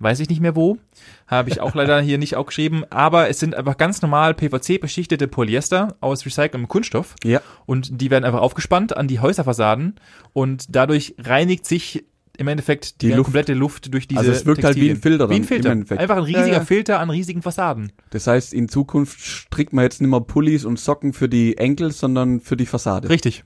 weiß 0.00 0.18
ich 0.20 0.28
nicht 0.28 0.40
mehr 0.40 0.56
wo, 0.56 0.78
habe 1.26 1.50
ich 1.50 1.60
auch 1.60 1.74
leider 1.74 2.00
hier 2.00 2.18
nicht 2.18 2.34
auch 2.36 2.46
geschrieben, 2.46 2.84
aber 2.90 3.28
es 3.28 3.38
sind 3.38 3.54
einfach 3.54 3.76
ganz 3.76 4.02
normal 4.02 4.34
PVC-beschichtete 4.34 5.28
Polyester 5.28 5.96
aus 6.00 6.24
recyceltem 6.26 6.66
Kunststoff 6.68 7.14
Ja. 7.22 7.40
und 7.66 8.00
die 8.00 8.10
werden 8.10 8.24
einfach 8.24 8.40
aufgespannt 8.40 8.96
an 8.96 9.06
die 9.08 9.20
Häuserfassaden 9.20 9.96
und 10.32 10.64
dadurch 10.74 11.14
reinigt 11.18 11.66
sich 11.66 12.04
im 12.38 12.48
Endeffekt 12.48 13.02
die, 13.02 13.08
Die 13.08 13.12
Luft. 13.12 13.24
komplette 13.26 13.52
Luft 13.52 13.92
durch 13.92 14.08
diese 14.08 14.18
Also 14.20 14.32
es 14.32 14.46
wirkt 14.46 14.64
halt 14.64 14.76
wie 14.76 14.88
ein 14.88 14.94
Textilien. 14.94 15.02
Filter 15.18 15.28
Wie 15.30 15.34
ein 15.34 15.44
Filter. 15.44 16.00
Einfach 16.00 16.16
ein 16.16 16.22
riesiger 16.22 16.46
Ja, 16.46 16.52
ja. 16.54 16.64
Filter 16.64 16.98
an 17.00 17.10
riesigen 17.10 17.42
Fassaden. 17.42 17.92
Das 18.10 18.26
heißt, 18.26 18.54
in 18.54 18.70
Zukunft 18.70 19.20
strickt 19.20 19.74
man 19.74 19.82
jetzt 19.84 20.00
nicht 20.00 20.08
mehr 20.08 20.20
Pullis 20.22 20.64
und 20.64 20.78
Socken 20.78 21.12
für 21.12 21.28
die 21.28 21.58
Enkel, 21.58 21.92
sondern 21.92 22.40
für 22.40 22.56
die 22.56 22.64
Fassade. 22.64 23.10
Richtig. 23.10 23.44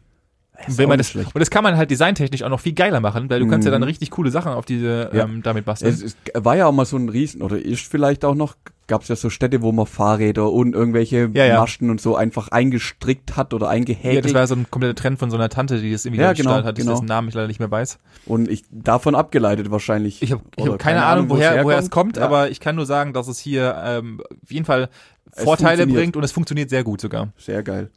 Auch 0.57 0.87
man 0.89 0.99
das, 0.99 1.09
schlecht. 1.11 1.35
und 1.35 1.41
das 1.41 1.51
kann 1.51 1.65
man 1.65 1.77
halt 1.77 1.91
designtechnisch 1.91 2.43
auch 2.43 2.49
noch 2.49 2.61
viel 2.61 2.75
geiler 2.75 3.01
machen, 3.01 3.29
weil 3.29 3.41
du 3.41 3.47
kannst 3.49 3.65
ja 3.67 3.73
dann 3.73 3.81
Mhm. 3.83 3.89
richtig 3.89 4.11
coole 4.11 4.31
Sachen 4.31 4.53
auf 4.53 4.65
diese 4.65 5.11
Ja. 5.13 5.25
ähm, 5.25 5.43
damit 5.43 5.65
basteln. 5.65 5.93
Es, 5.93 6.03
es 6.03 6.17
war 6.35 6.57
ja 6.57 6.67
auch 6.67 6.73
mal 6.73 6.85
so 6.87 6.97
ein 6.97 7.09
Riesen, 7.09 7.43
oder 7.43 7.59
ist 7.59 7.87
vielleicht 7.87 8.25
auch 8.25 8.35
noch, 8.35 8.55
gab 8.87 9.03
es 9.03 9.09
ja 9.09 9.17
so 9.17 9.31
Städte, 9.31 9.63
wo 9.63 9.73
man 9.73 9.87
Fahrräder 9.87 10.51
und 10.53 10.75
irgendwelche 10.75 11.31
Ja, 11.33 11.45
ja. 11.47 11.59
Masten 11.61 11.91
und 11.91 12.01
so 12.01 12.17
einfach 12.17 12.49
eingestrickt 12.49 13.37
hat 13.37 13.53
oder 13.55 13.67
ja, 13.67 13.73
eingehäkelt. 13.73 14.25
das 14.27 14.35
war 14.35 14.47
so 14.47 14.55
ein 14.55 14.67
kompletter 14.71 14.95
Trend 14.95 15.19
von 15.19 15.31
so 15.31 15.37
einer 15.37 15.49
Tante, 15.49 15.81
die 15.81 15.91
das 15.91 16.05
irgendwie 16.05 16.23
Ja, 16.23 16.33
genau, 16.35 16.53
hat, 16.63 16.77
genau. 16.77 16.93
dessen 16.93 17.07
Namen 17.07 17.29
ich 17.29 17.35
leider 17.35 17.49
nicht 17.49 17.61
mehr 17.61 17.71
weiß. 17.71 17.99
und 18.27 18.49
ich 18.49 18.65
davon 18.71 19.15
abgeleitet 19.15 19.71
wahrscheinlich. 19.71 20.23
Ich 20.23 20.33
habe 20.33 20.43
hab 20.61 20.79
keine, 20.79 21.05
Ahnung, 21.05 21.31
wo 21.31 21.35
woher, 21.37 21.65
woher 21.65 21.79
es 21.79 21.91
kommt, 21.91 22.17
Ja. 22.19 22.25
aber 22.25 22.51
ich 22.51 22.61
kann 22.61 22.77
nur 22.77 22.87
sagen, 22.87 23.13
dass 23.13 23.27
es 23.29 23.39
hier 23.39 23.75
ähm, 23.85 24.21
auf 24.43 24.51
jeden 24.51 24.67
Fall 24.67 24.89
Vorteile 25.33 25.87
bringt 25.87 26.17
und 26.17 26.23
es 26.23 26.33
funktioniert 26.33 26.71
sehr 26.71 26.85
gut 26.85 27.01
sogar. 27.01 27.29
Sehr 27.39 27.63
geil. 27.63 27.91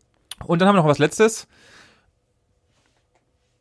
Und 0.45 0.61
dann 0.61 0.67
haben 0.67 0.75
wir 0.75 0.81
noch 0.81 0.89
was 0.89 0.99
Letztes. 0.99 1.47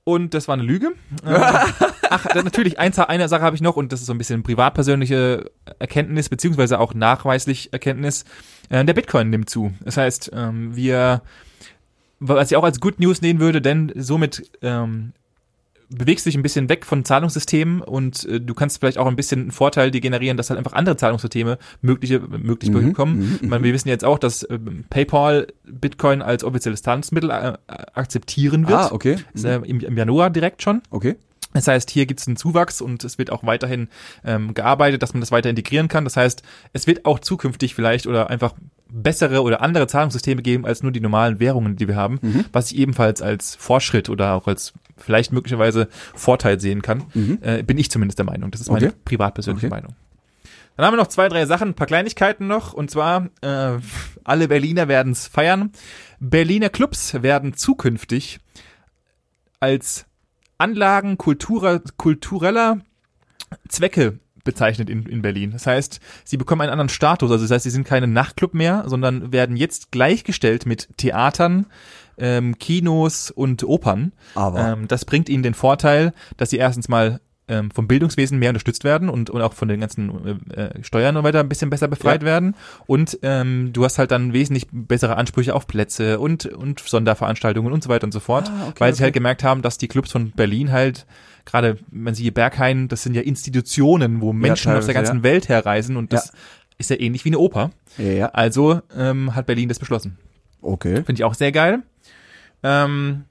Und 0.09 0.35
das 0.35 0.47
war 0.47 0.55
eine 0.55 0.62
Lüge. 0.62 0.92
Ach, 1.25 2.27
natürlich, 2.37 2.79
eins, 2.79 2.97
eine 2.97 3.27
Sache 3.27 3.42
habe 3.42 3.57
ich 3.57 3.61
noch 3.61 3.75
und 3.75 3.90
das 3.90 3.99
ist 3.99 4.07
so 4.07 4.14
ein 4.14 4.19
bisschen 4.19 4.45
privatpersönliche 4.45 5.51
Erkenntnis, 5.81 6.29
beziehungsweise 6.29 6.79
auch 6.79 6.95
nachweislich 6.95 7.73
Erkenntnis. 7.73 8.25
Äh, 8.69 8.85
der 8.85 8.95
Bitcoin 8.95 9.31
nimmt 9.31 9.51
zu. 9.51 9.73
Das 9.85 9.97
heißt, 9.97 10.31
ähm, 10.33 10.77
wir, 10.77 11.23
was 12.21 12.53
ich 12.53 12.57
auch 12.57 12.62
als 12.62 12.79
Good 12.79 13.01
News 13.01 13.21
nehmen 13.21 13.40
würde, 13.40 13.61
denn 13.61 13.90
somit 13.97 14.49
ähm, 14.62 15.12
bewegst 15.88 16.27
du 16.27 16.31
dich 16.31 16.37
ein 16.37 16.42
bisschen 16.42 16.68
weg 16.68 16.85
von 16.85 17.05
Zahlungssystemen 17.05 17.81
und 17.81 18.25
äh, 18.25 18.40
du 18.40 18.55
kannst 18.55 18.79
vielleicht 18.81 18.99
auch 18.99 19.07
ein 19.07 19.16
bisschen 19.16 19.40
einen 19.42 19.51
Vorteil 19.53 19.90
dir 19.90 20.01
generieren, 20.01 20.37
dass 20.37 20.51
halt 20.51 20.59
einfach 20.59 20.72
andere 20.72 20.96
Zahlungssysteme 20.96 21.59
mögliche, 21.81 22.20
möglich 22.20 22.70
Mhm, 22.70 22.88
bekommen. 22.88 23.38
mhm, 23.40 23.49
meine, 23.49 23.64
wir 23.64 23.72
wissen 23.72 23.88
jetzt 23.88 24.05
auch, 24.05 24.18
dass 24.18 24.46
ähm, 24.51 24.85
PayPal 24.90 25.46
Bitcoin 25.64 26.22
als 26.22 26.44
offizielles 26.44 26.83
Zahlungsmittel 26.83 27.31
äh, 27.31 27.55
akzeptieren 27.94 28.68
wird. 28.68 28.79
Ah, 28.79 28.88
okay. 28.92 29.16
Ist, 29.35 29.44
äh, 29.44 29.57
im, 29.57 29.81
Im 29.81 29.96
Januar 29.96 30.31
direkt 30.31 30.62
schon. 30.62 30.83
Okay. 30.90 31.16
Das 31.53 31.68
heißt, 31.68 31.88
hier 31.90 32.05
gibt 32.05 32.20
es 32.20 32.27
einen 32.27 32.37
Zuwachs 32.37 32.81
und 32.83 33.03
es 33.05 33.16
wird 33.16 33.31
auch 33.31 33.42
weiterhin 33.44 33.88
ähm, 34.25 34.53
gearbeitet, 34.53 35.03
dass 35.03 35.14
man 35.14 35.20
das 35.20 35.31
weiter 35.31 35.49
integrieren 35.49 35.88
kann. 35.88 36.05
Das 36.05 36.16
heißt, 36.16 36.42
es 36.75 36.87
wird 36.87 37.07
auch 37.07 37.18
zukünftig 37.18 37.75
vielleicht 37.75 38.07
oder 38.07 38.29
einfach 38.29 38.53
bessere 39.03 39.43
oder 39.43 39.61
andere 39.61 39.87
Zahlungssysteme 39.87 40.41
geben 40.43 40.65
als 40.65 40.83
nur 40.83 40.91
die 40.93 41.01
normalen 41.01 41.39
Währungen, 41.39 41.77
die 41.77 41.87
wir 41.89 41.97
haben, 41.97 42.19
Mhm. 42.23 42.45
was 42.53 42.73
ich 42.73 42.79
ebenfalls 42.79 43.21
als 43.21 43.55
Fortschritt 43.57 44.09
oder 44.09 44.33
auch 44.35 44.47
als 44.47 44.73
vielleicht 44.97 45.33
möglicherweise 45.33 45.89
Vorteil 46.15 46.59
sehen 46.61 46.81
kann. 46.83 47.05
Mhm. 47.15 47.39
Äh, 47.43 47.63
bin 47.63 47.77
ich 47.79 47.91
zumindest 47.91 48.19
der 48.19 48.27
Meinung. 48.27 48.51
Das 48.51 48.61
ist 48.61 48.71
meine 48.71 48.87
Okay. 48.89 48.97
privatpersönliche 49.05 49.67
Okay. 49.67 49.75
Meinung. 49.75 49.95
Dann 50.77 50.87
haben 50.87 50.93
wir 50.95 50.99
noch 50.99 51.07
zwei, 51.09 51.29
drei 51.29 51.47
Sachen, 51.47 51.69
ein 51.71 51.75
paar 51.75 51.87
Kleinigkeiten 51.87 52.47
noch. 52.47 52.73
Und 52.75 52.91
zwar, 52.91 53.29
äh, 53.43 53.79
alle 54.25 54.49
Berliner 54.49 54.89
werden 54.89 55.13
es 55.13 55.27
feiern. 55.27 55.73
Berliner 56.21 56.69
Clubs 56.69 57.23
werden 57.23 57.55
zukünftig 57.55 58.41
als 59.61 60.07
Anlagen 60.59 61.19
kulturer, 61.19 61.81
kultureller 61.97 62.81
Zwecke 63.69 64.19
bezeichnet 64.47 64.89
in, 64.89 65.05
in 65.05 65.21
Berlin. 65.21 65.51
Das 65.53 65.67
heißt, 65.67 66.01
sie 66.25 66.39
bekommen 66.39 66.63
einen 66.63 66.73
anderen 66.73 66.89
Status. 66.89 67.31
Also 67.31 67.45
das 67.45 67.51
heißt, 67.51 67.65
sie 67.65 67.71
sind 67.71 67.87
keine 67.87 68.07
Nachtclub 68.07 68.55
mehr, 68.55 68.85
sondern 68.87 69.33
werden 69.33 69.57
jetzt 69.57 69.93
gleichgestellt 69.93 70.65
mit 70.65 70.89
Theatern, 70.97 71.67
ähm, 72.17 72.57
Kinos 72.59 73.31
und 73.31 73.63
Opern. 73.65 74.13
Aber 74.35 74.73
Ähm, 74.73 74.89
das 74.89 75.05
bringt 75.05 75.29
ihnen 75.29 75.43
den 75.43 75.53
Vorteil, 75.53 76.15
dass 76.39 76.49
sie 76.49 76.57
erstens 76.57 76.89
mal 76.89 77.21
ähm, 77.49 77.71
vom 77.71 77.87
Bildungswesen 77.87 78.41
mehr 78.41 78.51
unterstützt 78.51 78.83
werden 78.83 79.09
und, 79.09 79.31
und 79.31 79.41
auch 79.41 79.53
von 79.53 79.69
den 79.69 79.79
ganzen 79.79 80.51
äh, 80.51 80.61
äh, 80.63 80.83
Steuern 80.83 81.17
und 81.17 81.23
weiter 81.23 81.39
ein 81.39 81.49
bisschen 81.49 81.71
besser 81.71 81.87
befreit 81.87 82.23
Ja. 82.23 82.27
werden. 82.27 82.57
Und 82.87 83.21
ähm, 83.23 83.71
du 83.73 83.85
hast 83.85 83.99
halt 83.99 84.11
dann 84.11 84.33
wesentlich 84.33 84.67
bessere 84.73 85.17
Ansprüche 85.17 85.55
auf 85.55 85.69
Plätze 85.69 86.19
und, 86.19 86.47
und 86.47 86.81
Sonderveranstaltungen 86.81 87.73
und 87.73 87.85
so 87.85 87.89
weiter 87.89 88.05
und 88.05 88.13
so 88.13 88.19
fort, 88.19 88.49
Ah, 88.51 88.69
okay, 88.71 88.81
weil 88.81 88.93
sie 88.95 88.97
okay. 88.99 89.05
halt 89.05 89.15
gemerkt 89.15 89.45
haben, 89.45 89.63
dass 89.63 89.79
die 89.79 89.87
Clubs 89.87 90.11
von 90.11 90.33
Berlin 90.33 90.73
halt 90.73 91.07
gerade, 91.47 91.79
man 91.91 92.15
sieht 92.15 92.35
Berghain, 92.35 92.89
das 92.89 93.03
sind 93.03 93.15
ja 93.15 93.23
Institutionen, 93.23 94.21
wo 94.21 94.35
Menschen 94.35 94.73
aus 94.73 94.87
der 94.87 94.95
ganzen 94.95 95.19
ja. 95.19 95.23
Welt 95.23 95.49
herreisen 95.49 95.97
und 95.97 96.13
das 96.13 96.33
ist 96.77 96.91
ja 96.91 97.01
ähnlich 97.01 97.25
wie 97.25 97.31
eine 97.31 97.39
Oper. 97.39 97.71
ja, 97.97 98.05
ja. 98.05 98.27
Also 98.27 98.83
ähm, 98.95 99.35
hat 99.35 99.47
Berlin 99.47 99.69
das 99.69 99.79
beschlossen. 99.79 100.19
Okay. 100.61 100.97
Finde 100.97 101.15
ich 101.15 101.25
auch 101.25 101.35
sehr 101.35 101.53
geil. 101.53 101.83
Ähm, 102.63 103.25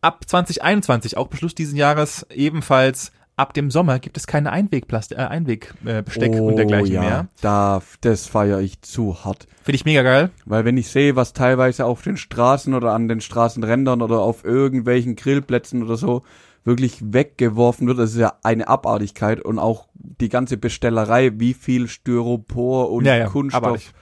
ab 0.00 0.24
2021, 0.26 1.16
auch 1.16 1.28
Beschluss 1.28 1.54
dieses 1.54 1.74
Jahres, 1.74 2.26
ebenfalls 2.30 3.12
ab 3.36 3.54
dem 3.54 3.70
Sommer 3.70 3.98
gibt 3.98 4.16
es 4.16 4.26
keine 4.26 4.52
Einwegplast 4.52 5.12
äh, 5.12 5.16
Einwegbesteck 5.16 6.04
Besteck 6.04 6.34
und 6.34 6.56
dergleichen 6.56 6.90
Oh 6.90 6.94
ja, 6.94 7.00
mehr. 7.00 7.28
Da, 7.40 7.82
das 8.00 8.26
feiere 8.26 8.60
ich 8.60 8.80
zu 8.82 9.24
hart. 9.24 9.46
Finde 9.62 9.76
ich 9.76 9.84
mega 9.84 10.02
geil. 10.02 10.30
Weil 10.44 10.64
wenn 10.64 10.76
ich 10.76 10.88
sehe, 10.88 11.16
was 11.16 11.32
teilweise 11.32 11.84
auf 11.84 12.02
den 12.02 12.16
Straßen 12.16 12.74
oder 12.74 12.92
an 12.92 13.08
den 13.08 13.20
Straßenrändern 13.20 14.02
oder 14.02 14.20
auf 14.20 14.44
irgendwelchen 14.44 15.16
Grillplätzen 15.16 15.82
oder 15.82 15.96
so 15.96 16.22
wirklich 16.64 16.98
weggeworfen 17.12 17.86
wird, 17.86 17.98
das 17.98 18.12
ist 18.12 18.18
ja 18.18 18.34
eine 18.42 18.68
Abartigkeit 18.68 19.40
und 19.40 19.58
auch 19.58 19.88
die 19.94 20.28
ganze 20.28 20.56
Bestellerei, 20.56 21.32
wie 21.38 21.54
viel 21.54 21.88
Styropor 21.88 22.90
und 22.90 23.04
Ja, 23.04 23.16
ja, 23.16 23.26
Kunststoff. 23.26 23.62
abartig. 23.62 23.92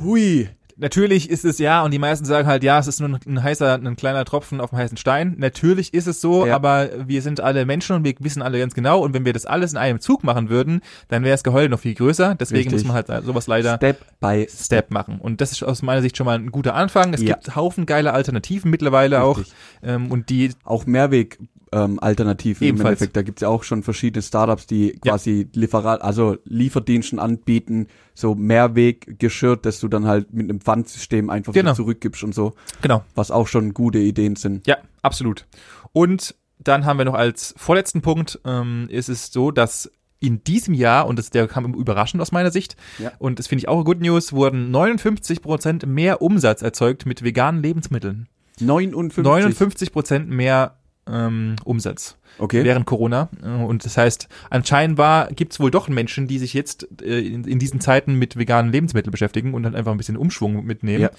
Hui, 0.00 0.48
Natürlich 0.78 1.28
ist 1.28 1.44
es 1.44 1.58
ja, 1.58 1.82
und 1.84 1.90
die 1.92 1.98
meisten 1.98 2.24
sagen 2.24 2.48
halt, 2.48 2.64
ja, 2.64 2.78
es 2.78 2.86
ist 2.88 2.98
nur 2.98 3.10
ein, 3.10 3.18
ein 3.26 3.42
heißer, 3.42 3.74
ein 3.74 3.94
kleiner 3.94 4.24
Tropfen 4.24 4.58
auf 4.60 4.70
dem 4.70 4.78
heißen 4.78 4.96
Stein. 4.96 5.34
Natürlich 5.38 5.92
ist 5.92 6.06
es 6.08 6.20
so, 6.22 6.46
Ja. 6.46 6.56
aber 6.56 6.88
wir 7.06 7.20
sind 7.20 7.40
alle 7.40 7.66
Menschen 7.66 7.94
und 7.94 8.04
wir 8.04 8.14
wissen 8.20 8.40
alle 8.42 8.58
ganz 8.58 8.72
genau. 8.74 9.00
Und 9.00 9.12
wenn 9.12 9.24
wir 9.26 9.34
das 9.34 9.44
alles 9.44 9.72
in 9.72 9.78
einem 9.78 10.00
Zug 10.00 10.24
machen 10.24 10.48
würden, 10.48 10.80
dann 11.08 11.22
wäre 11.24 11.34
das 11.34 11.44
Geheul 11.44 11.68
noch 11.68 11.78
viel 11.78 11.94
größer. 11.94 12.34
Deswegen 12.36 12.70
Richtig. 12.70 12.88
muss 12.88 12.94
man 12.94 12.94
halt 13.06 13.24
sowas 13.24 13.46
leider 13.46 13.76
Step 13.76 14.00
by 14.18 14.48
Step 14.50 14.90
machen. 14.90 15.20
Und 15.20 15.42
das 15.42 15.52
ist 15.52 15.62
aus 15.62 15.82
meiner 15.82 16.00
Sicht 16.00 16.16
schon 16.16 16.24
mal 16.24 16.38
ein 16.38 16.50
guter 16.50 16.74
Anfang. 16.74 17.12
Es 17.12 17.20
Ja. 17.20 17.34
gibt 17.34 17.54
Haufen 17.54 17.84
geile 17.84 18.12
Alternativen 18.14 18.70
mittlerweile 18.70 19.22
Richtig. 19.22 19.52
auch. 19.52 19.86
Ähm, 19.86 20.10
und 20.10 20.30
die, 20.30 20.52
auch 20.64 20.86
Mehrweg 20.86 21.38
ähm, 21.72 21.98
Alternativen 22.00 22.62
im 22.62 22.68
Ebenfalls. 22.74 22.92
Endeffekt. 23.00 23.16
Da 23.16 23.22
gibt's 23.22 23.42
ja 23.42 23.48
auch 23.48 23.62
schon 23.64 23.82
verschiedene 23.82 24.22
Startups, 24.22 24.66
die 24.66 24.92
quasi 25.00 25.48
Lieferat, 25.54 26.02
also 26.02 26.36
Lieferdiensten 26.44 27.18
anbieten, 27.18 27.86
so 28.14 28.34
Mehrweggeschirr, 28.34 29.56
dass 29.56 29.80
du 29.80 29.88
dann 29.88 30.06
halt 30.06 30.32
mit 30.32 30.48
einem 30.48 30.60
Pfandsystem 30.60 31.30
einfach 31.30 31.52
Genau. 31.52 31.74
zurückgibst 31.74 32.22
und 32.24 32.34
so, 32.34 32.52
genau, 32.82 33.04
was 33.14 33.30
auch 33.30 33.48
schon 33.48 33.72
gute 33.74 33.98
Ideen 33.98 34.36
sind. 34.36 34.66
Ja, 34.66 34.76
absolut. 35.02 35.46
Und 35.92 36.34
dann 36.58 36.84
haben 36.84 36.98
wir 36.98 37.04
noch 37.04 37.14
als 37.14 37.54
vorletzten 37.56 38.02
Punkt, 38.02 38.38
ähm, 38.44 38.86
ist 38.90 39.08
es 39.08 39.32
so, 39.32 39.50
dass 39.50 39.90
in 40.20 40.44
diesem 40.44 40.74
Jahr, 40.74 41.08
und 41.08 41.18
das, 41.18 41.30
der 41.30 41.48
kam 41.48 41.74
überraschend 41.74 42.20
aus 42.22 42.30
meiner 42.30 42.52
Sicht, 42.52 42.76
Ja. 43.00 43.10
und 43.18 43.40
das 43.40 43.48
finde 43.48 43.60
ich 43.60 43.68
auch 43.68 43.82
Good 43.84 44.00
News, 44.00 44.32
wurden 44.32 44.70
59 44.70 45.42
Prozent 45.42 45.84
mehr 45.86 46.22
Umsatz 46.22 46.62
erzeugt 46.62 47.06
mit 47.06 47.24
veganen 47.24 47.60
Lebensmitteln. 47.62 48.28
59. 48.60 49.24
59 49.24 49.92
Prozent 49.92 50.28
mehr 50.28 50.76
ähm, 51.10 51.56
Umsatz 51.64 52.16
Okay. 52.38 52.64
während 52.64 52.86
Corona. 52.86 53.28
Äh, 53.42 53.46
Und 53.64 53.84
das 53.84 53.96
heißt, 53.96 54.28
anscheinend 54.50 54.98
gibt 55.36 55.52
es 55.52 55.60
wohl 55.60 55.70
doch 55.70 55.88
Menschen, 55.88 56.26
die 56.28 56.38
sich 56.38 56.54
jetzt 56.54 56.88
äh, 57.02 57.20
in, 57.20 57.44
in 57.44 57.58
diesen 57.58 57.80
Zeiten 57.80 58.14
mit 58.14 58.36
veganen 58.36 58.72
Lebensmitteln 58.72 59.10
beschäftigen 59.10 59.54
und 59.54 59.62
dann 59.64 59.74
einfach 59.74 59.92
ein 59.92 59.98
bisschen 59.98 60.16
Umschwung 60.16 60.64
mitnehmen. 60.64 61.02
Ja. 61.02 61.10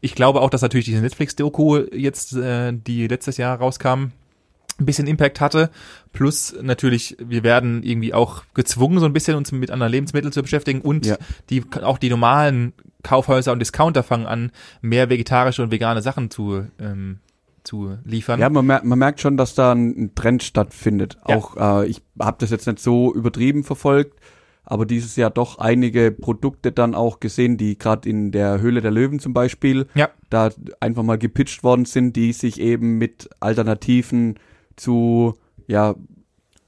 Ich 0.00 0.14
glaube 0.14 0.40
auch, 0.40 0.50
dass 0.50 0.62
natürlich 0.62 0.86
diese 0.86 1.00
Netflix-Doku 1.02 1.84
jetzt, 1.92 2.34
äh, 2.34 2.72
die 2.72 3.06
letztes 3.08 3.36
Jahr 3.36 3.58
rauskam, 3.58 4.12
ein 4.78 4.86
bisschen 4.86 5.06
Impact 5.06 5.40
hatte. 5.40 5.70
Plus 6.12 6.56
natürlich, 6.60 7.16
wir 7.22 7.42
werden 7.42 7.82
irgendwie 7.82 8.14
auch 8.14 8.42
gezwungen, 8.54 8.98
so 9.00 9.06
ein 9.06 9.12
bisschen 9.12 9.36
uns 9.36 9.52
mit 9.52 9.70
anderen 9.70 9.92
Lebensmitteln 9.92 10.32
zu 10.32 10.42
beschäftigen 10.42 10.80
und 10.80 11.04
Ja. 11.06 11.16
die 11.50 11.62
auch 11.82 11.98
die 11.98 12.08
normalen 12.10 12.72
Kaufhäuser 13.02 13.52
und 13.52 13.58
Discounter 13.58 14.02
fangen 14.02 14.26
an, 14.26 14.50
mehr 14.80 15.10
vegetarische 15.10 15.62
und 15.62 15.70
vegane 15.70 16.00
Sachen 16.02 16.30
zu 16.30 16.66
ähm, 16.80 17.18
zu 17.64 17.98
liefern. 18.04 18.40
Ja, 18.40 18.48
man, 18.48 18.66
mer 18.66 18.80
man 18.84 18.98
merkt 18.98 19.20
schon, 19.20 19.36
dass 19.36 19.54
da 19.54 19.72
ein, 19.72 20.14
Trend 20.14 20.42
stattfindet. 20.42 21.18
Ja. 21.28 21.36
Auch 21.36 21.56
äh, 21.82 21.86
ich 21.86 22.02
habe 22.20 22.36
das 22.40 22.50
jetzt 22.50 22.66
nicht 22.66 22.78
so 22.78 23.14
übertrieben 23.14 23.64
verfolgt, 23.64 24.18
aber 24.64 24.86
dieses 24.86 25.16
Jahr 25.16 25.30
doch 25.30 25.58
einige 25.58 26.12
Produkte 26.12 26.72
dann 26.72 26.94
auch 26.94 27.20
gesehen, 27.20 27.56
die 27.56 27.78
gerade 27.78 28.08
in 28.08 28.30
der 28.32 28.60
Höhle 28.60 28.80
der 28.80 28.90
Löwen 28.90 29.18
zum 29.18 29.32
Beispiel 29.32 29.86
Ja. 29.94 30.08
da 30.30 30.50
einfach 30.80 31.02
mal 31.02 31.18
gepitcht 31.18 31.64
worden 31.64 31.84
sind, 31.84 32.16
die 32.16 32.32
sich 32.32 32.60
eben 32.60 32.98
mit 32.98 33.28
Alternativen 33.40 34.38
zu 34.76 35.34
ja 35.66 35.94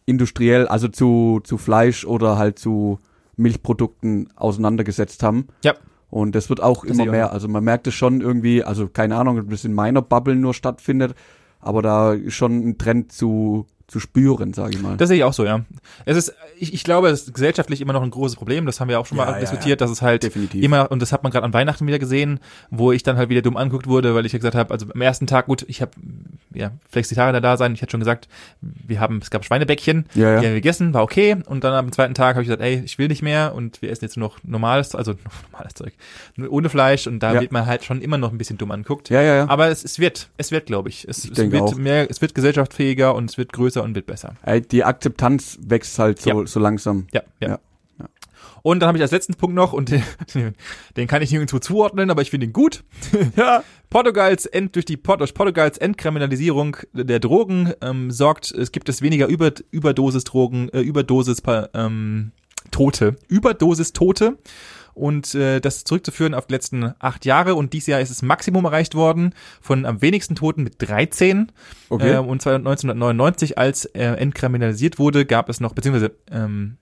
industriell, 0.07 0.67
also 0.69 0.89
zu 0.89 1.41
zu 1.45 1.57
Fleisch 1.57 2.05
oder 2.05 2.37
halt 2.37 2.59
zu 2.59 2.99
Milchprodukten 3.37 4.29
auseinandergesetzt 4.37 5.23
haben. 5.23 5.49
Ja. 5.63 5.75
Und 6.15 6.37
das 6.37 6.49
wird 6.49 6.63
auch 6.63 6.85
Das 6.85 6.93
immer 6.93 7.03
ich 7.03 7.09
auch 7.09 7.13
mehr. 7.13 7.33
Also 7.33 7.49
man 7.49 7.65
merkt 7.65 7.89
es 7.89 7.95
schon 7.95 8.21
irgendwie, 8.21 8.63
also 8.63 8.87
keine 8.87 9.17
Ahnung, 9.17 9.37
ob 9.37 9.51
das 9.51 9.65
in 9.65 9.73
meiner 9.73 10.01
Bubble 10.01 10.37
nur 10.37 10.55
stattfindet, 10.55 11.13
aber 11.59 11.83
da 11.83 12.13
ist 12.13 12.35
schon 12.35 12.69
ein 12.69 12.79
Trend 12.79 13.11
zu, 13.11 13.67
zu 13.87 14.01
spüren, 14.01 14.55
sage 14.55 14.75
ich 14.77 14.83
mal. 14.83 14.97
Das 14.97 15.09
sehe 15.09 15.19
ich 15.19 15.25
auch 15.25 15.33
so, 15.35 15.45
ja. 15.45 15.61
Es 16.07 16.17
ist, 16.17 16.35
ich, 16.59 16.73
ich 16.73 16.85
glaube, 16.85 17.09
es 17.09 17.25
ist 17.25 17.35
gesellschaftlich 17.35 17.81
immer 17.83 17.93
noch 17.93 18.03
ein 18.03 18.11
großes 18.11 18.37
Problem. 18.37 18.65
Das 18.65 18.81
haben 18.81 18.89
wir 18.89 18.99
auch 18.99 19.05
schon 19.07 19.19
Ja, 19.19 19.27
mal 19.27 19.33
ja, 19.33 19.41
diskutiert, 19.41 19.81
dass 19.83 19.91
es 19.91 20.01
halt 20.01 20.23
Definitiv. 20.23 20.63
immer, 20.65 20.91
und 20.91 21.03
das 21.03 21.13
hat 21.13 21.23
man 21.23 21.31
gerade 21.31 21.45
an 21.45 21.53
Weihnachten 21.53 21.87
wieder 21.87 21.99
gesehen, 21.99 22.41
wo 22.71 22.93
ich 22.93 23.03
dann 23.03 23.17
halt 23.19 23.29
wieder 23.29 23.43
dumm 23.43 23.57
angeguckt 23.59 23.87
wurde, 23.87 24.15
weil 24.15 24.25
ich 24.25 24.33
ja 24.33 24.39
gesagt 24.39 24.55
habe, 24.57 24.73
also 24.73 24.87
am 24.93 25.01
ersten 25.03 25.27
Tag, 25.27 25.47
gut, 25.47 25.65
ich 25.69 25.83
habe 25.83 25.91
ja 26.55 26.71
Flexitarier 26.91 27.41
da 27.41 27.57
sein, 27.57 27.75
ich 27.75 27.83
hatte 27.83 27.91
schon 27.91 28.01
gesagt, 28.01 28.29
wir 28.63 29.01
haben, 29.01 29.19
es 29.23 29.31
gab 29.31 29.45
Schweinebäckchen, 29.45 30.07
Ja, 30.15 30.23
ja. 30.23 30.41
die 30.41 30.47
haben 30.47 30.53
wir 30.55 30.61
gegessen, 30.61 30.95
war 30.95 31.03
okay, 31.03 31.37
und 31.47 31.63
dann 31.65 31.75
am 31.75 31.93
zweiten 31.93 32.15
Tag 32.15 32.37
habe 32.37 32.43
ich 32.43 32.49
gesagt, 32.49 32.63
ey, 32.63 32.81
ich 32.85 32.99
will 32.99 33.09
nicht 33.09 33.23
mehr 33.23 33.55
und 33.55 33.83
wir 33.83 33.91
essen 33.91 34.05
jetzt 34.05 34.17
nur 34.17 34.29
noch 34.29 34.39
normales, 34.45 34.95
also 34.95 35.15
normales 35.53 35.75
Zeug, 35.75 35.93
ohne 36.49 36.69
Fleisch 36.71 37.07
und 37.07 37.21
da 37.21 37.35
Ja. 37.35 37.41
wird 37.43 37.53
man 37.53 37.67
halt 37.67 37.85
schon 37.85 38.01
immer 38.01 38.17
noch 38.19 38.33
ein 38.33 38.39
bisschen 38.39 38.57
dumm 38.57 38.71
anguckt. 38.71 39.11
Ja, 39.11 39.21
ja, 39.21 39.35
ja. 39.37 39.49
Aber 39.51 39.69
es, 39.69 39.85
es 39.85 39.99
wird, 39.99 40.29
es 40.39 40.51
wird, 40.53 40.67
glaube 40.67 40.89
ich. 40.89 41.07
Es, 41.09 41.19
es 41.25 41.33
denke 41.33 41.53
wird 41.53 41.63
auch. 41.63 41.75
mehr, 41.77 42.09
es 42.11 42.23
wird 42.23 42.35
gesellschaftsfähiger 42.35 43.15
und 43.15 43.29
es 43.31 43.37
wird 43.37 43.53
größer 43.53 43.74
und 43.83 43.95
wird 43.95 44.07
besser. 44.07 44.35
Ey, 44.45 44.61
Die 44.61 44.85
Akzeptanz 44.85 45.59
wächst 45.63 45.99
halt 45.99 46.21
so, 46.21 46.31
Ja. 46.43 46.47
so 46.47 46.61
langsam. 46.61 47.07
Ja, 47.13 47.23
ja. 47.41 47.49
Ja. 47.49 47.59
Und 48.63 48.81
dann 48.81 48.89
habe 48.89 48.97
ich 48.99 49.03
als 49.03 49.11
letzten 49.11 49.35
Punkt 49.35 49.55
noch, 49.55 49.73
und 49.73 49.91
den, 49.91 50.03
den 50.97 51.07
kann 51.07 51.21
ich 51.23 51.31
nirgendwo 51.33 51.59
zuordnen, 51.59 52.11
aber 52.11 52.23
ich 52.23 52.31
finde 52.31 52.47
ihn 52.47 52.53
gut. 52.53 52.85
Ja. 53.37 53.63
Portugals 53.91 54.47
End, 54.47 54.75
durch 54.75 54.85
die 54.87 54.97
durch 54.97 55.35
Portugals 55.35 55.79
Entkriminalisierung 55.79 56.77
der 56.95 57.21
Drogen 57.21 57.73
ähm, 57.81 58.11
sorgt, 58.11 58.51
es 58.51 58.73
gibt 58.73 58.89
es 58.89 59.03
weniger 59.03 59.29
Über, 59.29 59.53
Überdosis-Drogen, 59.71 60.69
äh, 60.71 60.81
Überdosis 60.81 61.43
ähm, 61.75 62.33
Tote. 62.73 63.17
Überdosis 63.29 63.93
Tote. 63.93 64.37
Und 64.95 65.35
äh, 65.35 65.61
das 65.61 65.79
ist 65.79 65.89
zurückzuführen 65.89 66.35
auf 66.35 66.47
die 66.47 66.55
letzten 66.55 66.93
acht 67.01 67.25
Jahre. 67.25 67.55
Und 67.57 67.73
dieses 67.73 67.89
Jahr 67.89 68.01
ist 68.01 68.11
das 68.11 68.23
Maximum 68.23 68.65
erreicht 68.65 68.95
worden 68.95 69.35
von 69.61 69.87
am 69.87 70.01
wenigsten 70.03 70.35
Toten 70.37 70.63
mit 70.63 70.75
13. 70.79 71.51
Okay. 71.89 72.13
Ähm, 72.13 72.27
und 72.27 72.41
zwar 72.43 72.55
1999, 72.55 73.59
als 73.59 73.87
äh, 73.87 74.03
entkriminalisiert 74.05 74.99
wurde, 74.99 75.27
gab 75.27 75.49
es 75.49 75.61
noch, 75.61 75.73
beziehungsweise 75.73 76.13
ähm, 76.31 76.77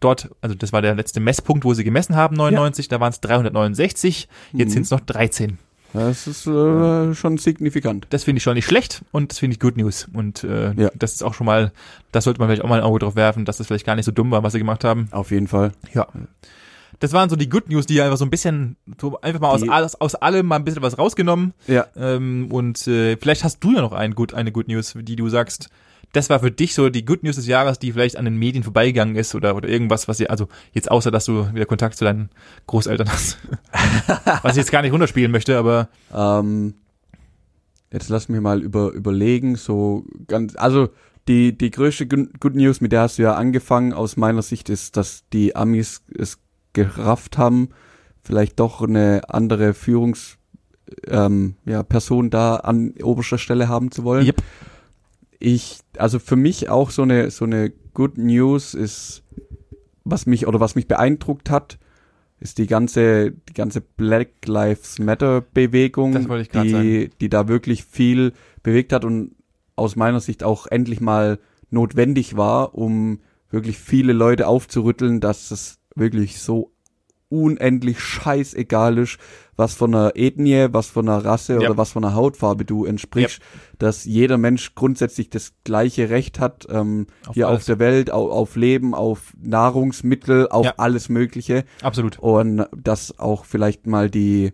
dort, 0.00 0.28
also 0.42 0.54
das 0.54 0.72
war 0.72 0.82
der 0.82 0.94
letzte 0.94 1.20
Messpunkt, 1.20 1.64
wo 1.64 1.72
sie 1.72 1.84
gemessen 1.84 2.14
haben, 2.16 2.36
99, 2.36 2.88
da 2.88 3.00
waren 3.00 3.10
es 3.12 3.20
369, 3.22 4.28
jetzt 4.52 4.68
Mhm. 4.68 4.72
sind 4.72 4.82
es 4.82 4.90
noch 4.90 5.00
13. 5.00 5.58
Das 5.92 6.26
ist 6.26 6.46
äh, 6.46 7.14
schon 7.14 7.38
signifikant. 7.38 8.06
Das 8.10 8.24
finde 8.24 8.36
ich 8.38 8.42
schon 8.42 8.52
nicht 8.54 8.66
schlecht 8.66 9.02
und 9.12 9.30
das 9.32 9.38
finde 9.38 9.54
ich 9.54 9.60
Good 9.60 9.78
News. 9.78 10.06
Und 10.12 10.44
äh, 10.44 10.72
Ja. 10.74 10.90
das 10.94 11.14
ist 11.14 11.22
auch 11.22 11.32
schon 11.32 11.46
mal, 11.46 11.72
das 12.12 12.24
sollte 12.24 12.38
man 12.38 12.48
vielleicht 12.48 12.62
auch 12.62 12.68
mal 12.68 12.80
ein 12.80 12.84
Auge 12.84 12.98
drauf 12.98 13.16
werfen, 13.16 13.46
dass 13.46 13.56
das 13.56 13.66
vielleicht 13.68 13.86
gar 13.86 13.94
nicht 13.96 14.04
so 14.04 14.12
dumm 14.12 14.30
war, 14.30 14.42
was 14.42 14.52
sie 14.52 14.58
gemacht 14.58 14.84
haben. 14.84 15.08
Auf 15.12 15.30
jeden 15.30 15.48
Fall. 15.48 15.72
Ja. 15.94 16.06
Das 17.00 17.12
waren 17.12 17.28
so 17.28 17.36
die 17.36 17.48
Good 17.48 17.68
News, 17.68 17.86
die 17.86 18.00
einfach 18.00 18.16
so 18.16 18.24
ein 18.24 18.30
bisschen, 18.30 18.76
so 19.00 19.20
einfach 19.20 19.40
mal 19.40 19.50
aus, 19.50 19.60
Die- 19.62 19.68
alles, 19.70 20.00
aus 20.00 20.14
allem 20.14 20.46
mal 20.46 20.56
ein 20.56 20.64
bisschen 20.64 20.82
was 20.82 20.98
rausgenommen. 20.98 21.52
Ja. 21.66 21.86
Ähm, 21.96 22.48
und 22.50 22.86
äh, 22.86 23.16
vielleicht 23.16 23.44
hast 23.44 23.60
du 23.62 23.72
ja 23.72 23.80
noch 23.82 23.92
ein 23.92 24.14
gut, 24.14 24.32
eine 24.34 24.52
Good 24.52 24.68
News, 24.68 24.94
die 25.00 25.16
du 25.16 25.28
sagst, 25.28 25.68
das 26.12 26.30
war 26.30 26.40
für 26.40 26.50
dich 26.50 26.72
so 26.74 26.88
die 26.88 27.04
Good 27.04 27.22
News 27.24 27.36
des 27.36 27.46
Jahres, 27.46 27.78
die 27.78 27.92
vielleicht 27.92 28.16
an 28.16 28.24
den 28.24 28.36
Medien 28.36 28.62
vorbeigegangen 28.64 29.16
ist 29.16 29.34
oder, 29.34 29.56
oder 29.56 29.68
irgendwas, 29.68 30.08
was 30.08 30.20
ihr, 30.20 30.30
also 30.30 30.48
jetzt 30.72 30.90
außer, 30.90 31.10
dass 31.10 31.24
du 31.26 31.52
wieder 31.52 31.66
Kontakt 31.66 31.96
zu 31.98 32.04
deinen 32.04 32.30
Großeltern 32.66 33.10
hast. 33.10 33.38
was 34.42 34.52
ich 34.52 34.58
jetzt 34.58 34.72
gar 34.72 34.82
nicht 34.82 34.92
runterspielen 34.92 35.30
möchte, 35.32 35.58
aber 35.58 35.88
Ähm, 36.14 36.74
jetzt 37.92 38.08
lass 38.08 38.28
mich 38.28 38.40
mal 38.40 38.62
über, 38.62 38.92
überlegen, 38.92 39.56
so 39.56 40.04
ganz, 40.28 40.56
also 40.56 40.88
die, 41.28 41.56
die 41.58 41.70
größte 41.70 42.06
Good 42.06 42.40
Good 42.40 42.54
News, 42.54 42.80
mit 42.80 42.92
der 42.92 43.00
hast 43.02 43.18
du 43.18 43.22
ja 43.22 43.34
angefangen, 43.34 43.92
aus 43.92 44.16
meiner 44.16 44.42
Sicht 44.42 44.68
ist, 44.68 44.96
dass 44.96 45.24
die 45.32 45.56
Amis 45.56 46.02
es 46.16 46.38
gerafft 46.76 47.38
haben, 47.38 47.70
vielleicht 48.22 48.60
doch 48.60 48.82
eine 48.82 49.22
andere 49.28 49.74
Führungs, 49.74 50.38
ähm, 51.08 51.56
ja, 51.64 51.82
Person 51.82 52.30
da 52.30 52.56
an 52.56 52.94
oberster 53.02 53.38
Stelle 53.38 53.68
haben 53.68 53.90
zu 53.90 54.04
wollen. 54.04 54.26
Yep. 54.26 54.42
Ich, 55.38 55.80
also 55.98 56.18
für 56.18 56.36
mich 56.36 56.68
auch 56.68 56.90
so 56.90 57.02
eine, 57.02 57.30
so 57.30 57.44
eine 57.44 57.70
Good 57.94 58.18
News 58.18 58.74
ist, 58.74 59.22
was 60.04 60.26
mich, 60.26 60.46
oder 60.46 60.60
was 60.60 60.74
mich 60.74 60.86
beeindruckt 60.86 61.50
hat, 61.50 61.78
ist 62.38 62.58
die 62.58 62.66
ganze, 62.66 63.32
die 63.32 63.54
ganze 63.54 63.80
Black 63.80 64.46
Lives 64.46 64.98
Matter 64.98 65.40
Bewegung, 65.40 66.12
die, 66.12 66.70
sagen. 66.70 67.10
die 67.20 67.28
da 67.28 67.48
wirklich 67.48 67.84
viel 67.84 68.32
bewegt 68.62 68.92
hat 68.92 69.04
und 69.04 69.34
aus 69.74 69.96
meiner 69.96 70.20
Sicht 70.20 70.44
auch 70.44 70.66
endlich 70.66 71.00
mal 71.00 71.38
notwendig 71.70 72.36
war, 72.36 72.74
um 72.74 73.20
wirklich 73.50 73.78
viele 73.78 74.12
Leute 74.12 74.46
aufzurütteln, 74.48 75.20
dass 75.20 75.50
es 75.50 75.78
wirklich 75.96 76.38
so 76.40 76.70
unendlich 77.28 77.98
scheißegal 77.98 78.98
ist, 78.98 79.18
was 79.56 79.74
von 79.74 79.92
einer 79.94 80.12
Ethnie, 80.14 80.68
was 80.70 80.86
von 80.88 81.08
einer 81.08 81.24
Rasse 81.24 81.54
Ja. 81.54 81.58
oder 81.70 81.76
was 81.76 81.90
von 81.90 82.04
einer 82.04 82.14
Hautfarbe 82.14 82.64
du 82.64 82.84
entsprichst, 82.84 83.40
dass 83.80 84.04
jeder 84.04 84.38
Mensch 84.38 84.76
grundsätzlich 84.76 85.28
das 85.28 85.54
gleiche 85.64 86.08
Recht 86.08 86.38
hat, 86.38 86.66
ähm, 86.70 87.08
Auf 87.26 87.34
hier 87.34 87.48
alles. 87.48 87.62
auf 87.62 87.66
der 87.66 87.78
Welt, 87.80 88.10
auf, 88.12 88.30
auf 88.30 88.54
Leben, 88.56 88.94
auf 88.94 89.32
Nahrungsmittel, 89.42 90.48
auf 90.48 90.66
Ja. 90.66 90.74
alles 90.76 91.08
Mögliche 91.08 91.64
absolut. 91.82 92.18
und 92.20 92.64
dass 92.76 93.18
auch 93.18 93.44
vielleicht 93.44 93.86
mal 93.88 94.08
die, 94.08 94.52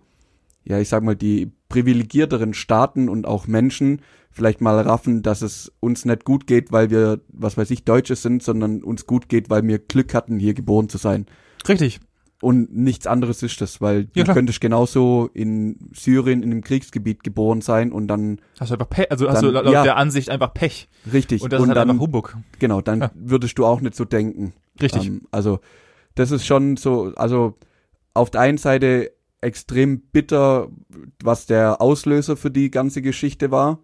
ja, 0.65 0.79
ich 0.79 0.89
sag 0.89 1.03
mal, 1.03 1.17
die 1.17 1.53
privilegierteren 1.69 2.55
Staaten 2.55 3.09
und 3.11 3.27
auch 3.27 3.47
Menschen 3.47 4.01
vielleicht 4.33 4.61
mal 4.61 4.81
raffen, 4.81 5.23
dass 5.23 5.43
es 5.43 5.71
uns 5.81 6.05
nicht 6.05 6.25
gut 6.25 6.47
geht, 6.47 6.73
weil 6.73 6.91
wir, 6.91 7.21
was 7.29 7.57
weiß 7.57 7.71
ich, 7.71 7.85
Deutsche 7.85 8.17
sind, 8.17 8.43
sondern 8.43 8.83
uns 8.83 9.07
gut 9.07 9.29
geht, 9.29 9.51
weil 9.51 9.63
wir 9.67 9.79
Glück 9.79 10.15
hatten, 10.15 10.39
hier 10.39 10.55
geboren 10.55 10.89
zu 10.89 10.99
sein. 10.99 11.27
Richtig. 11.69 12.01
Und 12.41 12.75
nichts 12.77 13.07
anderes 13.07 13.43
ist 13.45 13.61
das, 13.61 13.81
weil 13.81 14.09
Ja, 14.17 14.25
du 14.25 14.33
könntest 14.35 14.61
genauso 14.61 15.31
in 15.33 15.77
Syrien 15.95 16.43
in 16.43 16.51
einem 16.51 16.63
Kriegsgebiet 16.63 17.23
geboren 17.23 17.61
sein 17.61 17.93
und 17.93 18.09
dann 18.09 18.41
Hast 18.59 18.71
du 18.71 18.75
einfach 18.75 18.91
Pech, 18.91 19.11
also 19.13 19.29
hast 19.29 19.37
Dann- 19.37 19.45
du 19.45 19.51
laut 19.53 19.73
ja. 19.73 19.85
der 19.85 19.97
Ansicht 19.97 20.29
einfach 20.29 20.53
Pech. 20.53 20.89
richtig 21.13 21.43
Und 21.43 21.53
das 21.53 21.61
ist 21.63 21.69
halt 21.69 21.77
dann 21.77 21.91
einfach 21.91 22.03
Humbug. 22.03 22.37
genau, 22.59 22.81
dann 22.81 23.01
Ja. 23.03 23.11
würdest 23.15 23.59
du 23.59 23.65
auch 23.65 23.81
nicht 23.81 23.95
so 23.95 24.05
denken. 24.05 24.55
Richtig. 24.81 25.07
Ähm, 25.07 25.23
also 25.31 25.61
das 26.17 26.33
ist 26.33 26.45
schon 26.45 26.77
so, 26.77 27.13
also 27.15 27.55
auf 28.13 28.31
der 28.31 28.41
einen 28.41 28.59
Seite 28.59 29.13
extrem 29.41 30.01
bitter, 30.01 30.69
was 31.23 31.47
der 31.47 31.81
Auslöser 31.81 32.37
für 32.37 32.51
die 32.51 32.71
ganze 32.73 33.03
Geschichte 33.03 33.51
war 33.53 33.79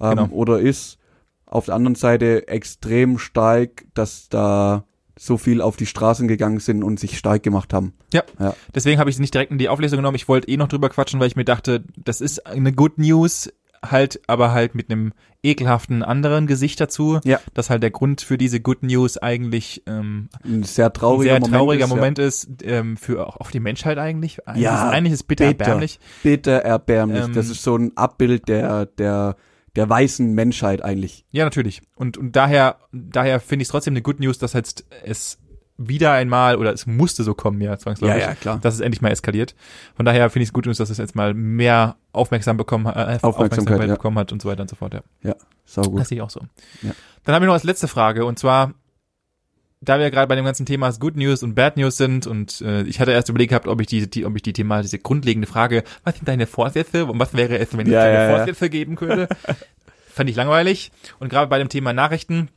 ähm, 0.00 0.10
Genau. 0.10 0.28
oder 0.30 0.60
ist. 0.60 0.98
Auf 1.46 1.66
der 1.66 1.74
anderen 1.74 1.96
Seite 1.96 2.46
extrem 2.46 3.18
stark, 3.18 3.84
dass 3.94 4.28
da 4.28 4.84
so 5.18 5.36
viel 5.36 5.60
auf 5.60 5.76
die 5.76 5.86
Straßen 5.86 6.28
gegangen 6.28 6.60
sind 6.60 6.82
und 6.84 7.00
sich 7.00 7.18
stark 7.18 7.42
gemacht 7.42 7.74
haben. 7.74 7.92
Ja. 8.12 8.22
Ja. 8.38 8.54
Deswegen 8.74 9.00
habe 9.00 9.10
ich 9.10 9.16
es 9.16 9.20
nicht 9.20 9.34
direkt 9.34 9.50
in 9.50 9.58
die 9.58 9.68
Auflesung 9.68 9.96
genommen. 9.98 10.14
Ich 10.14 10.28
wollte 10.28 10.48
eh 10.48 10.56
noch 10.56 10.68
drüber 10.68 10.88
quatschen, 10.88 11.18
weil 11.18 11.26
ich 11.26 11.36
mir 11.36 11.44
dachte, 11.44 11.84
das 11.96 12.20
ist 12.20 12.46
eine 12.46 12.72
Good 12.72 12.98
News, 12.98 13.50
halt, 13.84 14.20
aber 14.28 14.52
halt 14.52 14.74
mit 14.74 14.90
einem 14.90 15.12
ekelhaften 15.42 16.02
anderen 16.02 16.46
Gesicht 16.46 16.80
dazu. 16.80 17.18
Ja. 17.24 17.40
Dass 17.52 17.68
halt 17.68 17.82
der 17.82 17.90
Grund 17.90 18.20
für 18.20 18.38
diese 18.38 18.60
Good 18.60 18.82
News 18.84 19.18
eigentlich 19.18 19.82
ähm, 19.86 20.28
Ein 20.44 20.62
sehr 20.62 20.86
ein 20.86 20.92
trauriger 20.94 21.32
sehr 21.32 21.40
Moment. 21.40 21.54
trauriger 21.54 21.84
ist, 21.84 21.90
Moment 21.90 22.18
ist, 22.20 22.48
ähm, 22.62 22.96
für 22.96 23.26
auch 23.26 23.38
auf 23.38 23.50
die 23.50 23.60
Menschheit 23.60 23.98
eigentlich. 23.98 24.46
Eigentlich 24.46 24.62
Ja, 24.64 24.86
ist, 24.88 24.94
eigentlich 24.94 25.12
ist 25.14 25.24
bitter, 25.24 25.46
bitter. 25.48 25.64
erbärmlich. 25.64 25.98
Bitter 26.22 26.52
erbärmlich. 26.62 27.24
Ähm, 27.24 27.32
das 27.34 27.48
ist 27.48 27.62
so 27.62 27.74
ein 27.76 27.96
Abbild 27.96 28.48
der, 28.48 28.86
der, 28.86 29.36
der 29.76 29.88
weißen 29.88 30.32
Menschheit 30.32 30.82
eigentlich. 30.82 31.24
Ja, 31.30 31.44
natürlich. 31.44 31.82
Und, 31.94 32.16
und 32.16 32.34
daher, 32.36 32.76
daher 32.92 33.40
finde 33.40 33.62
ich 33.62 33.68
es 33.68 33.72
trotzdem 33.72 33.92
eine 33.92 34.02
Good 34.02 34.20
News, 34.20 34.38
dass 34.38 34.52
jetzt 34.52 34.84
es 35.04 35.38
wieder 35.76 36.12
einmal, 36.12 36.56
oder 36.56 36.72
es 36.72 36.86
musste 36.86 37.24
so 37.24 37.32
kommen, 37.32 37.60
ja, 37.60 37.78
zwangsläufig. 37.78 38.20
Ja, 38.20 38.28
ja, 38.28 38.34
klar. 38.34 38.58
Dass 38.60 38.74
es 38.74 38.80
endlich 38.80 39.00
mal 39.00 39.10
eskaliert. 39.10 39.54
Von 39.94 40.04
daher 40.04 40.28
finde 40.28 40.42
ich 40.42 40.50
es 40.50 40.52
gut, 40.52 40.66
dass 40.66 40.78
es 40.78 40.98
jetzt 40.98 41.14
mal 41.14 41.32
mehr 41.32 41.96
Aufmerksam 42.12 42.58
bekommen, 42.58 42.86
äh, 42.86 43.18
Aufmerksamkeit, 43.22 43.80
ja. 43.80 43.94
bekommen 43.94 44.18
hat 44.18 44.30
und 44.30 44.42
so 44.42 44.48
weiter 44.48 44.60
und 44.60 44.68
so 44.68 44.76
fort. 44.76 44.92
Ja. 44.92 45.00
Ja, 45.22 45.34
sau 45.64 45.82
gut. 45.82 46.00
Das 46.00 46.08
sehe 46.08 46.16
ich 46.16 46.22
auch 46.22 46.30
so. 46.30 46.40
Ja. 46.82 46.90
Dann 47.24 47.34
habe 47.34 47.44
ich 47.44 47.46
noch 47.46 47.54
als 47.54 47.64
letzte 47.64 47.88
Frage 47.88 48.26
und 48.26 48.38
zwar, 48.38 48.74
da 49.80 49.98
wir 49.98 50.10
gerade 50.10 50.28
bei 50.28 50.36
dem 50.36 50.44
ganzen 50.44 50.66
Thema 50.66 50.90
Good 50.92 51.16
News 51.16 51.42
und 51.42 51.54
Bad 51.54 51.76
News 51.76 51.96
sind 51.96 52.26
und 52.26 52.60
äh, 52.60 52.82
ich 52.82 53.00
hatte 53.00 53.12
erst 53.12 53.28
überlegt 53.28 53.50
gehabt, 53.50 53.66
ob 53.66 53.80
ich 53.80 53.86
die, 53.86 54.08
die 54.10 54.26
ob 54.26 54.36
ich 54.36 54.42
die 54.42 54.52
Thema 54.52 54.82
diese 54.82 54.98
grundlegende 54.98 55.48
Frage, 55.48 55.84
was 56.04 56.16
sind 56.16 56.28
deine 56.28 56.46
Vorsätze 56.46 57.06
und 57.06 57.18
was 57.18 57.34
wäre 57.34 57.58
es, 57.58 57.72
wenn 57.76 57.86
es 57.86 57.92
Ja, 57.92 58.04
deine 58.04 58.14
ja, 58.14 58.30
ja. 58.30 58.36
Vorsätze 58.36 58.68
geben 58.68 58.96
könnte, 58.96 59.28
fand 60.08 60.28
ich 60.28 60.36
langweilig 60.36 60.92
und 61.18 61.30
gerade 61.30 61.48
bei 61.48 61.58
dem 61.58 61.68
Thema 61.70 61.92
Nachrichten 61.92 62.48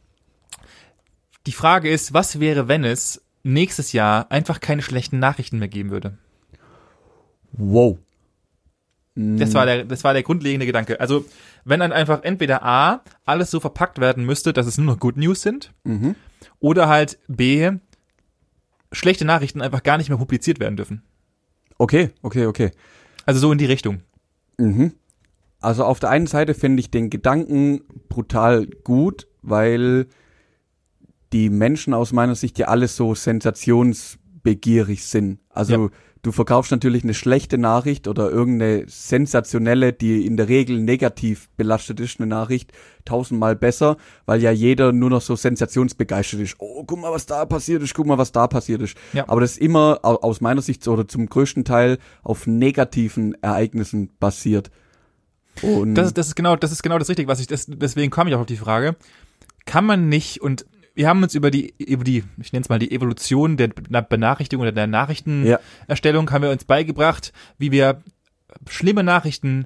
die 1.48 1.54
Frage 1.54 1.90
ist, 1.90 2.14
was 2.14 2.40
wäre, 2.40 2.68
wenn 2.68 2.84
es 2.84 3.22
nächstes 3.44 3.94
Jahr 3.94 4.32
einfach 4.32 4.60
keine 4.60 4.82
schlechten 4.82 5.20
Nachrichten 5.20 5.60
mehr 5.60 5.68
geben 5.68 5.92
würde? 5.92 6.18
Wow. 7.54 8.00
Das 9.16 9.54
war 9.54 9.66
der, 9.68 9.86
das 9.86 10.04
war 10.04 10.14
der 10.14 10.24
grundlegende 10.24 10.66
Gedanke. 10.66 11.00
Also, 11.00 11.24
wenn 11.66 11.80
dann 11.80 11.92
einfach 11.92 12.24
entweder 12.24 12.64
A, 12.64 13.04
alles 13.26 13.52
so 13.52 13.60
verpackt 13.60 14.00
werden 14.00 14.26
müsste, 14.26 14.54
dass 14.54 14.66
es 14.66 14.78
nur 14.80 14.88
noch 14.88 15.00
Good 15.00 15.18
News 15.18 15.42
sind, 15.44 15.72
Mhm. 15.84 16.16
oder 16.60 16.88
halt 16.88 17.20
B, 17.28 17.72
schlechte 18.92 19.24
Nachrichten 19.26 19.62
einfach 19.62 19.84
gar 19.84 19.98
nicht 19.98 20.10
mehr 20.10 20.18
publiziert 20.18 20.60
werden 20.60 20.78
dürfen. 20.78 21.04
Okay, 21.78 22.10
okay, 22.24 22.48
okay. 22.48 22.72
Also 23.26 23.40
so 23.40 23.52
in 23.52 23.58
die 23.60 23.66
Richtung. 23.66 24.02
Mhm. 24.58 24.94
Also 25.62 25.86
auf 25.86 26.00
der 26.00 26.10
einen 26.10 26.28
Seite 26.28 26.54
finde 26.56 26.80
ich 26.82 26.90
den 26.92 27.10
Gedanken 27.10 27.82
brutal 28.10 28.66
gut, 28.84 29.28
weil 29.44 30.08
die 31.34 31.50
Menschen 31.50 31.94
aus 31.94 32.12
meiner 32.14 32.36
Sicht 32.36 32.58
ja 32.60 32.68
alles 32.68 32.96
so 32.96 33.14
sensationsbegierig 33.16 35.06
sind. 35.06 35.40
Also 35.50 35.86
Ja. 35.86 35.90
Du 36.24 36.32
verkaufst 36.32 36.72
natürlich 36.72 37.04
eine 37.04 37.14
schlechte 37.14 37.58
Nachricht 37.58 38.08
oder 38.08 38.32
irgendeine 38.32 38.86
sensationelle, 38.88 39.94
die 39.94 40.26
in 40.26 40.36
der 40.38 40.50
Regel 40.50 40.80
negativ 40.80 41.50
belastet 41.58 42.00
ist, 42.00 42.20
eine 42.20 42.28
Nachricht 42.28 42.72
tausendmal 43.06 43.56
besser, 43.56 43.98
weil 44.26 44.42
ja 44.42 44.50
jeder 44.52 44.92
nur 44.94 45.10
noch 45.10 45.22
so 45.22 45.36
sensationsbegeistert 45.36 46.40
ist. 46.40 46.56
Oh, 46.60 46.84
guck 46.86 47.00
mal, 47.00 47.12
was 47.12 47.26
da 47.26 47.46
passiert 47.46 47.84
ist, 47.84 47.94
guck 47.94 48.08
mal, 48.08 48.18
was 48.18 48.32
da 48.32 48.48
passiert 48.48 48.82
ist. 48.82 48.98
Ja. 49.14 49.26
Aber 49.28 49.42
das 49.42 49.52
ist 49.52 49.58
immer 49.60 50.00
au- 50.04 50.16
aus 50.22 50.42
meiner 50.42 50.62
Sicht 50.62 50.88
oder 50.88 51.08
zum 51.08 51.28
größten 51.28 51.66
Teil 51.66 51.98
auf 52.24 52.48
negativen 52.48 53.36
Ereignissen 53.44 54.10
basiert. 54.20 54.72
Und 55.62 55.96
Das, 55.96 56.08
ist- 56.08 56.18
das 56.18 56.28
ist 56.30 56.36
genau, 56.36 56.56
das 56.56 56.72
ist 56.72 56.82
genau 56.84 56.98
das 56.98 57.10
Richtige, 57.10 57.28
was 57.28 57.40
ich, 57.40 57.48
das, 57.48 57.66
deswegen 57.68 58.10
kam 58.12 58.28
ich 58.28 58.34
auch 58.36 58.40
auf 58.40 58.46
die 58.48 58.58
Frage. 58.58 58.96
Kann 59.66 59.86
man 59.86 60.10
nicht, 60.10 60.42
und 60.42 60.66
wir 60.96 61.08
haben 61.08 61.24
uns 61.24 61.36
über 61.36 61.50
die, 61.52 61.74
über 61.78 62.04
die, 62.04 62.24
ich 62.42 62.54
nenne 62.54 62.64
es 62.64 62.70
mal 62.70 62.80
die 62.80 62.92
Evolution 62.92 63.58
der 63.58 63.68
Benachrichtigung 63.68 64.62
oder 64.62 64.72
der 64.72 64.88
Nachrichtenerstellung, 64.88 66.32
haben 66.32 66.44
wir 66.44 66.52
uns 66.52 66.66
beigebracht, 66.66 67.34
wie 67.58 67.72
wir 67.72 68.02
schlimme 68.70 69.04
Nachrichten 69.04 69.66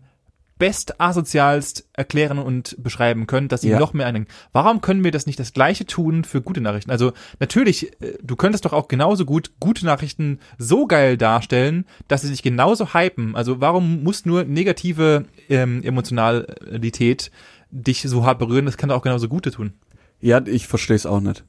best 0.59 0.99
asozialst 0.99 1.87
erklären 1.93 2.39
und 2.39 2.75
beschreiben 2.81 3.27
können, 3.27 3.47
dass 3.47 3.61
sie 3.61 3.69
Ja. 3.69 3.77
noch 3.79 3.93
mehr 3.93 4.07
einen. 4.07 4.25
Warum 4.53 4.81
können 4.81 5.03
wir 5.03 5.11
das 5.11 5.27
nicht 5.27 5.39
das 5.39 5.53
gleiche 5.53 5.85
tun 5.85 6.23
für 6.23 6.41
gute 6.41 6.61
Nachrichten? 6.61 6.89
Also 6.89 7.11
natürlich, 7.39 7.91
äh, 8.01 8.17
du 8.23 8.35
könntest 8.35 8.65
doch 8.65 8.73
auch 8.73 8.87
genauso 8.87 9.23
gut 9.25 9.51
gute 9.59 9.85
Nachrichten 9.85 10.39
so 10.57 10.87
geil 10.87 11.15
darstellen, 11.15 11.85
dass 12.07 12.21
sie 12.23 12.29
sich 12.29 12.41
genauso 12.41 12.95
hypen. 12.95 13.35
Also 13.35 13.61
warum 13.61 14.01
muss 14.01 14.25
nur 14.25 14.45
negative 14.45 15.25
ähm, 15.47 15.83
Emotionalität 15.83 17.29
dich 17.69 18.01
so 18.01 18.25
hart 18.25 18.39
berühren? 18.39 18.65
Das 18.65 18.77
kann 18.77 18.89
doch 18.89 18.95
auch 18.97 19.03
genauso 19.03 19.27
gute 19.27 19.51
tun. 19.51 19.73
Ja, 20.19 20.41
ich 20.45 20.67
verstehe 20.67 20.95
es 20.95 21.05
auch 21.05 21.19
nicht. 21.21 21.45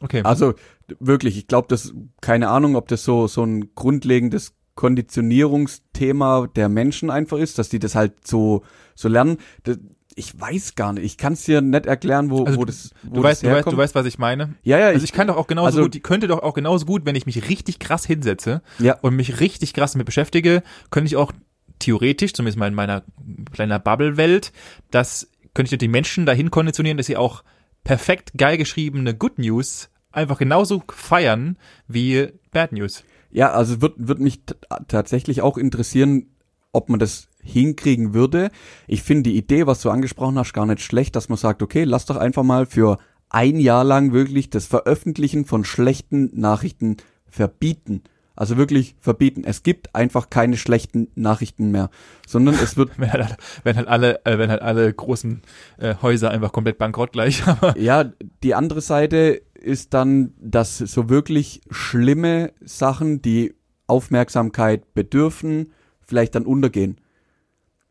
Okay. 0.00 0.22
Also 0.24 0.54
wirklich, 0.98 1.36
ich 1.36 1.46
glaube, 1.46 1.68
das 1.68 1.92
keine 2.20 2.48
Ahnung, 2.48 2.76
ob 2.76 2.88
das 2.88 3.04
so 3.04 3.26
so 3.26 3.44
ein 3.44 3.74
grundlegendes 3.74 4.54
Konditionierungsthema 4.74 6.46
der 6.54 6.68
Menschen 6.68 7.10
einfach 7.10 7.38
ist, 7.38 7.58
dass 7.58 7.68
die 7.68 7.78
das 7.78 7.94
halt 7.94 8.26
so 8.26 8.62
so 8.94 9.08
lernen. 9.08 9.38
Das, 9.64 9.78
ich 10.16 10.38
weiß 10.38 10.74
gar 10.74 10.92
nicht. 10.92 11.04
Ich 11.04 11.16
kann 11.18 11.34
es 11.34 11.44
dir 11.44 11.60
nicht 11.60 11.86
erklären, 11.86 12.30
wo, 12.30 12.44
Also 12.44 12.58
wo 12.58 12.64
das 12.64 12.90
wo 13.02 13.16
du 13.16 13.22
weißt, 13.22 13.42
das 13.42 13.42
du 13.42 13.46
weißt, 13.46 13.56
herkommt. 13.56 13.72
du 13.74 13.76
weißt, 13.78 13.94
was 13.94 14.06
ich 14.06 14.18
meine. 14.18 14.54
ja, 14.62 14.78
ja, 14.78 14.86
Also 14.88 15.04
ich 15.04 15.12
kann 15.12 15.28
doch 15.28 15.36
auch 15.36 15.46
genauso 15.46 15.66
also- 15.66 15.82
gut, 15.82 15.94
ich 15.94 16.02
könnte 16.02 16.26
doch 16.28 16.42
auch 16.42 16.54
genauso 16.54 16.84
gut, 16.86 17.06
wenn 17.06 17.14
ich 17.14 17.26
mich 17.26 17.48
richtig 17.48 17.78
krass 17.78 18.04
hinsetze 18.06 18.62
ja, 18.78 18.98
und 19.00 19.14
mich 19.16 19.40
richtig 19.40 19.72
krass 19.72 19.92
damit 19.92 20.06
beschäftige, 20.06 20.62
könnte 20.90 21.06
ich 21.06 21.16
auch 21.16 21.32
theoretisch, 21.78 22.34
zumindest 22.34 22.58
mal 22.58 22.66
in 22.68 22.74
meiner 22.74 23.04
kleiner 23.52 23.78
Bubble-Welt, 23.78 24.52
das 24.90 25.30
könnte 25.54 25.74
ich 25.74 25.78
die 25.78 25.88
Menschen 25.88 26.26
dahin 26.26 26.50
konditionieren, 26.50 26.96
dass 26.98 27.06
sie 27.06 27.16
auch 27.16 27.42
perfekt 27.84 28.32
geil 28.36 28.56
geschriebene 28.56 29.16
Good 29.16 29.38
News 29.38 29.90
einfach 30.12 30.38
genauso 30.38 30.82
feiern 30.88 31.56
wie 31.86 32.28
Bad 32.50 32.72
News. 32.72 33.04
ja, 33.30 33.52
also 33.52 33.80
wird 33.80 33.94
wird 33.96 34.20
mich 34.20 34.42
tatsächlich 34.88 35.42
auch 35.42 35.56
interessieren, 35.56 36.26
ob 36.72 36.88
man 36.88 36.98
das 36.98 37.28
hinkriegen 37.42 38.12
würde. 38.14 38.50
Ich 38.86 39.02
finde 39.02 39.30
die 39.30 39.36
Idee, 39.36 39.66
was 39.66 39.80
du 39.80 39.90
angesprochen 39.90 40.38
hast, 40.38 40.52
gar 40.52 40.66
nicht 40.66 40.82
schlecht, 40.82 41.16
dass 41.16 41.28
man 41.28 41.38
sagt, 41.38 41.62
okay, 41.62 41.84
lass 41.84 42.06
doch 42.06 42.16
einfach 42.16 42.42
mal 42.42 42.66
für 42.66 42.98
ein 43.28 43.58
Jahr 43.58 43.84
lang 43.84 44.12
wirklich 44.12 44.50
das 44.50 44.66
Veröffentlichen 44.66 45.44
von 45.44 45.64
schlechten 45.64 46.30
Nachrichten 46.38 46.96
verbieten. 47.28 48.02
Also 48.40 48.56
wirklich 48.56 48.96
verbieten. 49.00 49.42
Es 49.44 49.62
gibt 49.62 49.94
einfach 49.94 50.30
keine 50.30 50.56
schlechten 50.56 51.08
Nachrichten 51.14 51.70
mehr, 51.72 51.90
sondern 52.26 52.54
es 52.54 52.74
wird 52.78 52.92
Wenn 52.98 53.12
halt, 53.12 53.36
wenn 53.64 53.76
halt 53.76 53.86
alle, 53.86 54.24
äh, 54.24 54.38
wenn 54.38 54.48
halt 54.48 54.62
alle 54.62 54.90
großen 54.90 55.42
äh, 55.76 55.96
Häuser 56.00 56.30
einfach 56.30 56.50
komplett 56.50 56.78
bankrott 56.78 57.12
gleich. 57.12 57.42
Ja, 57.76 58.10
die 58.42 58.54
andere 58.54 58.80
Seite 58.80 59.42
ist 59.52 59.92
dann, 59.92 60.32
dass 60.40 60.78
so 60.78 61.10
wirklich 61.10 61.60
schlimme 61.70 62.54
Sachen, 62.62 63.20
die 63.20 63.52
Aufmerksamkeit 63.86 64.94
bedürfen, 64.94 65.74
vielleicht 66.00 66.34
dann 66.34 66.46
untergehen. 66.46 66.96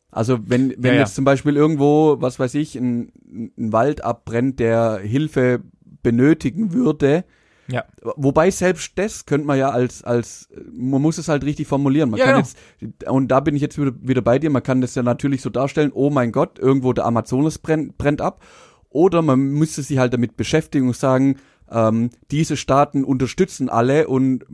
Also 0.10 0.40
wenn, 0.50 0.72
wenn 0.78 0.84
Ja, 0.86 0.94
ja. 0.94 1.00
jetzt 1.02 1.14
zum 1.14 1.26
Beispiel 1.26 1.58
irgendwo, 1.58 2.18
was 2.22 2.40
weiß 2.40 2.56
ich, 2.56 2.76
ein, 2.76 3.12
ein 3.56 3.72
Wald 3.72 4.04
abbrennt, 4.04 4.60
der 4.60 4.98
Hilfe 4.98 5.62
benötigen 6.02 6.74
würde, 6.74 7.24
ja, 7.72 7.86
Wobei 8.16 8.50
selbst 8.52 8.94
das 8.98 9.26
könnte 9.26 9.46
man 9.48 9.58
ja 9.58 9.70
als, 9.70 10.04
als, 10.04 10.50
man 10.74 11.02
muss 11.02 11.18
es 11.18 11.28
halt 11.28 11.44
richtig 11.44 11.68
formulieren. 11.68 12.10
Man 12.10 12.20
Ja, 12.20 12.26
kann 12.26 12.36
genau. 12.36 12.48
jetzt, 12.82 13.08
und 13.10 13.28
da 13.30 13.40
bin 13.42 13.56
ich 13.56 13.62
jetzt 13.62 13.78
wieder, 13.80 13.92
wieder 14.02 14.22
bei 14.22 14.40
dir, 14.40 14.50
man 14.50 14.64
kann 14.64 14.82
das 14.82 14.96
ja 14.96 15.04
natürlich 15.04 15.42
so 15.42 15.50
darstellen, 15.50 15.92
oh 15.94 16.10
mein 16.10 16.32
Gott, 16.32 16.58
irgendwo 16.60 16.94
der 16.94 17.06
Amazonas 17.06 17.58
brennt, 17.60 17.98
brennt 17.98 18.22
ab. 18.22 18.44
Oder 18.90 19.22
man 19.22 19.40
müsste 19.40 19.84
sich 19.84 20.00
halt 20.00 20.14
damit 20.14 20.36
beschäftigen 20.36 20.88
und 20.88 20.96
sagen, 20.96 21.38
ähm, 21.70 22.10
diese 22.32 22.58
Staaten 22.58 23.04
unterstützen 23.04 23.70
alle 23.70 24.08
und 24.08 24.46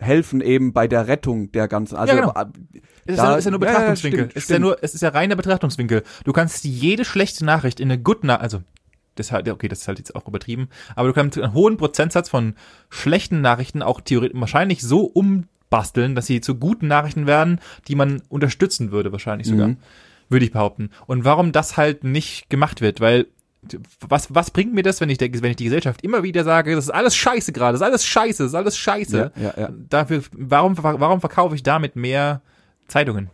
helfen 0.00 0.40
eben 0.40 0.72
bei 0.72 0.86
der 0.86 1.08
Rettung 1.08 1.50
der 1.50 1.66
ganzen. 1.66 1.96
Also 1.96 2.14
genau. 2.14 2.32
äh, 2.36 2.44
Es 3.04 3.14
ist, 3.14 3.18
Da- 3.18 3.32
ja, 3.32 3.36
ist 3.36 3.44
ja 3.46 3.50
nur 3.50 3.60
ja, 3.60 3.66
ja, 3.66 3.72
Betrachtungswinkel. 3.72 4.18
stimmt, 4.20 4.36
es 4.36 4.42
ist 4.44 4.50
ja 4.50 4.54
stimmt. 4.54 4.64
nur, 4.66 4.78
es 4.84 4.94
ist 4.94 5.00
ja 5.00 5.08
reiner 5.08 5.34
Betrachtungswinkel. 5.36 6.02
Du 6.24 6.32
kannst 6.32 6.64
jede 6.64 7.04
schlechte 7.04 7.44
Nachricht 7.44 7.80
in 7.80 7.90
eine 7.90 8.00
Good 8.00 8.22
Nachricht, 8.22 8.42
also 8.44 8.60
das 9.18 9.32
halt, 9.32 9.48
okay, 9.48 9.68
das 9.68 9.80
ist 9.80 9.88
halt 9.88 9.98
jetzt 9.98 10.14
auch 10.14 10.26
übertrieben, 10.26 10.68
aber 10.96 11.08
du 11.08 11.14
kannst 11.14 11.38
einen 11.38 11.54
hohen 11.54 11.76
Prozentsatz 11.76 12.28
von 12.28 12.54
schlechten 12.90 13.40
Nachrichten 13.40 13.82
auch 13.82 14.00
theoretisch 14.00 14.38
wahrscheinlich 14.40 14.82
so 14.82 15.00
umbasteln, 15.00 16.14
dass 16.14 16.26
sie 16.26 16.40
zu 16.40 16.54
guten 16.56 16.88
Nachrichten 16.88 17.26
werden, 17.26 17.60
die 17.88 17.94
man 17.94 18.22
unterstützen 18.28 18.90
würde, 18.90 19.12
wahrscheinlich 19.12 19.48
sogar. 19.48 19.68
Mhm. 19.68 19.76
Würde 20.30 20.44
ich 20.44 20.52
behaupten. 20.52 20.90
Und 21.06 21.24
warum 21.24 21.52
das 21.52 21.78
halt 21.78 22.04
nicht 22.04 22.50
gemacht 22.50 22.82
wird, 22.82 23.00
weil 23.00 23.28
was, 24.06 24.34
was 24.34 24.50
bringt 24.50 24.74
mir 24.74 24.82
das, 24.82 25.00
wenn 25.00 25.10
ich, 25.10 25.18
der, 25.18 25.32
wenn 25.32 25.50
ich 25.50 25.56
die 25.56 25.64
Gesellschaft 25.64 26.02
immer 26.02 26.22
wieder 26.22 26.44
sage, 26.44 26.74
das 26.74 26.84
ist 26.84 26.90
alles 26.90 27.16
scheiße 27.16 27.52
gerade, 27.52 27.72
das 27.72 27.80
ist 27.80 27.86
alles 27.86 28.06
scheiße, 28.06 28.42
das 28.42 28.52
ist 28.52 28.54
alles 28.54 28.78
scheiße. 28.78 29.32
Ja, 29.34 29.42
ja, 29.42 29.54
ja. 29.58 29.68
Dafür, 29.88 30.22
warum, 30.32 30.76
warum 30.78 31.20
verkaufe 31.20 31.54
ich 31.54 31.62
damit 31.62 31.96
mehr 31.96 32.42
Zeitungen? 32.86 33.30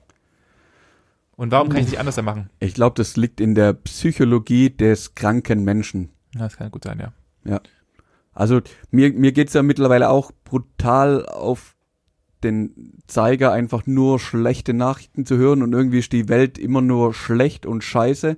Und 1.37 1.51
warum 1.51 1.69
kann 1.69 1.79
ich 1.79 1.85
es 1.87 1.91
nicht 1.91 2.01
anders 2.01 2.21
machen? 2.23 2.51
ich 2.61 2.75
glaube, 2.75 2.95
das 2.97 3.17
liegt 3.17 3.41
in 3.41 3.55
der 3.55 3.73
Psychologie 3.73 4.71
des 4.71 5.15
kranken 5.15 5.65
Menschen. 5.65 6.11
Ja, 6.35 6.43
das 6.43 6.57
kann 6.57 6.71
gut 6.71 6.85
sein, 6.85 7.01
ja. 7.45 7.61
Also 8.33 8.61
mir, 8.91 9.13
mir 9.13 9.33
geht's 9.33 9.53
ja 9.55 9.63
mittlerweile 9.63 10.11
auch 10.11 10.33
brutal 10.45 11.25
auf 11.27 11.75
den 12.43 12.93
Zeiger, 13.07 13.53
einfach 13.53 13.87
nur 13.87 14.19
schlechte 14.19 14.75
Nachrichten 14.75 15.25
zu 15.25 15.37
hören 15.37 15.63
und 15.63 15.73
irgendwie 15.73 16.01
ist 16.01 16.13
die 16.13 16.29
Welt 16.29 16.59
immer 16.59 16.81
nur 16.83 17.15
schlecht 17.15 17.65
und 17.65 17.83
scheiße. 17.85 18.37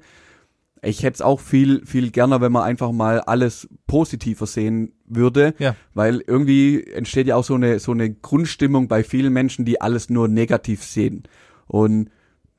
Ich 0.82 1.02
hätte 1.02 1.14
es 1.14 1.22
auch 1.22 1.40
viel, 1.40 1.84
viel 1.84 2.10
gerne, 2.10 2.40
wenn 2.40 2.52
man 2.52 2.62
einfach 2.62 2.92
mal 2.92 3.20
alles 3.20 3.68
positiver 3.86 4.46
sehen 4.46 4.92
würde, 5.06 5.54
Ja. 5.58 5.74
weil 5.94 6.22
irgendwie 6.26 6.84
entsteht 6.84 7.26
ja 7.26 7.36
auch 7.36 7.44
so 7.44 7.54
eine, 7.54 7.78
so 7.80 7.92
eine 7.92 8.12
Grundstimmung 8.12 8.86
bei 8.88 9.02
vielen 9.02 9.32
Menschen, 9.32 9.64
die 9.64 9.80
alles 9.80 10.10
nur 10.10 10.28
negativ 10.28 10.84
sehen. 10.84 11.24
Und 11.66 12.10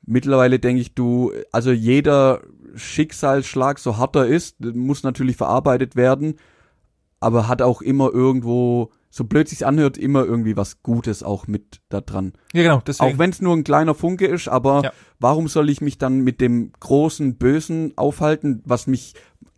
mittlerweile 0.08 0.58
denke 0.58 0.82
ich, 0.82 0.96
du, 0.96 1.32
also 1.52 1.72
jeder 1.72 2.42
Schicksalsschlag, 2.76 3.78
so 3.78 3.98
hart 3.98 4.16
er 4.16 4.26
ist, 4.26 4.60
muss 4.74 5.04
natürlich 5.04 5.38
verarbeitet 5.38 5.96
werden, 5.96 6.36
aber 7.20 7.48
hat 7.48 7.62
auch 7.62 7.82
immer 7.82 8.12
irgendwo, 8.14 8.92
so 9.10 9.24
blöd 9.24 9.48
sich's 9.48 9.64
anhört, 9.64 9.98
immer 9.98 10.24
irgendwie 10.26 10.58
was 10.58 10.82
Gutes 10.84 11.24
auch 11.24 11.48
mit 11.48 11.82
da 11.90 12.02
dran. 12.02 12.34
Ja, 12.54 12.64
genau, 12.64 12.82
deswegen. 12.86 13.14
Auch 13.16 13.20
wenn 13.20 13.30
es 13.32 13.42
nur 13.42 13.56
ein 13.56 13.64
kleiner 13.64 13.96
Funke 13.96 14.28
ist, 14.28 14.48
aber 14.48 14.82
Ja. 14.84 14.92
warum 15.20 15.48
soll 15.48 15.70
ich 15.70 15.82
mich 15.82 15.98
dann 15.98 16.20
mit 16.22 16.42
dem 16.42 16.72
großen 16.80 17.36
Bösen 17.36 17.94
aufhalten, 17.96 18.62
was 18.66 18.86
mich, 18.88 19.16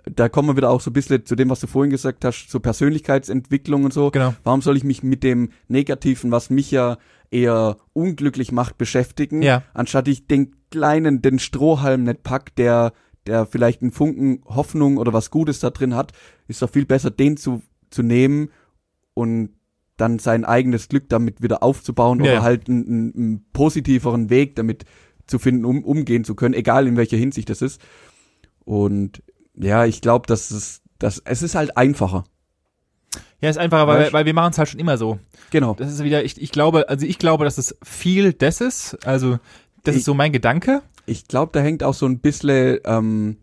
da 0.09 0.29
kommen 0.29 0.47
wir 0.47 0.57
wieder 0.57 0.69
auch 0.69 0.81
so 0.81 0.89
ein 0.89 0.93
bisschen 0.93 1.25
zu 1.25 1.35
dem, 1.35 1.49
was 1.49 1.59
du 1.59 1.67
vorhin 1.67 1.91
gesagt 1.91 2.23
hast, 2.25 2.49
so 2.49 2.59
Persönlichkeitsentwicklung 2.59 3.83
und 3.83 3.93
so. 3.93 4.11
Genau. 4.11 4.33
Warum 4.43 4.61
soll 4.61 4.77
ich 4.77 4.83
mich 4.83 5.03
mit 5.03 5.23
dem 5.23 5.49
Negativen, 5.67 6.31
was 6.31 6.49
mich 6.49 6.71
ja 6.71 6.97
eher 7.31 7.77
unglücklich 7.93 8.51
macht, 8.51 8.77
beschäftigen, 8.77 9.41
Ja. 9.41 9.63
anstatt 9.73 10.07
ich 10.07 10.27
den 10.27 10.55
kleinen, 10.71 11.21
den 11.21 11.39
Strohhalm 11.39 12.03
nicht 12.03 12.23
pack, 12.23 12.55
der, 12.55 12.93
der 13.27 13.45
vielleicht 13.45 13.81
einen 13.81 13.91
Funken 13.91 14.41
Hoffnung 14.45 14.97
oder 14.97 15.13
was 15.13 15.29
Gutes 15.29 15.59
da 15.59 15.69
drin 15.69 15.95
hat, 15.95 16.11
ist 16.47 16.61
doch 16.61 16.69
viel 16.69 16.85
besser, 16.85 17.11
den 17.11 17.37
zu, 17.37 17.61
zu 17.91 18.03
nehmen 18.03 18.49
und 19.13 19.49
dann 19.97 20.17
sein 20.17 20.45
eigenes 20.45 20.87
Glück 20.87 21.09
damit 21.09 21.41
wieder 21.41 21.61
aufzubauen 21.61 22.23
Ja, 22.23 22.31
oder 22.31 22.41
halt 22.41 22.69
einen, 22.69 22.85
einen, 22.87 23.15
einen 23.15 23.45
positiveren 23.51 24.29
Weg 24.29 24.55
damit 24.55 24.85
zu 25.27 25.39
finden, 25.39 25.65
um 25.65 25.83
umgehen 25.83 26.23
zu 26.23 26.35
können, 26.35 26.53
egal 26.53 26.87
in 26.87 26.97
welcher 26.97 27.17
Hinsicht 27.17 27.49
das 27.49 27.61
ist. 27.61 27.81
Und 28.63 29.21
ja, 29.55 29.85
ich 29.85 30.01
glaube, 30.01 30.25
dass 30.27 30.51
es, 30.51 30.81
dass 30.99 31.19
es 31.25 31.41
ist 31.41 31.55
halt 31.55 31.75
einfacher. 31.77 32.23
Ja, 33.41 33.49
ist 33.49 33.57
einfacher, 33.57 33.87
weil, 33.87 34.11
weil 34.13 34.25
wir 34.25 34.33
machen 34.33 34.51
es 34.51 34.57
halt 34.57 34.69
schon 34.69 34.79
immer 34.79 34.97
so. 34.97 35.19
Genau. 35.51 35.73
Das 35.75 35.91
ist 35.91 36.03
wieder, 36.03 36.23
ich, 36.23 36.41
ich 36.41 36.51
glaube, 36.51 36.89
also 36.89 37.05
ich 37.05 37.17
glaube, 37.19 37.43
dass 37.45 37.57
es 37.57 37.75
viel 37.83 38.33
das 38.33 38.61
ist. 38.61 38.97
Also, 39.05 39.39
das 39.83 39.95
Ich- 39.95 39.99
ist 39.99 40.05
so 40.05 40.13
mein 40.13 40.31
Gedanke. 40.31 40.81
Ich 41.05 41.27
glaube, 41.27 41.51
da 41.53 41.59
hängt 41.61 41.81
auch 41.83 41.93
so 41.95 42.05
ein 42.05 42.19
bisschen 42.19 42.79
ähm, 42.85 43.37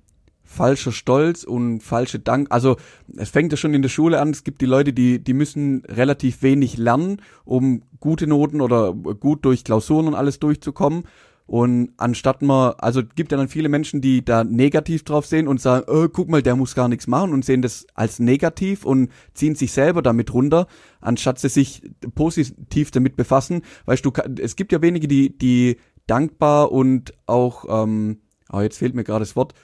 falscher 0.44 0.92
Stolz 0.92 1.42
und 1.42 1.80
falsche 1.82 2.20
Dank. 2.20 2.46
Also 2.50 2.76
es 3.16 3.30
fängt 3.30 3.52
ja 3.52 3.56
schon 3.56 3.74
in 3.74 3.82
der 3.82 3.88
Schule 3.88 4.20
an. 4.20 4.30
Es 4.30 4.44
gibt 4.44 4.60
die 4.60 4.66
Leute, 4.66 4.92
die 4.92 5.18
die 5.18 5.34
müssen 5.34 5.82
relativ 5.88 6.42
wenig 6.42 6.76
lernen, 6.76 7.20
um 7.44 7.82
gute 7.98 8.28
Noten 8.28 8.60
oder 8.60 8.92
gut 8.92 9.44
durch 9.44 9.64
Klausuren 9.64 10.06
und 10.06 10.14
alles 10.14 10.38
durchzukommen. 10.38 11.04
Und 11.46 11.92
anstatt 11.96 12.42
man, 12.42 12.74
also 12.78 13.02
gibt 13.04 13.30
ja 13.30 13.38
dann 13.38 13.48
viele 13.48 13.68
Menschen, 13.68 14.00
die 14.00 14.24
da 14.24 14.42
negativ 14.42 15.04
drauf 15.04 15.26
sehen 15.26 15.46
und 15.46 15.60
sagen, 15.60 15.86
äh, 15.88 16.08
guck 16.12 16.28
mal, 16.28 16.42
der 16.42 16.56
muss 16.56 16.74
gar 16.74 16.88
nichts 16.88 17.06
machen 17.06 17.32
und 17.32 17.44
sehen 17.44 17.62
das 17.62 17.86
als 17.94 18.18
negativ 18.18 18.84
und 18.84 19.10
ziehen 19.32 19.54
sich 19.54 19.72
selber 19.72 20.02
damit 20.02 20.34
runter, 20.34 20.66
anstatt 21.00 21.38
sie 21.38 21.48
sich 21.48 21.88
positiv 22.16 22.90
damit 22.90 23.16
befassen. 23.16 23.62
Weißt 23.84 24.04
du, 24.04 24.12
es 24.40 24.56
gibt 24.56 24.72
ja 24.72 24.82
wenige, 24.82 25.06
die, 25.06 25.38
die 25.38 25.76
dankbar 26.08 26.72
und 26.72 27.14
auch, 27.26 27.64
ähm, 27.68 28.22
oh, 28.52 28.60
jetzt 28.60 28.78
fehlt 28.78 28.96
mir 28.96 29.04
gerade 29.04 29.20
das 29.20 29.36
Wort, 29.36 29.54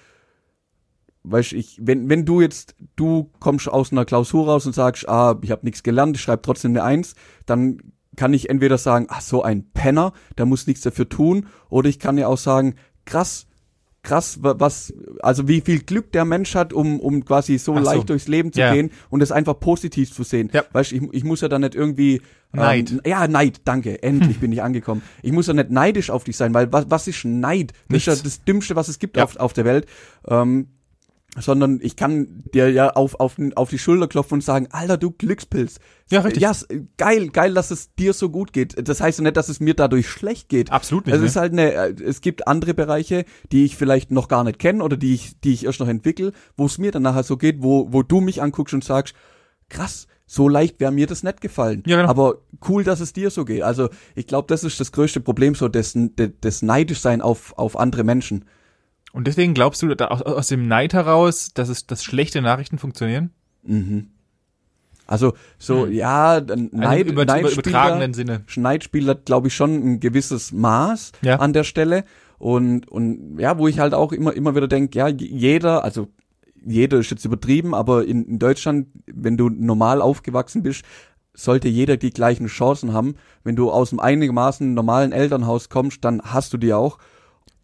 weißt 1.24 1.52
ich, 1.52 1.78
wenn, 1.80 2.08
wenn 2.08 2.24
du 2.24 2.40
jetzt, 2.40 2.76
du 2.94 3.30
kommst 3.40 3.68
aus 3.68 3.90
einer 3.90 4.04
Klausur 4.04 4.46
raus 4.46 4.66
und 4.66 4.74
sagst, 4.74 5.08
ah, 5.08 5.36
ich 5.42 5.50
habe 5.50 5.64
nichts 5.64 5.82
gelernt, 5.82 6.16
ich 6.16 6.22
schreibe 6.22 6.42
trotzdem 6.42 6.72
eine 6.72 6.84
Eins, 6.84 7.14
dann 7.44 7.78
kann 8.16 8.34
ich 8.34 8.50
entweder 8.50 8.78
sagen, 8.78 9.06
ach 9.08 9.20
so 9.20 9.42
ein 9.42 9.64
Penner, 9.72 10.12
der 10.38 10.46
muss 10.46 10.66
nichts 10.66 10.82
dafür 10.82 11.08
tun, 11.08 11.46
oder 11.70 11.88
ich 11.88 11.98
kann 11.98 12.18
ja 12.18 12.26
auch 12.26 12.38
sagen, 12.38 12.74
krass, 13.04 13.46
krass, 14.02 14.42
wa- 14.42 14.56
was, 14.58 14.92
also 15.20 15.46
wie 15.46 15.60
viel 15.60 15.78
Glück 15.80 16.10
der 16.12 16.24
Mensch 16.24 16.54
hat, 16.56 16.72
um, 16.72 16.98
um 17.00 17.24
quasi 17.24 17.56
so, 17.58 17.74
so. 17.76 17.80
leicht 17.84 18.08
durchs 18.10 18.26
Leben 18.28 18.52
zu 18.52 18.58
Ja. 18.60 18.74
gehen 18.74 18.90
und 19.10 19.22
es 19.22 19.30
einfach 19.30 19.58
positiv 19.60 20.12
zu 20.12 20.24
sehen. 20.24 20.50
Ja. 20.52 20.64
Weißt 20.72 20.92
ich, 20.92 21.02
ich 21.12 21.22
muss 21.24 21.40
ja 21.40 21.48
dann 21.48 21.60
nicht 21.60 21.74
irgendwie 21.76 22.20
Neid. 22.52 22.90
Ähm, 22.90 23.00
ja, 23.06 23.26
Neid, 23.28 23.60
danke. 23.64 24.02
Endlich 24.02 24.40
bin 24.40 24.50
ich 24.52 24.60
angekommen. 24.62 25.02
Ich 25.22 25.30
muss 25.32 25.46
ja 25.46 25.54
nicht 25.54 25.70
neidisch 25.70 26.10
auf 26.10 26.24
dich 26.24 26.36
sein, 26.36 26.52
weil 26.52 26.72
was, 26.72 26.90
was 26.90 27.06
ist 27.06 27.24
Neid? 27.24 27.72
Das 27.88 27.98
ist 27.98 28.06
ja 28.06 28.12
Nichts. 28.14 28.24
das 28.24 28.44
Dümmste, 28.44 28.74
was 28.76 28.88
es 28.88 28.98
gibt 28.98 29.16
Ja. 29.16 29.22
auf, 29.24 29.36
auf 29.36 29.52
der 29.52 29.64
Welt. 29.64 29.86
Ähm, 30.26 30.66
sondern 31.38 31.80
ich 31.82 31.96
kann 31.96 32.44
dir 32.52 32.70
ja 32.70 32.90
auf, 32.90 33.18
auf, 33.18 33.36
auf 33.54 33.70
die 33.70 33.78
Schulter 33.78 34.06
klopfen 34.06 34.34
und 34.34 34.44
sagen, 34.44 34.68
Alter, 34.70 34.98
du 34.98 35.10
Glückspilz. 35.10 35.80
Ja, 36.10 36.20
richtig. 36.20 36.42
Ja, 36.42 36.52
geil, 36.98 37.28
geil, 37.28 37.54
dass 37.54 37.70
es 37.70 37.94
dir 37.94 38.12
so 38.12 38.28
gut 38.28 38.52
geht. 38.52 38.86
Das 38.86 39.00
heißt 39.00 39.18
ja 39.18 39.22
nicht, 39.22 39.36
dass 39.38 39.48
es 39.48 39.58
mir 39.58 39.72
dadurch 39.72 40.08
schlecht 40.08 40.50
geht. 40.50 40.70
Absolut 40.70 41.06
nicht. 41.06 41.14
Es 41.14 41.20
ne? 41.20 41.26
ist 41.26 41.36
halt 41.36 41.52
eine, 41.52 41.72
äh, 41.72 41.94
es 42.02 42.20
gibt 42.20 42.46
andere 42.46 42.74
Bereiche, 42.74 43.24
die 43.50 43.64
ich 43.64 43.76
vielleicht 43.76 44.10
noch 44.10 44.28
gar 44.28 44.44
nicht 44.44 44.58
kenne 44.58 44.84
oder 44.84 44.98
die 44.98 45.14
ich, 45.14 45.40
die 45.40 45.54
ich 45.54 45.64
erst 45.64 45.80
noch 45.80 45.88
entwickle, 45.88 46.32
wo 46.56 46.66
es 46.66 46.76
mir 46.76 46.90
dann 46.90 47.02
nachher 47.02 47.22
so 47.22 47.38
geht, 47.38 47.62
wo, 47.62 47.90
wo 47.92 48.02
du 48.02 48.20
mich 48.20 48.42
anguckst 48.42 48.74
und 48.74 48.84
sagst, 48.84 49.14
krass, 49.70 50.06
so 50.26 50.48
leicht 50.48 50.80
wäre 50.80 50.92
mir 50.92 51.06
das 51.06 51.22
nicht 51.22 51.40
gefallen. 51.40 51.82
Ja, 51.86 51.96
genau. 51.96 52.10
Aber 52.10 52.38
cool, 52.68 52.84
dass 52.84 53.00
es 53.00 53.14
dir 53.14 53.30
so 53.30 53.46
geht. 53.46 53.62
Also 53.62 53.88
ich 54.14 54.26
glaube, 54.26 54.48
das 54.48 54.64
ist 54.64 54.80
das 54.80 54.92
größte 54.92 55.20
Problem, 55.20 55.54
so 55.54 55.68
das, 55.68 55.96
das 56.40 56.62
Neidischsein 56.62 57.22
auf, 57.22 57.56
auf 57.56 57.78
andere 57.78 58.04
Menschen. 58.04 58.44
Und 59.12 59.26
deswegen 59.26 59.54
glaubst 59.54 59.82
du 59.82 59.94
da 59.94 60.06
aus, 60.08 60.22
aus 60.22 60.48
dem 60.48 60.68
Neid 60.68 60.94
heraus, 60.94 61.50
dass 61.54 61.68
es, 61.68 61.86
dass 61.86 62.02
schlechte 62.02 62.40
Nachrichten 62.42 62.78
funktionieren? 62.78 63.30
Mhm. 63.62 64.08
Also 65.06 65.34
so, 65.58 65.84
Hm. 65.86 65.92
ja, 65.92 66.40
dann 66.40 66.70
Also 66.72 66.76
Neid, 66.76 67.06
über, 67.06 67.22
über 67.22 67.32
Neidspieler- 67.32 67.52
übertragenen 67.52 68.14
Sinne. 68.14 68.42
Schneid 68.46 68.84
spielt, 68.84 69.26
glaube 69.26 69.48
ich, 69.48 69.54
schon 69.54 69.74
ein 69.74 70.00
gewisses 70.00 70.52
Maß 70.52 71.12
Ja. 71.22 71.36
an 71.36 71.52
der 71.52 71.64
Stelle. 71.64 72.04
Und, 72.38 72.88
und 72.88 73.38
ja, 73.38 73.58
wo 73.58 73.68
ich 73.68 73.78
halt 73.78 73.94
auch 73.94 74.12
immer, 74.12 74.32
immer 74.32 74.54
wieder 74.56 74.68
denke, 74.68 74.98
ja, 74.98 75.08
jeder, 75.08 75.84
also 75.84 76.08
jeder 76.64 76.98
ist 76.98 77.10
jetzt 77.10 77.24
übertrieben, 77.24 77.74
aber 77.74 78.04
in, 78.06 78.24
in 78.24 78.38
Deutschland, 78.38 78.86
wenn 79.06 79.36
du 79.36 79.48
normal 79.50 80.00
aufgewachsen 80.00 80.62
bist, 80.62 80.84
sollte 81.34 81.68
jeder 81.68 81.96
die 81.96 82.10
gleichen 82.12 82.46
Chancen 82.46 82.92
haben. 82.92 83.16
Wenn 83.44 83.56
du 83.56 83.70
aus 83.70 83.92
einem 83.92 84.00
einigermaßen 84.00 84.72
normalen 84.74 85.12
Elternhaus 85.12 85.68
kommst, 85.68 86.04
dann 86.04 86.22
hast 86.22 86.52
du 86.52 86.58
die 86.58 86.72
auch. 86.72 86.98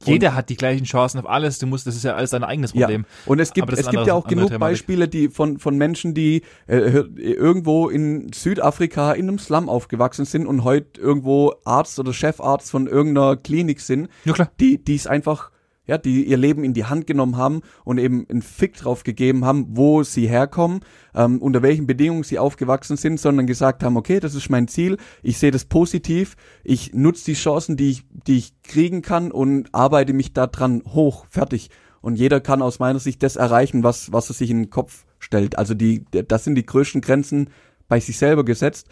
Jeder 0.05 0.35
hat 0.35 0.49
die 0.49 0.57
gleichen 0.57 0.85
Chancen 0.85 1.19
auf 1.19 1.29
alles. 1.29 1.59
Du 1.59 1.67
musst, 1.67 1.87
das 1.87 1.97
ist 1.97 2.05
ja 2.05 2.15
alles 2.15 2.31
dein 2.31 2.45
eigenes 2.45 2.73
Problem. 2.73 3.03
Ja. 3.03 3.33
Und 3.33 3.41
es 3.41 3.53
gibt, 3.53 3.73
es 3.73 3.89
gibt 3.91 4.07
ja 4.07 4.15
auch 4.15 4.27
genug 4.27 4.49
Thematik. 4.49 4.61
Beispiele, 4.61 5.09
die 5.09 5.29
von, 5.29 5.59
von 5.59 5.77
Menschen, 5.77 6.15
die 6.15 6.43
äh, 6.67 6.77
irgendwo 6.79 7.89
in 7.89 8.33
Südafrika 8.33 9.13
in 9.13 9.29
einem 9.29 9.39
Slum 9.39 9.69
aufgewachsen 9.69 10.25
sind 10.25 10.47
und 10.47 10.65
heute 10.65 11.01
irgendwo 11.01 11.55
Arzt 11.65 11.99
oder 11.99 12.13
Chefarzt 12.13 12.71
von 12.71 12.87
irgendeiner 12.87 13.37
Klinik 13.37 13.81
sind, 13.81 14.09
Ja, 14.25 14.33
klar. 14.33 14.51
die, 14.61 14.83
die 14.83 14.95
es 14.95 15.07
einfach, 15.07 15.51
ja, 15.89 15.99
die 15.99 16.24
ihr 16.24 16.36
Leben 16.36 16.62
in 16.62 16.74
die 16.74 16.84
Hand 16.84 17.07
genommen 17.07 17.36
haben 17.36 17.62
und 17.84 17.99
eben 17.99 18.26
einen 18.28 18.43
Fick 18.43 18.76
drauf 18.76 19.03
gegeben 19.03 19.45
haben, 19.45 19.66
wo 19.70 20.03
sie 20.03 20.28
herkommen, 20.28 20.80
ähm, 21.14 21.41
unter 21.41 21.62
welchen 21.62 21.86
Bedingungen 21.86 22.22
sie 22.22 22.39
aufgewachsen 22.39 22.97
sind, 22.97 23.18
sondern 23.18 23.47
gesagt 23.47 23.82
haben, 23.82 23.97
okay, 23.97 24.20
das 24.20 24.34
ist 24.34 24.51
mein 24.51 24.68
Ziel, 24.68 24.99
ich 25.22 25.39
sehe 25.39 25.51
das 25.51 25.64
positiv, 25.64 26.36
ich 26.62 26.93
nutze 26.93 27.24
die 27.24 27.34
Chancen, 27.34 27.76
die 27.76 27.91
ich, 27.91 28.05
die 28.26 28.36
ich 28.36 28.62
kriegen 28.62 29.03
kann 29.03 29.32
und 29.32 29.74
arbeite 29.74 30.12
mich 30.12 30.34
da 30.34 30.47
dran 30.47 30.82
hoch, 30.86 31.26
fertig. 31.30 31.70
Und 32.01 32.16
jeder 32.16 32.41
kann 32.41 32.62
aus 32.62 32.78
meiner 32.78 33.01
Sicht 33.01 33.22
das 33.22 33.36
erreichen, 33.36 33.82
was, 33.82 34.12
was 34.12 34.30
er 34.30 34.34
sich 34.34 34.51
in 34.51 34.59
den 34.59 34.70
Kopf 34.70 35.07
stellt. 35.18 35.59
Also 35.59 35.74
die, 35.74 36.05
das 36.11 36.45
sind 36.45 36.55
die 36.55 36.66
größten 36.66 37.01
Grenzen 37.01 37.51
bei 37.89 37.99
sich 37.99 38.18
selber 38.18 38.45
gesetzt. 38.45 38.89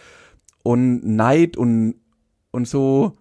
Und 0.63 1.07
Neid 1.07 1.57
und, 1.57 1.97
und 2.51 2.67
so, 2.67 3.17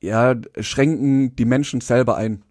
ja, 0.00 0.36
schränken 0.60 1.34
die 1.34 1.46
Menschen 1.46 1.80
selber 1.80 2.16
ein. 2.16 2.43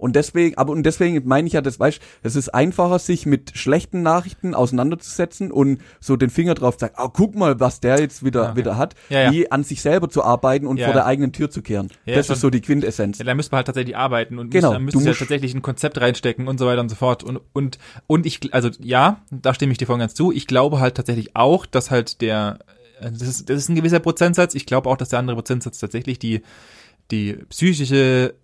Und 0.00 0.16
deswegen, 0.16 0.56
aber 0.56 0.72
und 0.72 0.84
deswegen 0.84 1.20
meine 1.28 1.46
ich 1.46 1.52
ja, 1.52 1.60
das 1.60 1.78
weißt, 1.78 2.00
es 2.22 2.36
ist 2.36 2.48
einfacher, 2.48 2.98
sich 2.98 3.26
mit 3.26 3.52
schlechten 3.54 4.02
Nachrichten 4.02 4.54
auseinanderzusetzen 4.54 5.52
und 5.52 5.80
so 6.00 6.16
den 6.16 6.30
Finger 6.30 6.54
drauf 6.54 6.76
zu 6.76 6.86
sagen, 6.86 6.94
oh, 6.98 7.08
guck 7.08 7.34
mal, 7.34 7.60
was 7.60 7.80
der 7.80 8.00
jetzt 8.00 8.24
wieder, 8.24 8.42
Ja, 8.42 8.56
wieder 8.56 8.76
hat, 8.76 8.94
Ja, 9.08 9.30
wie 9.30 9.50
an 9.52 9.62
sich 9.62 9.82
selber 9.82 10.08
zu 10.08 10.24
arbeiten 10.24 10.66
und 10.66 10.80
vor 10.80 10.92
der 10.92 11.06
eigenen 11.06 11.32
Tür 11.32 11.50
zu 11.50 11.62
kehren. 11.62 11.88
Ja, 12.06 12.16
das 12.16 12.26
schon. 12.26 12.34
ist 12.34 12.40
so 12.40 12.50
die 12.50 12.60
Quintessenz. 12.60 13.18
Ja, 13.18 13.24
da 13.24 13.34
müsste 13.34 13.52
man 13.52 13.58
halt 13.58 13.66
tatsächlich 13.66 13.96
arbeiten 13.96 14.38
und 14.38 14.50
Genau, 14.50 14.78
müsste, 14.78 14.98
müsste 14.98 15.10
ja 15.10 15.16
tatsächlich 15.16 15.54
ein 15.54 15.62
Konzept 15.62 16.00
reinstecken 16.00 16.48
und 16.48 16.58
so 16.58 16.66
weiter 16.66 16.80
und 16.80 16.88
so 16.88 16.96
fort. 16.96 17.22
Und, 17.22 17.40
und, 17.52 17.78
und 18.06 18.26
ich, 18.26 18.52
also 18.54 18.70
ja, 18.80 19.20
da 19.30 19.54
stimme 19.54 19.72
ich 19.72 19.78
dir 19.78 19.86
voll 19.86 19.98
ganz 19.98 20.14
zu. 20.14 20.32
Ich 20.32 20.46
glaube 20.46 20.80
halt 20.80 20.94
tatsächlich 20.96 21.36
auch, 21.36 21.66
dass 21.66 21.90
halt 21.90 22.20
der, 22.20 22.58
äh, 23.00 23.10
das 23.10 23.22
ist, 23.22 23.50
das 23.50 23.58
ist 23.58 23.68
ein 23.68 23.74
gewisser 23.74 24.00
Prozentsatz. 24.00 24.54
Ich 24.54 24.66
glaube 24.66 24.88
auch, 24.88 24.96
dass 24.96 25.10
der 25.10 25.18
andere 25.18 25.36
Prozentsatz 25.36 25.78
tatsächlich 25.78 26.18
die, 26.18 26.42
die 27.10 27.34
psychische 27.50 28.34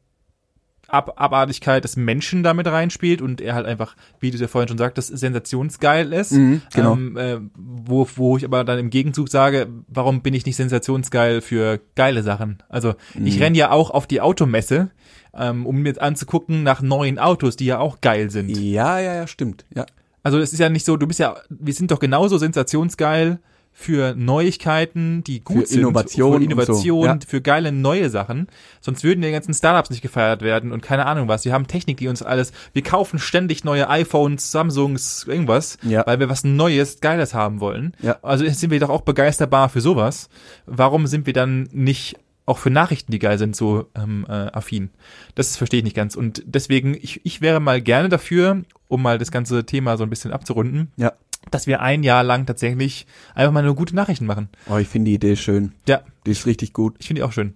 Ab 0.89 1.15
Abartigkeit 1.17 1.83
des 1.83 1.97
Menschen 1.97 2.43
damit 2.43 2.67
reinspielt 2.69 3.21
und 3.21 3.41
er 3.41 3.55
halt 3.55 3.67
einfach, 3.67 3.97
wie 4.21 4.31
du 4.31 4.39
ja 4.39 4.47
vorhin 4.49 4.69
schon 4.69 4.79
sagtest, 4.79 5.17
sensationsgeil 5.19 6.13
ist. 6.13 6.33
Mhm, 6.33 6.63
genau. 6.73 6.93
Ähm, 6.93 7.17
äh, 7.17 7.39
wo, 7.57 8.09
wo 8.15 8.37
ich 8.37 8.45
aber 8.45 8.63
dann 8.65 8.79
im 8.79 8.91
Gegenzug 8.91 9.29
sage, 9.29 9.67
warum 9.89 10.23
bin 10.23 10.33
ich 10.35 10.47
nicht 10.47 10.57
sensationsgeil 10.57 11.41
für 11.41 11.81
geile 11.97 12.23
Sachen? 12.23 12.59
Also 12.69 12.95
Mhm. 13.15 13.27
ich 13.27 13.41
renn 13.41 13.55
ja 13.55 13.71
auch 13.71 13.91
auf 13.91 14.07
die 14.07 14.21
Automesse, 14.21 14.91
ähm, 15.35 15.67
um 15.67 15.83
mir 15.83 16.01
anzugucken 16.01 16.63
nach 16.63 16.81
neuen 16.83 17.19
Autos, 17.19 17.57
die 17.57 17.67
ja 17.67 17.79
auch 17.79 18.01
geil 18.01 18.31
sind. 18.31 18.57
Ja, 18.57 18.99
ja, 19.01 19.15
ja, 19.15 19.27
stimmt. 19.27 19.65
Ja. 19.75 19.87
Also 20.23 20.39
es 20.39 20.53
ist 20.53 20.59
ja 20.59 20.69
nicht 20.69 20.85
so, 20.87 20.97
du 20.97 21.07
bist 21.07 21.21
ja, 21.21 21.37
wir 21.49 21.73
sind 21.75 21.91
doch 21.91 21.99
genauso 22.01 22.39
sensationsgeil 22.39 23.39
für 23.79 24.15
Neuigkeiten, 24.17 25.23
die 25.23 25.41
gut 25.45 25.65
Für 25.65 25.67
sind, 25.67 25.81
Innovation 25.81 26.31
für 26.31 26.37
und 26.37 26.41
so, 26.43 26.47
Innovation, 26.47 27.05
ja. 27.05 27.19
für 27.29 27.43
geile 27.43 27.73
neue 27.73 28.09
Sachen. 28.09 28.49
Sonst 28.81 29.05
würden 29.05 29.21
die 29.21 29.31
ganzen 29.31 29.53
Startups 29.53 29.91
nicht 29.91 30.01
gefeiert 30.01 30.41
werden 30.41 30.73
und 30.73 30.81
keine 30.81 31.05
Ahnung 31.05 31.29
was. 31.29 31.45
Wir 31.45 31.53
haben 31.53 31.67
Technik, 31.67 31.99
die 31.99 32.09
uns 32.09 32.23
alles, 32.23 32.53
wir 32.73 32.83
kaufen 32.83 33.19
ständig 33.19 33.65
neue 33.65 33.91
iPhones, 33.91 34.51
Samsungs, 34.51 35.25
irgendwas, 35.29 35.77
Ja. 35.83 36.07
weil 36.07 36.19
wir 36.21 36.31
was 36.31 36.43
Neues, 36.43 37.01
Geiles 37.01 37.35
haben 37.35 37.61
wollen. 37.61 37.93
Ja. 38.01 38.17
Also 38.23 38.49
sind 38.49 38.71
wir 38.71 38.81
doch 38.81 38.89
auch 38.89 39.03
begeisterbar 39.03 39.69
für 39.69 39.83
sowas. 39.83 40.31
Warum 40.65 41.07
sind 41.07 41.27
wir 41.27 41.35
dann 41.35 41.69
nicht 41.71 42.17
auch 42.47 42.57
für 42.59 42.71
Nachrichten, 42.71 43.13
die 43.13 43.19
geil 43.19 43.37
sind, 43.37 43.55
so 43.55 43.89
ähm, 43.95 44.25
äh, 44.27 44.33
affin? 44.33 44.89
Das 45.35 45.59
verstehe 45.59 45.79
ich 45.81 45.85
nicht 45.85 45.97
ganz. 45.97 46.17
Und 46.17 46.43
deswegen, 46.47 46.95
ich, 46.95 47.21
ich 47.25 47.43
wäre 47.43 47.61
mal 47.61 47.83
gerne 47.83 48.09
dafür, 48.09 48.63
um 48.89 49.03
mal 49.03 49.19
das 49.19 49.31
ganze 49.31 49.67
Thema 49.67 49.99
so 49.99 50.03
ein 50.05 50.11
bisschen 50.11 50.33
abzurunden, 50.33 50.91
Ja. 50.97 51.13
Dass 51.51 51.67
wir 51.67 51.81
ein 51.81 52.03
Jahr 52.03 52.23
lang 52.25 52.47
tatsächlich 52.47 53.07
einfach 53.35 53.53
mal 53.53 53.63
nur 53.63 53.75
gute 53.75 53.95
Nachrichten 53.95 54.27
machen. 54.27 54.49
Oh, 54.69 54.77
ich 54.77 54.89
finde 54.89 55.11
die 55.11 55.15
Idee 55.15 55.37
schön. 55.37 55.73
Ja, 55.89 56.01
Die 56.27 56.31
ist 56.33 56.47
richtig 56.47 56.73
gut. 56.73 56.97
ich 56.99 57.07
finde 57.07 57.21
die 57.21 57.25
auch 57.25 57.33
schön. 57.33 57.55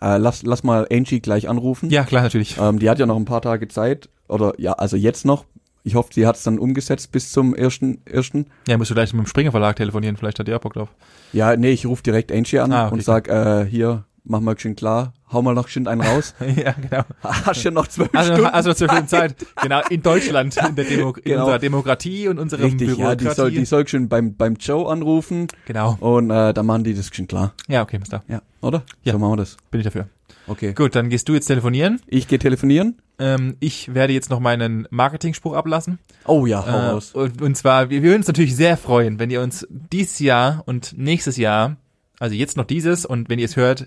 Äh, 0.00 0.18
lass, 0.18 0.42
lass 0.42 0.62
mal 0.64 0.86
Angie 0.90 1.20
gleich 1.20 1.48
anrufen. 1.48 1.90
Ja, 1.90 2.04
klar, 2.04 2.22
natürlich. 2.22 2.56
Ähm, 2.58 2.78
die 2.78 2.90
hat 2.90 2.98
ja 2.98 3.06
noch 3.06 3.16
ein 3.16 3.24
paar 3.24 3.42
Tage 3.42 3.68
Zeit. 3.68 4.08
Oder 4.28 4.52
ja, 4.58 4.72
also 4.72 4.96
jetzt 4.96 5.24
noch. 5.24 5.44
Ich 5.84 5.94
hoffe, 5.96 6.10
sie 6.14 6.26
hat 6.26 6.36
es 6.36 6.44
dann 6.44 6.58
umgesetzt 6.60 7.10
bis 7.10 7.32
zum 7.32 7.54
ersten, 7.56 7.98
ersten. 8.04 8.46
Ja, 8.68 8.78
musst 8.78 8.90
du 8.90 8.94
gleich 8.94 9.12
mit 9.12 9.24
dem 9.24 9.28
Springer 9.28 9.50
Verlag 9.50 9.74
telefonieren, 9.76 10.16
vielleicht 10.16 10.38
hat 10.38 10.46
die 10.46 10.54
auch 10.54 10.60
Bock 10.60 10.74
drauf. 10.74 10.88
Ja, 11.32 11.56
nee, 11.56 11.70
ich 11.70 11.86
rufe 11.86 12.04
direkt 12.04 12.30
Angie 12.30 12.60
an 12.60 12.72
Ah, 12.72 12.86
okay, 12.86 12.94
und 12.94 13.02
sag, 13.02 13.28
äh, 13.28 13.64
hier, 13.66 14.04
mach 14.24 14.40
mal 14.40 14.58
schön 14.58 14.76
klar, 14.76 15.12
hau 15.32 15.42
mal 15.42 15.54
noch 15.54 15.68
schön 15.68 15.86
einen 15.88 16.00
raus. 16.00 16.34
ja, 16.56 16.72
genau. 16.72 17.02
Hast 17.22 17.64
ja 17.64 17.70
noch 17.70 17.86
zwölf 17.88 18.10
Also, 18.14 18.32
Stunden. 18.34 18.50
also 18.50 18.72
zur 18.74 18.88
schönen 18.90 19.08
Zeit. 19.08 19.34
Genau, 19.62 19.80
in 19.90 20.02
Deutschland, 20.02 20.56
in 20.56 20.74
der 20.76 20.84
Demo 20.84 21.10
in 21.16 21.22
Genau. 21.24 21.40
unserer 21.44 21.58
Demokratie 21.58 22.28
und 22.28 22.38
unserem 22.38 22.64
Richtig, 22.64 22.88
ja, 22.88 22.94
Bürokratie. 23.14 23.24
die 23.28 23.34
soll, 23.34 23.50
die 23.50 23.64
soll 23.64 23.88
schön 23.88 24.08
beim, 24.08 24.36
beim 24.36 24.54
Joe 24.54 24.90
anrufen 24.90 25.48
genau. 25.66 25.96
und 26.00 26.30
äh, 26.30 26.52
dann 26.54 26.66
machen 26.66 26.84
die 26.84 26.94
das 26.94 27.08
schön 27.12 27.26
klar. 27.26 27.54
Ja, 27.68 27.82
okay, 27.82 27.98
Mister. 27.98 28.22
Ja, 28.28 28.42
oder? 28.60 28.82
Ja. 29.02 29.12
So 29.12 29.18
machen 29.18 29.32
wir 29.32 29.36
das. 29.38 29.56
Bin 29.70 29.80
ich 29.80 29.84
dafür. 29.84 30.08
Okay. 30.48 30.72
Gut, 30.74 30.96
dann 30.96 31.08
gehst 31.08 31.28
du 31.28 31.34
jetzt 31.34 31.46
telefonieren. 31.46 32.00
Ich 32.08 32.26
gehe 32.26 32.38
telefonieren. 32.38 32.98
Ähm, 33.20 33.56
ich 33.60 33.94
werde 33.94 34.12
jetzt 34.12 34.28
noch 34.28 34.40
meinen 34.40 34.88
Marketing-Spruch 34.90 35.54
ablassen. 35.54 36.00
Oh 36.26 36.46
ja, 36.46 36.64
hau 36.66 36.70
Äh, 36.70 36.86
raus. 36.90 37.12
und, 37.12 37.40
und 37.40 37.56
zwar, 37.56 37.90
wir 37.90 38.02
wir 38.02 38.10
würden 38.10 38.18
uns 38.20 38.26
natürlich 38.26 38.56
sehr 38.56 38.76
freuen, 38.76 39.20
wenn 39.20 39.30
ihr 39.30 39.40
uns 39.40 39.66
dieses 39.70 40.18
Jahr 40.18 40.62
und 40.66 40.98
nächstes 40.98 41.36
Jahr, 41.36 41.76
also 42.18 42.34
jetzt 42.34 42.56
noch 42.56 42.64
dieses 42.64 43.06
und 43.06 43.28
wenn 43.28 43.38
ihr 43.38 43.44
es 43.44 43.54
hört, 43.56 43.86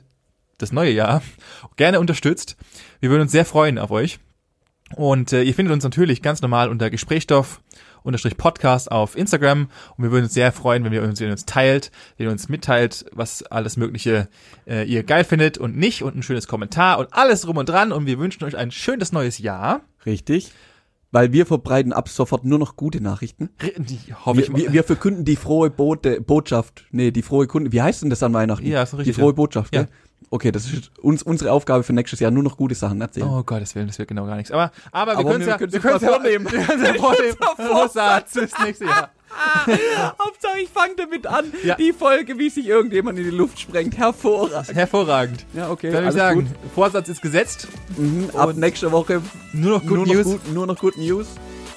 das 0.58 0.72
neue 0.72 0.92
Jahr, 0.92 1.22
gerne 1.76 2.00
unterstützt. 2.00 2.56
Wir 3.00 3.10
würden 3.10 3.22
uns 3.24 3.32
sehr 3.32 3.46
freuen 3.46 3.78
auf 3.78 3.92
euch. 3.92 4.20
Und 4.96 5.34
äh, 5.34 5.42
ihr 5.42 5.54
findet 5.56 5.74
uns 5.74 5.84
natürlich 5.84 6.22
ganz 6.22 6.42
normal 6.42 6.70
unter 6.70 6.90
Gesprächsstoff 6.92 7.62
unterstrich 8.04 8.38
Podcast 8.38 8.92
auf 8.92 9.18
Instagram 9.18 9.68
und 9.98 10.04
wir 10.04 10.12
würden 10.12 10.26
uns 10.26 10.36
sehr 10.36 10.52
freuen, 10.52 10.84
wenn 10.84 10.94
ihr 10.94 11.02
uns, 11.02 11.20
wenn 11.20 11.26
ihr 11.28 11.32
uns 11.32 11.46
teilt, 11.48 11.90
wenn 12.18 12.28
ihr 12.28 12.32
uns 12.32 12.50
mitteilt, 12.50 13.04
was 13.12 13.42
alles 13.42 13.78
Mögliche 13.78 14.30
äh, 14.68 14.84
ihr 14.88 15.02
geil 15.02 15.24
findet 15.24 15.58
und 15.58 15.76
nicht 15.76 16.04
und 16.04 16.16
ein 16.16 16.22
schönes 16.22 16.48
Kommentar 16.48 17.00
und 17.00 17.12
alles 17.14 17.42
drum 17.42 17.58
und 17.58 17.68
dran 17.68 17.92
und 17.92 18.06
wir 18.06 18.20
wünschen 18.20 18.44
euch 18.44 18.56
ein 18.56 18.70
schönes 18.70 19.12
neues 19.12 19.40
Jahr. 19.40 19.82
Richtig. 20.06 20.52
Weil 21.12 21.34
wir 21.34 21.48
verbreiten 21.48 21.92
ab 21.94 22.08
sofort 22.08 22.46
nur 22.46 22.60
noch 22.60 22.76
gute 22.76 23.02
Nachrichten. 23.02 23.50
Die 23.78 24.14
hoffe 24.14 24.38
Wir, 24.50 24.56
wir, 24.56 24.74
wir 24.74 24.84
verkünden 24.84 25.26
die 25.26 25.36
frohe 25.36 25.72
Bote, 25.72 26.22
Botschaft. 26.22 26.86
Nee, 26.92 27.10
die 27.10 27.24
frohe 27.24 27.48
Kunde. 27.48 27.72
Wie 27.72 27.82
heißt 27.82 28.04
denn 28.04 28.12
das 28.12 28.22
an 28.22 28.34
Weihnachten? 28.34 28.68
Ja, 28.68 28.84
ist 28.84 28.94
richtig, 28.94 29.16
Die 29.16 29.20
frohe. 29.22 29.34
Botschaft, 29.34 29.74
Ja. 29.74 29.82
ja. 29.82 29.88
Okay, 30.36 30.52
das 30.52 30.66
ist 30.66 30.92
uns 31.02 31.24
unsere 31.24 31.54
Aufgabe 31.54 31.84
für 31.84 31.94
nächstes 31.94 32.20
Jahr, 32.20 32.30
nur 32.30 32.44
noch 32.44 32.58
gute 32.58 32.76
Sachen 32.76 33.00
erzählen. 33.00 33.26
Oh 33.30 33.42
Gottes 33.44 33.74
Willen, 33.74 33.88
das 33.88 33.98
wird 34.00 34.10
genau 34.10 34.26
gar 34.26 34.36
nichts. 34.36 34.52
Aber, 34.52 34.70
aber 34.92 35.14
wir 35.14 35.20
Aber 35.20 35.32
können 35.32 35.42
es 35.44 35.48
wir 35.48 35.54
ja, 35.54 35.60
wir 35.62 35.68
mal 35.68 35.80
können's 35.80 36.02
ja 36.02 36.10
vornehmen. 36.10 36.52
Wir 36.52 36.60
können's 36.66 36.88
ja 36.88 36.94
vornehmen. 36.96 37.38
Vorsatz 37.72 38.32
fürs 38.34 38.52
nächste 38.64 38.84
Jahr. 38.86 39.10
Hauptsache, 40.22 40.60
ich 40.62 40.70
fange 40.70 40.96
damit 40.98 41.26
an, 41.26 41.46
Ja. 41.64 41.76
die 41.76 41.94
Folge, 41.94 42.38
wie 42.38 42.50
sich 42.50 42.68
irgendjemand 42.68 43.18
in 43.18 43.24
die 43.26 43.30
Luft 43.32 43.60
sprengt. 43.60 43.98
Hervorragend. 43.98 44.76
Hervorragend. 44.76 45.46
Ja, 45.54 45.70
okay, 45.70 45.88
Dann 45.92 46.04
würde 46.04 46.10
ich 46.10 46.16
sagen, 46.16 46.56
Vorsatz 46.74 47.08
ist 47.10 47.22
gesetzt. 47.22 47.68
gut. 47.96 48.00
Mhm, 48.06 48.30
ab 48.34 48.50
Und 48.50 48.58
nächste 48.60 48.92
Woche 48.92 49.22
Nur 49.54 49.72
noch 49.80 49.82
Good 49.86 49.92
nur, 49.98 50.06
News. 50.08 50.26
Noch 50.26 50.32
gut, 50.34 50.54
nur 50.54 50.68
noch 50.68 50.78
Good 50.80 50.98
News. 50.98 51.28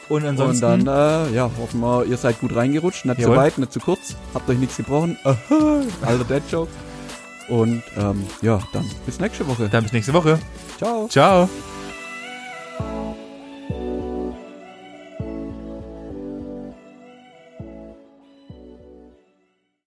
Und 0.08 0.24
ansonsten. 0.24 0.64
Und 0.64 0.84
dann, 0.86 1.28
äh, 1.30 1.34
ja, 1.34 1.50
hoffen 1.60 1.80
wir, 1.80 2.04
ihr 2.06 2.16
seid 2.16 2.40
gut 2.40 2.56
reingerutscht. 2.56 3.04
Nicht 3.04 3.20
Jawohl. 3.20 3.34
zu 3.34 3.40
weit, 3.40 3.58
nicht 3.58 3.72
zu 3.72 3.78
kurz. 3.80 4.16
Habt 4.34 4.48
euch 4.48 4.58
nichts 4.58 4.76
gebrochen. 4.78 5.16
Alter 6.02 6.24
Dad-Joke. 6.24 6.70
Und 7.48 7.82
ähm, 7.96 8.26
ja, 8.42 8.60
dann 8.72 8.84
bis 9.06 9.20
nächste 9.20 9.46
Woche. 9.46 9.68
Dann 9.68 9.84
bis 9.84 9.92
nächste 9.92 10.12
Woche. 10.12 10.38
Ciao. 10.78 11.08
Ciao. 11.08 11.48